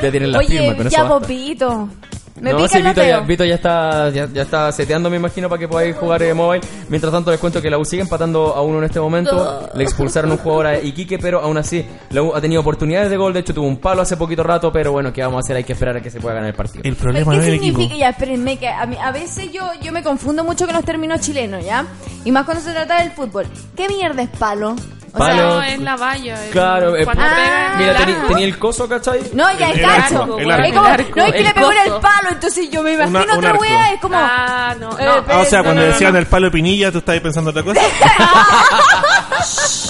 [0.00, 0.96] Ya tienen la firma Oye, con eso.
[0.96, 1.88] ya popito.
[2.40, 3.18] Me no, pica sí, el Vito ya.
[3.20, 6.64] Vito ya está ya, ya está seteando, me imagino, para que podáis jugar eh, mobile.
[6.88, 9.68] Mientras tanto, les cuento que la U sigue empatando a uno en este momento.
[9.74, 13.16] Le expulsaron un jugador a Iquique, pero aún así la U ha tenido oportunidades de
[13.16, 13.32] gol.
[13.32, 15.56] De hecho, tuvo un palo hace poquito rato, pero bueno, ¿qué vamos a hacer?
[15.56, 16.82] Hay que esperar a que se pueda ganar el partido.
[16.84, 17.78] El ¿Qué problema no es el equipo.
[17.80, 17.98] significa?
[17.98, 21.20] Ya, espérenme, que a, mí, a veces yo, yo me confundo mucho con los términos
[21.20, 21.86] chilenos, ¿ya?
[22.24, 23.46] Y más cuando se trata del fútbol.
[23.76, 24.76] ¿Qué mierda es palo?
[25.12, 25.34] O Palo.
[25.34, 26.44] sea, No, es la valla.
[26.44, 27.28] el- Claro, eh, cuando Ah.
[27.72, 28.02] el Mira, arco.
[28.10, 29.20] teni- tenía el coso, ¿cachai?
[29.32, 30.38] no, ya El es arco, cacho.
[30.38, 30.64] el arco.
[30.66, 32.00] Es como, El arco, no es que el le pegó en el coso.
[32.00, 33.62] palo, entonces yo me imagino Una- un otra arco.
[33.62, 34.16] wea, es como...
[34.18, 34.98] Ah, no.
[34.98, 35.24] Eh, no.
[35.24, 36.18] pero- Ah, o sea, no, cuando decían no.
[36.18, 37.80] el palo de pinilla, tú estabas pensando otra cosa.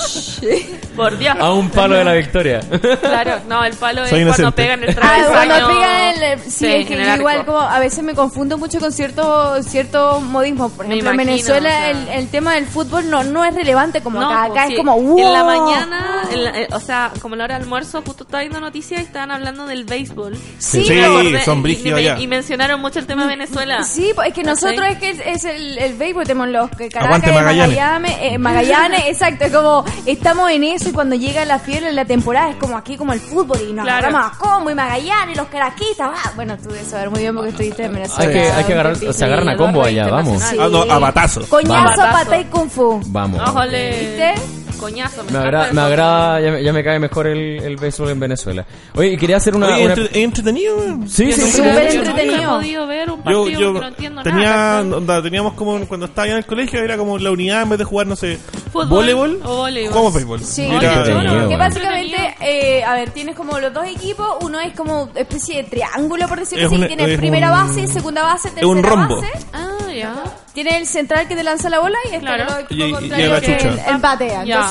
[0.96, 1.36] Por Dios.
[1.38, 2.60] A un palo de la victoria.
[3.00, 4.62] Claro, no, el palo es Soy cuando inocente.
[4.62, 5.32] pegan el Ah, travesaño.
[5.32, 6.40] cuando pegan el...
[6.40, 7.20] Sí, Sí, es que en el arco.
[7.20, 10.68] igual como a veces me confundo mucho con cierto cierto modismo.
[10.70, 11.90] Por Me ejemplo, en imagino, Venezuela o sea.
[11.90, 14.46] el, el tema del fútbol no, no es relevante como No, acá.
[14.48, 14.72] pues Acá sí.
[14.74, 15.00] es como...
[15.00, 15.18] ¡wow!
[15.18, 18.24] En la mañana, en la- eh, o sea, como a la hora de almuerzo, justo
[18.24, 20.36] estaba viendo noticias y estaban hablando del béisbol.
[20.58, 23.82] Sí, Sí, Me acordé son y- brígidos y, y mencionaron mucho el tema de Venezuela.
[23.84, 26.88] Sí, pues es que nosotros es que es, es el, el béisbol, tenemos los que
[26.88, 27.76] Caracas, Aguante Magallanes.
[27.76, 29.84] Magallanes, eh, Magallanes, exacto, es como
[30.28, 33.14] estamos en eso y cuando llega la fiebre en la temporada es como aquí como
[33.14, 34.08] el fútbol y nos Claro.
[34.08, 37.48] agarramos a combo y Magallanes, los caraquistas, ah, bueno, tú debes saber muy bien porque
[37.50, 38.30] estuviste en Venezuela.
[38.30, 40.42] Hay que, hay que agarrar, se agarran a combo allá, vamos.
[40.42, 40.56] Sí.
[40.60, 41.48] Ah, no, a batazo.
[41.48, 43.00] Coñazo, pata y kung fu.
[43.06, 43.40] Vamos.
[43.70, 44.34] ¿Viste?
[44.78, 45.24] Coñazo.
[45.30, 45.74] Me, agra- eso.
[45.74, 48.64] me agrada, ya, me- ya me cae mejor el, el béisbol en Venezuela.
[48.94, 49.66] Oye, y quería hacer una...
[49.74, 50.76] Oye, una- entre- entretenido.
[51.06, 51.50] Sí, sí, sí.
[51.58, 52.50] Súper Yo nunca he entretenido.
[52.56, 54.76] podido ver un Yo, partido yo que no entiendo tenía, nada.
[54.82, 54.92] ¿cachai?
[54.92, 57.78] onda, teníamos como cuando estaba allá en el colegio, era como la unidad en vez
[57.78, 58.38] de jugar, no sé,
[58.72, 59.92] Fútbol voleibol, o voleibol.
[59.92, 60.40] jugamos béisbol.
[60.44, 65.08] Sí, Era- que básicamente, eh, a ver, tienes como los dos equipos, uno es como
[65.14, 68.66] especie de triángulo, por decirlo Es así, tienes es primera un- base, segunda base, tercera
[68.66, 69.20] un rombo.
[69.20, 70.22] base, Ah, ya.
[70.52, 72.44] tiene el central que te lanza la bola y está Claro.
[72.58, 73.68] el Y- y- equipo y contrario la que chucha.
[73.68, 74.44] el- el batea.
[74.44, 74.67] Ya.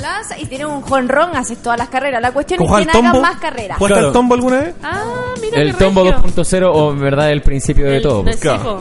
[0.00, 2.20] Lanza y tiene un jonrón, haces todas las carreras.
[2.22, 3.78] La cuestión es ¿Jugaste quién haga más carreras.
[3.78, 4.06] ¿Jugaste Claro.
[4.08, 4.74] al tombo alguna vez?
[4.82, 5.02] Ah,
[5.40, 6.18] mira El Tombo regio.
[6.22, 8.24] 2.0 o en verdad el principio de El- todo.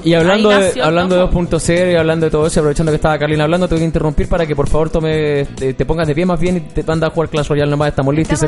[0.04, 1.42] Y hablando de, el hablando de Tombo.
[1.58, 4.46] 2.0 y hablando de todo eso, aprovechando que estaba Carlina hablando, tengo que interrumpir para
[4.46, 7.10] que por favor tome, te, te pongas de pie más bien y te manda a
[7.10, 8.48] jugar Clash Royale nomás, estamos listos y.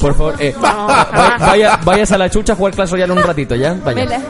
[0.00, 3.54] Por favor, eh, va- vaya, vayas a la chucha a jugar Clash Royale un ratito,
[3.54, 3.74] ¿ya?
[3.84, 4.20] Vaya.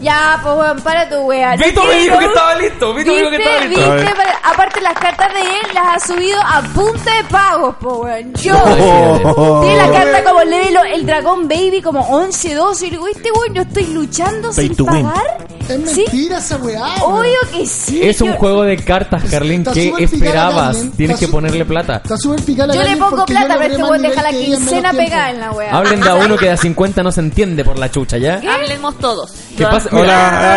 [0.00, 1.56] Ya, pues weón, para tu wea.
[1.56, 3.94] No Vito me dijo que estaba listo, Vito me dijo que estaba listo.
[3.94, 4.12] ¿Viste?
[4.42, 8.32] Aparte las cartas de él las ha subido a punta de pagos, po weón.
[8.34, 8.54] Yo.
[8.56, 9.60] Oh.
[9.62, 13.30] Tiene la carta como level, el dragón baby como 11, 12 y le digo, este
[13.30, 15.46] weón, yo estoy luchando Pay sin pagar.
[15.68, 16.00] Es ¿Sí?
[16.06, 16.80] mentira esa weá.
[17.06, 17.20] weón.
[17.20, 18.00] Obvio que sí.
[18.02, 19.60] Es un yo- juego de cartas, Carlin.
[19.60, 20.78] Está ¿Qué esperabas?
[20.96, 21.96] Tienes que ponerle plata.
[22.02, 25.40] Está súper picada Yo le pongo plata, pero este weón deja la quincena pegada en
[25.40, 25.70] la wea.
[25.76, 28.40] Hablen de a uno que a 50 no se entiende por la chucha, ¿ya?
[28.52, 29.32] Hablemos todos.
[29.60, 29.88] ¿Qué pasa?
[29.92, 30.56] Hola.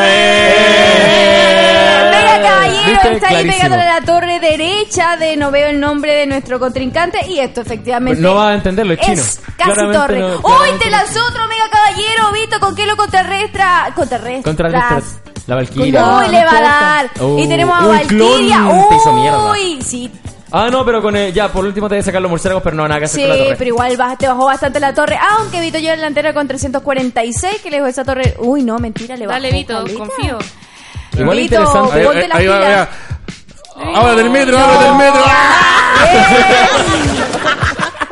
[2.10, 6.26] Vega Caballero está ahí pegándole a la torre derecha de no veo el nombre de
[6.26, 9.22] nuestro contrincante y esto efectivamente No va a entenderlo, es chino.
[9.22, 10.20] es casi Claramente torre.
[10.20, 10.42] no- ¡Uy!
[10.42, 10.98] claramente te no.
[10.98, 13.92] lanzó otro mega caballero, Vito, ¿con qué lo contrarrestra?
[13.94, 14.44] Contrarrestra.
[14.44, 14.74] Contra el
[15.48, 16.18] la Valkyria.
[16.20, 17.10] Uy, le va a dar.
[17.20, 18.58] Oh, y tenemos a un Valkyria.
[18.60, 19.52] clon te hizo mierda.
[19.52, 20.10] Uy, sí.
[20.56, 22.76] Ah, no, pero con el, ya, por último te voy a sacar los murciélagos, pero
[22.76, 23.56] no, nada que hacer Sí, con la torre.
[23.58, 25.18] pero igual baj- te bajó bastante la torre.
[25.32, 28.36] Aunque Vito lleva delantera con 346, que le dejó esa torre.
[28.38, 29.34] Uy, no, mentira, le bajó.
[29.42, 29.98] Dale, Vito, Pablita.
[30.06, 30.38] confío.
[31.18, 31.98] Igual Vito, interesante.
[32.00, 32.70] Ahí, Ponte ahí- las ahí va, pilas.
[32.70, 32.78] ahí
[33.94, 34.00] va.
[34.00, 35.24] Ahora del metro, ahora del metro.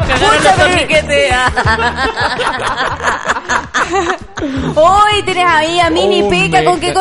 [0.07, 1.33] Cagaron los torniquetes.
[4.75, 6.63] Hoy tenés ahí a Mini Oh, Peca.
[6.63, 6.91] ¿Con qué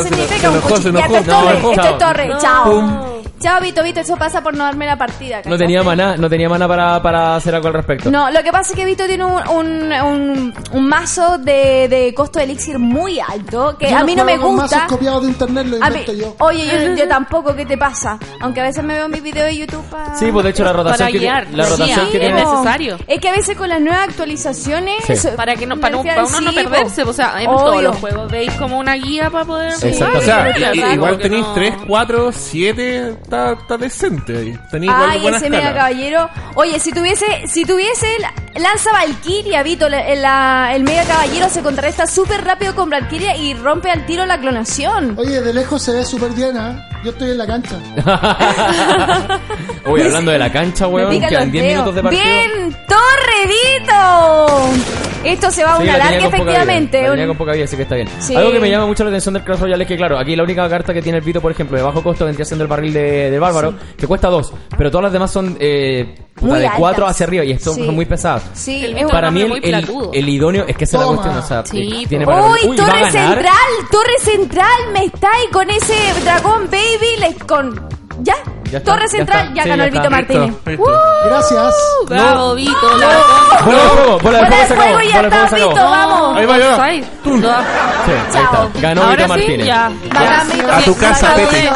[0.00, 0.50] ese se Mini enojó, Peca?
[0.50, 0.90] Un se enojó, cuchillo.
[0.92, 1.46] se Ya, esto es enojó.
[1.46, 1.60] torre.
[1.62, 2.28] No, Esto es torre.
[2.40, 3.19] Chao.
[3.40, 5.40] Chao, Vito, Vito, eso pasa por no darme la partida.
[5.46, 8.10] No tenía maná, no tenía maná para, para hacer algo al respecto.
[8.10, 12.12] No, lo que pasa es que Vito tiene un, un, un, un mazo de, de
[12.14, 14.76] costo de elixir muy alto, que Yo a mí no me juego con gusta.
[14.80, 16.36] mazos copiados de internet, lo A mí- invento yo.
[16.40, 18.18] Oye, yo, yo tampoco, ¿qué te pasa?
[18.40, 20.14] Aunque a veces me veo mis videos de YouTube para...
[20.16, 22.98] Sí, pues de hecho la rotación Para que la rotación sí, que es necesario.
[23.06, 24.96] Es que a veces con las nuevas actualizaciones...
[25.06, 25.14] Sí.
[25.14, 27.10] eso- Para que no, me para, no- refiero- para uno no sí, perderse, po.
[27.10, 27.88] o sea, en todos Obvio.
[27.88, 30.20] los juegos veis como una guía para poder Exacto.
[30.20, 30.48] jugar.
[30.50, 34.58] O sea, igual tenéis no- 3, 4, 7, está, está decente ahí.
[34.82, 36.28] Igual Ay, ese mega caballero.
[36.54, 41.62] Oye, si tuviese, si tuviese la- lanza Valkyria, Vito, la- la- el mega caballero se
[41.62, 45.14] contrarresta súper rápido con Valkyria y rompe al tiro la clonación.
[45.16, 46.86] Oye, de lejos se ve súper bien, ¿ah?
[47.04, 47.76] Yo estoy en la cancha.
[49.86, 51.72] Uy, hablando de la cancha, Me weón, pican quedan los 10 dedos.
[51.78, 52.22] minutos de partido.
[52.24, 54.70] Bien, Torredito.
[55.22, 57.02] Esto se va a Sí, una la tenía larga, con poca vida, efectivamente.
[57.02, 58.08] la tenía Un- con poca vida, así que está bien.
[58.20, 58.34] Sí.
[58.34, 60.42] Algo que me llama mucho la atención del Clash Royale es que, claro, aquí la
[60.44, 62.92] única carta que tiene el Vito, por ejemplo, de bajo costo vendría siendo el barril
[62.94, 66.70] de, de Bárbaro, que cuesta 2, pero todas las demás son eh, puta, Muy de
[66.78, 67.10] 4 altas.
[67.16, 67.84] hacia arriba y son, Sí.
[67.84, 68.44] son muy pesadas.
[68.54, 70.10] Sí, es un- Para mí, el, muy el, platudo.
[70.14, 71.22] el idóneo es que esa es la Toma.
[71.22, 71.44] cuestión.
[71.44, 73.12] O sea, Sí, tiene para ¡Uy, Uy, va a Torre ganar.
[73.34, 73.54] Central!
[73.90, 74.92] ¡Torre Central!
[74.92, 75.94] Me está ahí con ese
[76.24, 77.16] Dragón Baby.
[77.20, 77.88] le- con...
[78.22, 78.36] ¿Ya?
[78.70, 80.10] Ya está, Torre ya Central, ya Sí, ganó ya el Vito está.
[80.16, 80.46] Martínez.
[80.50, 80.84] Listo, listo.
[80.84, 81.28] ¡Uh!
[81.28, 81.74] Gracias.
[82.08, 82.98] Bravo, Vito.
[82.98, 83.06] La
[83.64, 84.82] Bola de fuego, bola de Bola fuego de se acabó.
[84.82, 85.54] fuego y ya está.
[85.56, 86.36] Vito, vamos.
[86.36, 86.76] Ahí va, ahí va.
[87.24, 87.40] No.
[87.40, 88.66] Sí, ahí Chao.
[88.66, 88.80] está.
[88.80, 89.66] Ganó Ahora Vito sí, Martínez.
[89.66, 89.90] ya.
[90.08, 90.54] Bacán, ya.
[90.56, 90.72] Vito.
[90.72, 91.70] A tu casa, Pete.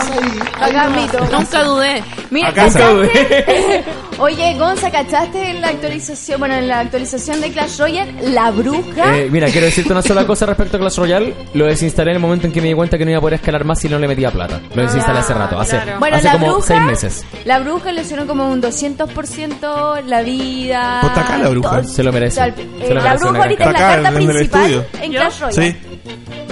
[1.32, 2.02] Nunca dudé.
[2.30, 2.78] Mira, A casa.
[2.80, 3.84] ¿cachaste?
[4.18, 6.38] Oye, Gonza, ¿cachaste en la actualización?
[6.38, 9.16] Bueno, en la actualización de Clash Royale, la bruja.
[9.16, 11.34] Eh, mira, quiero decirte una sola cosa respecto a Clash Royale.
[11.54, 13.34] Lo desinstalé en el momento en que me di cuenta que no iba a poder
[13.34, 14.60] escalar más si no le metía plata.
[14.72, 15.98] Lo desinstalé hace rato, hace, claro.
[15.98, 16.66] bueno, hace la como bruja.
[16.68, 17.24] seis meses.
[17.44, 20.98] La bruja le hicieron como un 200% la vida.
[21.00, 21.80] Pues está acá la bruja.
[21.82, 21.88] todo.
[21.90, 22.40] Se lo merece.
[22.40, 24.26] O sea, Se eh, lo la merece bruja una ahorita es la carta en el
[24.26, 24.86] principal estudio.
[25.02, 25.20] en ¿Yo?
[25.20, 25.72] Clash Royale.
[25.72, 25.78] Sí.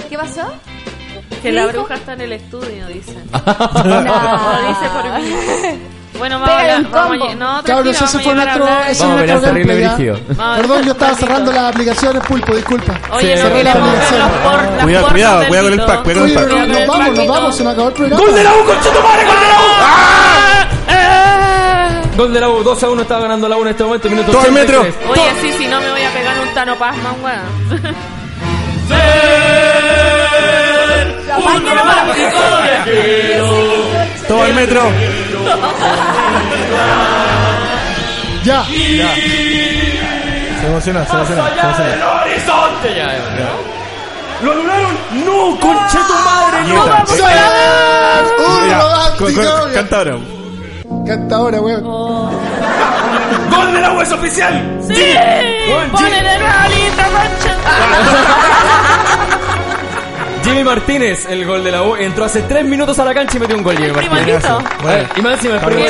[0.09, 0.41] ¿Qué pasó?
[1.29, 1.73] Que ¿Qué la dijo?
[1.73, 3.23] bruja está en el estudio, dicen.
[3.31, 3.41] No.
[3.83, 5.79] Lo dice por mí.
[6.17, 6.85] Bueno, vamos a Pégale hablar.
[6.85, 7.35] un Vamos combo.
[7.35, 9.85] no, Cabros, ese vamos a fue nuestro, ese Vamos a es nuestro pelear terrible gameplay,
[9.85, 9.95] ¿ah?
[9.95, 10.55] brígido.
[10.57, 12.93] Perdón, yo estaba cerrando las aplicaciones, Pulpo, disculpa.
[13.11, 14.29] Oye, Sí, no cerré la aplicación.
[14.43, 16.67] por- las Cuidado, puertas cuidado, del cuidado con el pack, cuidado con el pack.
[16.67, 18.23] nos, vamos, nos vamos, se me acabó el programa.
[18.23, 19.63] ¡Gol de la U, conchetumare, gol de la U!
[19.81, 20.67] ¡Ah!
[20.89, 22.01] ¡Eh!
[22.15, 24.31] Gol de la U, 2 a 1 estaba ganando la U en este momento, minuto
[24.31, 24.79] Todo el metro.
[24.81, 25.09] 83.
[25.11, 27.41] Oye, sí, si no me voy a pegar un Tano Pazman, weón.
[31.27, 32.13] La máquina para-
[34.27, 34.81] Todo el metro.
[38.43, 38.65] Ya.
[38.65, 38.73] Se
[40.67, 42.11] emociona, se emociona, se emociona.
[42.21, 42.89] horizonte!
[42.95, 43.49] Ya, ya, ya.
[44.43, 44.93] ¡Lo anularon!
[45.25, 46.57] ¡No, conchetumadre!
[46.67, 46.73] ¡No!
[46.85, 47.03] Nieta.
[47.07, 47.13] ¡Uy,
[48.63, 49.25] Mira, romántico!
[49.25, 50.13] con- con- Canta ahora.
[51.07, 51.83] Canta ahora, weón.
[51.83, 54.53] ¡Gol de la es oficial!
[54.87, 55.15] ¡Sí!
[55.71, 57.53] Juan, ¡Ponele la lista, mancha!
[60.43, 63.39] Jimmy Martínez, el gol de la U, entró hace 3 minutos a la cancha y
[63.39, 64.43] metió un gol Jimmy Primo Martínez.
[64.45, 65.85] Eh, Y más encima, el primo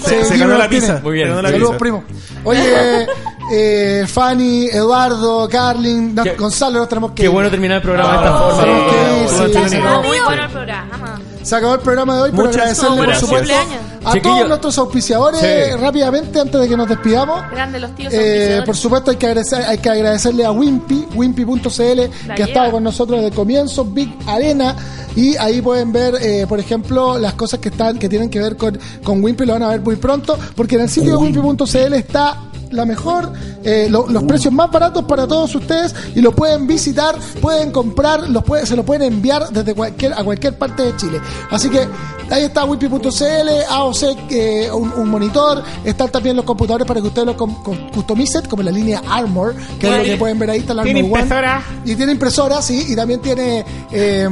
[0.00, 1.00] Se ganó la pizza.
[1.02, 1.28] Muy bien.
[1.34, 2.04] Saludos, primo.
[2.44, 3.06] Oye,
[3.52, 8.38] eh, Fanny, Eduardo, Carlin, Gonzalo, nos tenemos que Qué bueno terminar el programa de esta
[8.38, 10.02] forma.
[10.02, 11.20] Muy bueno el programa.
[11.42, 13.20] Se acabó el programa de hoy, pero Muchas agradecerle, por gracias.
[13.20, 13.84] supuesto, Cumpleaños.
[14.04, 14.34] a Chiquillo.
[14.34, 15.76] todos nuestros auspiciadores Sí.
[15.80, 17.42] rápidamente antes de que nos despidamos.
[17.50, 22.34] Grande los tíos Eh, por supuesto hay que agradecer, hay que agradecerle a Wimpy, wimpy.cl,
[22.34, 24.76] que ha estado con nosotros desde comienzo, Big Arena,
[25.16, 28.56] y ahí pueden ver, eh, por ejemplo, las cosas que están, que tienen que ver
[28.56, 31.94] con, con Wimpy, lo van a ver muy pronto, porque en el sitio de wimpy.cl
[31.94, 32.36] está
[32.70, 33.32] la mejor,
[33.64, 38.28] eh, lo- los precios más baratos para todos ustedes y lo pueden visitar, pueden comprar,
[38.30, 41.20] los puede- se lo pueden enviar desde cualquier a cualquier parte de Chile.
[41.50, 41.86] Así que
[42.30, 47.26] ahí está wimpy.cl, AOC, eh, un, un monitor, están también los computadores para que ustedes
[47.26, 50.58] lo com- com- customicen, como la línea Armor, que es lo que pueden ver ahí,
[50.60, 51.22] está la Tiene Armor One.
[51.22, 51.62] impresora.
[51.84, 53.64] Y tiene impresora, sí, y también tiene...
[53.90, 54.28] eh,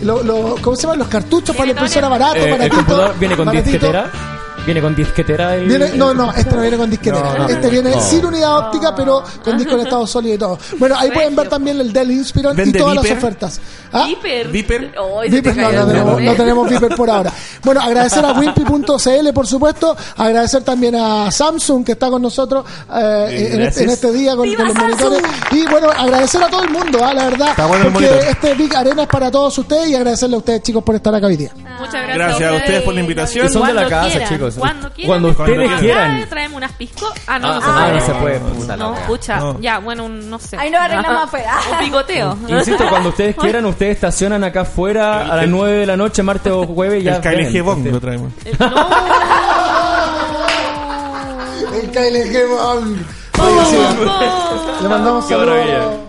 [0.00, 0.98] lo- lo- ¿Cómo se llaman?
[0.98, 3.70] Los cartuchos para la impresora barato, Eh, el baratito, computador viene con baratito.
[3.72, 4.10] disquetera.
[4.64, 5.56] Viene con disquetera.
[5.56, 5.66] El...
[5.66, 7.32] Viene- no, no, este no viene con disquetera.
[7.34, 7.48] No, no.
[7.48, 8.00] este viene Oh.
[8.00, 10.58] sin unidad óptica, pero con disco en estado sólido y todo.
[10.78, 13.18] Bueno, ahí pueden ver también el Dell Inspiron y ¿Vende todas las Viper?
[13.18, 13.60] ofertas.
[13.92, 14.04] ¿Ah?
[14.06, 14.48] Viper.
[14.48, 14.94] Viper.
[15.20, 16.30] Ay, se te Viper, no, cayó no el tenemos, dedo.
[16.30, 17.32] no tenemos Viper por ahora.
[17.62, 19.96] Bueno, agradecer a Wimpy.cl, por supuesto.
[20.16, 22.64] Agradecer también a Samsung, que está con nosotros
[22.94, 25.22] eh, en, este, en este día con, con los monitores.
[25.52, 27.12] Y bueno, agradecer a todo el mundo, ¿ah?
[27.14, 27.50] la verdad.
[27.50, 28.28] Está bueno el porque monitor.
[28.30, 31.26] este Big Arena es para todos ustedes y agradecerle a ustedes, chicos, por estar acá
[31.26, 31.50] hoy día.
[31.54, 33.46] Muchas gracias, Gracias a ustedes por la invitación.
[33.46, 34.53] Que son de la Cuando casa, quieran, chicos.
[34.60, 35.08] Cuando quieran.
[35.08, 36.20] Cuando ustedes quieran.
[36.22, 37.06] Ah, Traemos unas pisco.
[37.26, 37.94] Ah, no, Ah, no se ah, puede.
[37.94, 39.06] no se puede, puta la No, wea.
[39.06, 39.36] pucha.
[39.38, 39.60] No.
[39.60, 40.56] Ya, bueno, un- no sé.
[40.56, 41.54] Ahí nos arreglamos afuera.
[41.72, 42.36] Un picoteo.
[42.48, 46.52] Insisto, cuando ustedes quieran, ustedes estacionan acá afuera a las 9 de la noche, martes
[46.52, 47.00] o jueves.
[47.02, 47.62] y Ya El KLG.
[47.62, 48.32] Bong lo traemos.
[51.74, 52.96] El KLG Bong.
[53.36, 53.76] Oye, sí,
[54.82, 56.03] Le mandamos Qué saludos maravilla.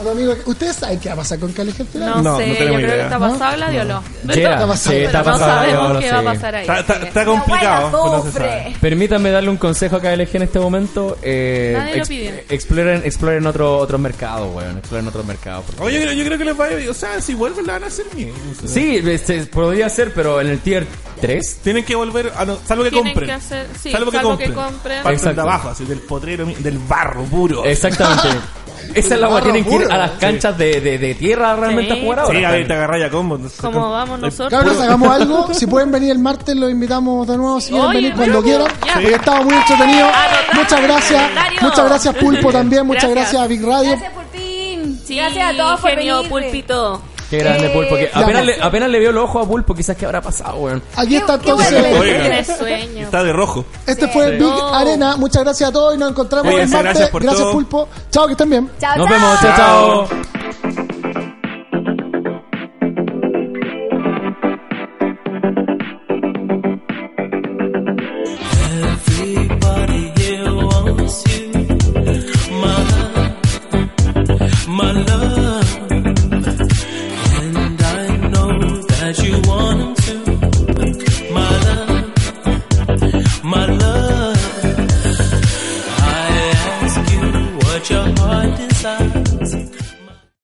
[0.00, 1.68] Otro amigo, ¿Ustedes saben qué va a pasar con final?
[1.94, 3.04] No, No, sé, no yo tenemos creo que idea.
[3.04, 3.30] está ¿No?
[3.32, 4.02] pasado Gladiolo.
[4.24, 4.76] Yeah, Está pasado.
[4.76, 6.12] sí, está no pasado, sabemos yo qué sí.
[6.12, 6.60] va a pasar ahí.
[6.62, 7.90] Está, está- así que- está complicado.
[7.90, 8.48] guarda no se sabe.
[8.64, 8.76] cofre.
[8.80, 11.18] Permítanme darle un consejo a KLG en este momento.
[11.22, 12.44] Eh, Nadie lo pide.
[12.48, 14.78] exploren, exploren otro, otros mercados, weón.
[14.78, 15.64] Exploren otros mercados.
[15.66, 16.88] porque- Oye, yo, creo- yo creo que les va a ir.
[16.88, 18.32] O sea, si vuelven, la van a hacer bien.
[18.32, 20.86] O sea, Sí, este, podría ser, pero en el tier
[21.20, 21.58] 3.
[21.62, 23.28] Tienen que volver, a no- salvo que Tienen compren.
[23.28, 24.50] que hacer- sí, salvo que salvo compren.
[24.50, 25.02] que compren.
[25.02, 25.42] Parten Exacto.
[25.42, 27.64] de abajo, así, del potrero, mi- del barro puro.
[27.66, 28.28] Exactamente.
[28.94, 31.94] Esa es la que tienen que ir a las canchas de, de, de tierra realmente
[31.94, 32.00] Sí.
[32.00, 32.38] a jugar ahora.
[32.38, 33.36] Sí, a ver, te agarráis a combo.
[33.36, 34.50] entonces, Como vamos nosotros.
[34.50, 35.48] Cabros, hagamos algo.
[35.54, 37.60] Si pueden venir el martes, los invitamos de nuevo.
[37.60, 38.68] Si quieren Oye, venir cuando quieran.
[38.86, 38.94] ya.
[38.94, 40.06] Porque estaba muy entretenido.
[40.06, 40.54] Anotado.
[40.54, 41.20] Muchas gracias.
[41.22, 41.60] Calendario.
[41.62, 42.86] Muchas gracias, Pulpo, también.
[42.86, 43.32] Muchas Gracias.
[43.32, 43.90] gracias a Big Radio.
[43.90, 45.00] Gracias por fin.
[45.04, 46.30] Sí, Gracias a todos por genio venir.
[46.30, 47.02] pulpito.
[47.30, 47.94] Qué grande Eh, Pulpo.
[47.94, 50.56] Que ya, apenas, le, apenas le vio los ojos a Pulpo, quizás que habrá pasado,
[50.56, 50.82] weón.
[50.96, 52.56] Aquí está entonces.
[52.58, 53.04] sueño.
[53.04, 53.64] Está de rojo.
[53.86, 54.74] Este fue Big No.
[54.74, 55.16] Arena.
[55.16, 56.82] Muchas gracias a todos y nos encontramos el martes.
[56.82, 57.52] gracias por todo.
[57.52, 57.88] Pulpo.
[58.10, 58.70] Chao, que estén bien.
[58.80, 59.16] Chao, Nos chao.
[59.16, 60.59] vemos, chao, chao.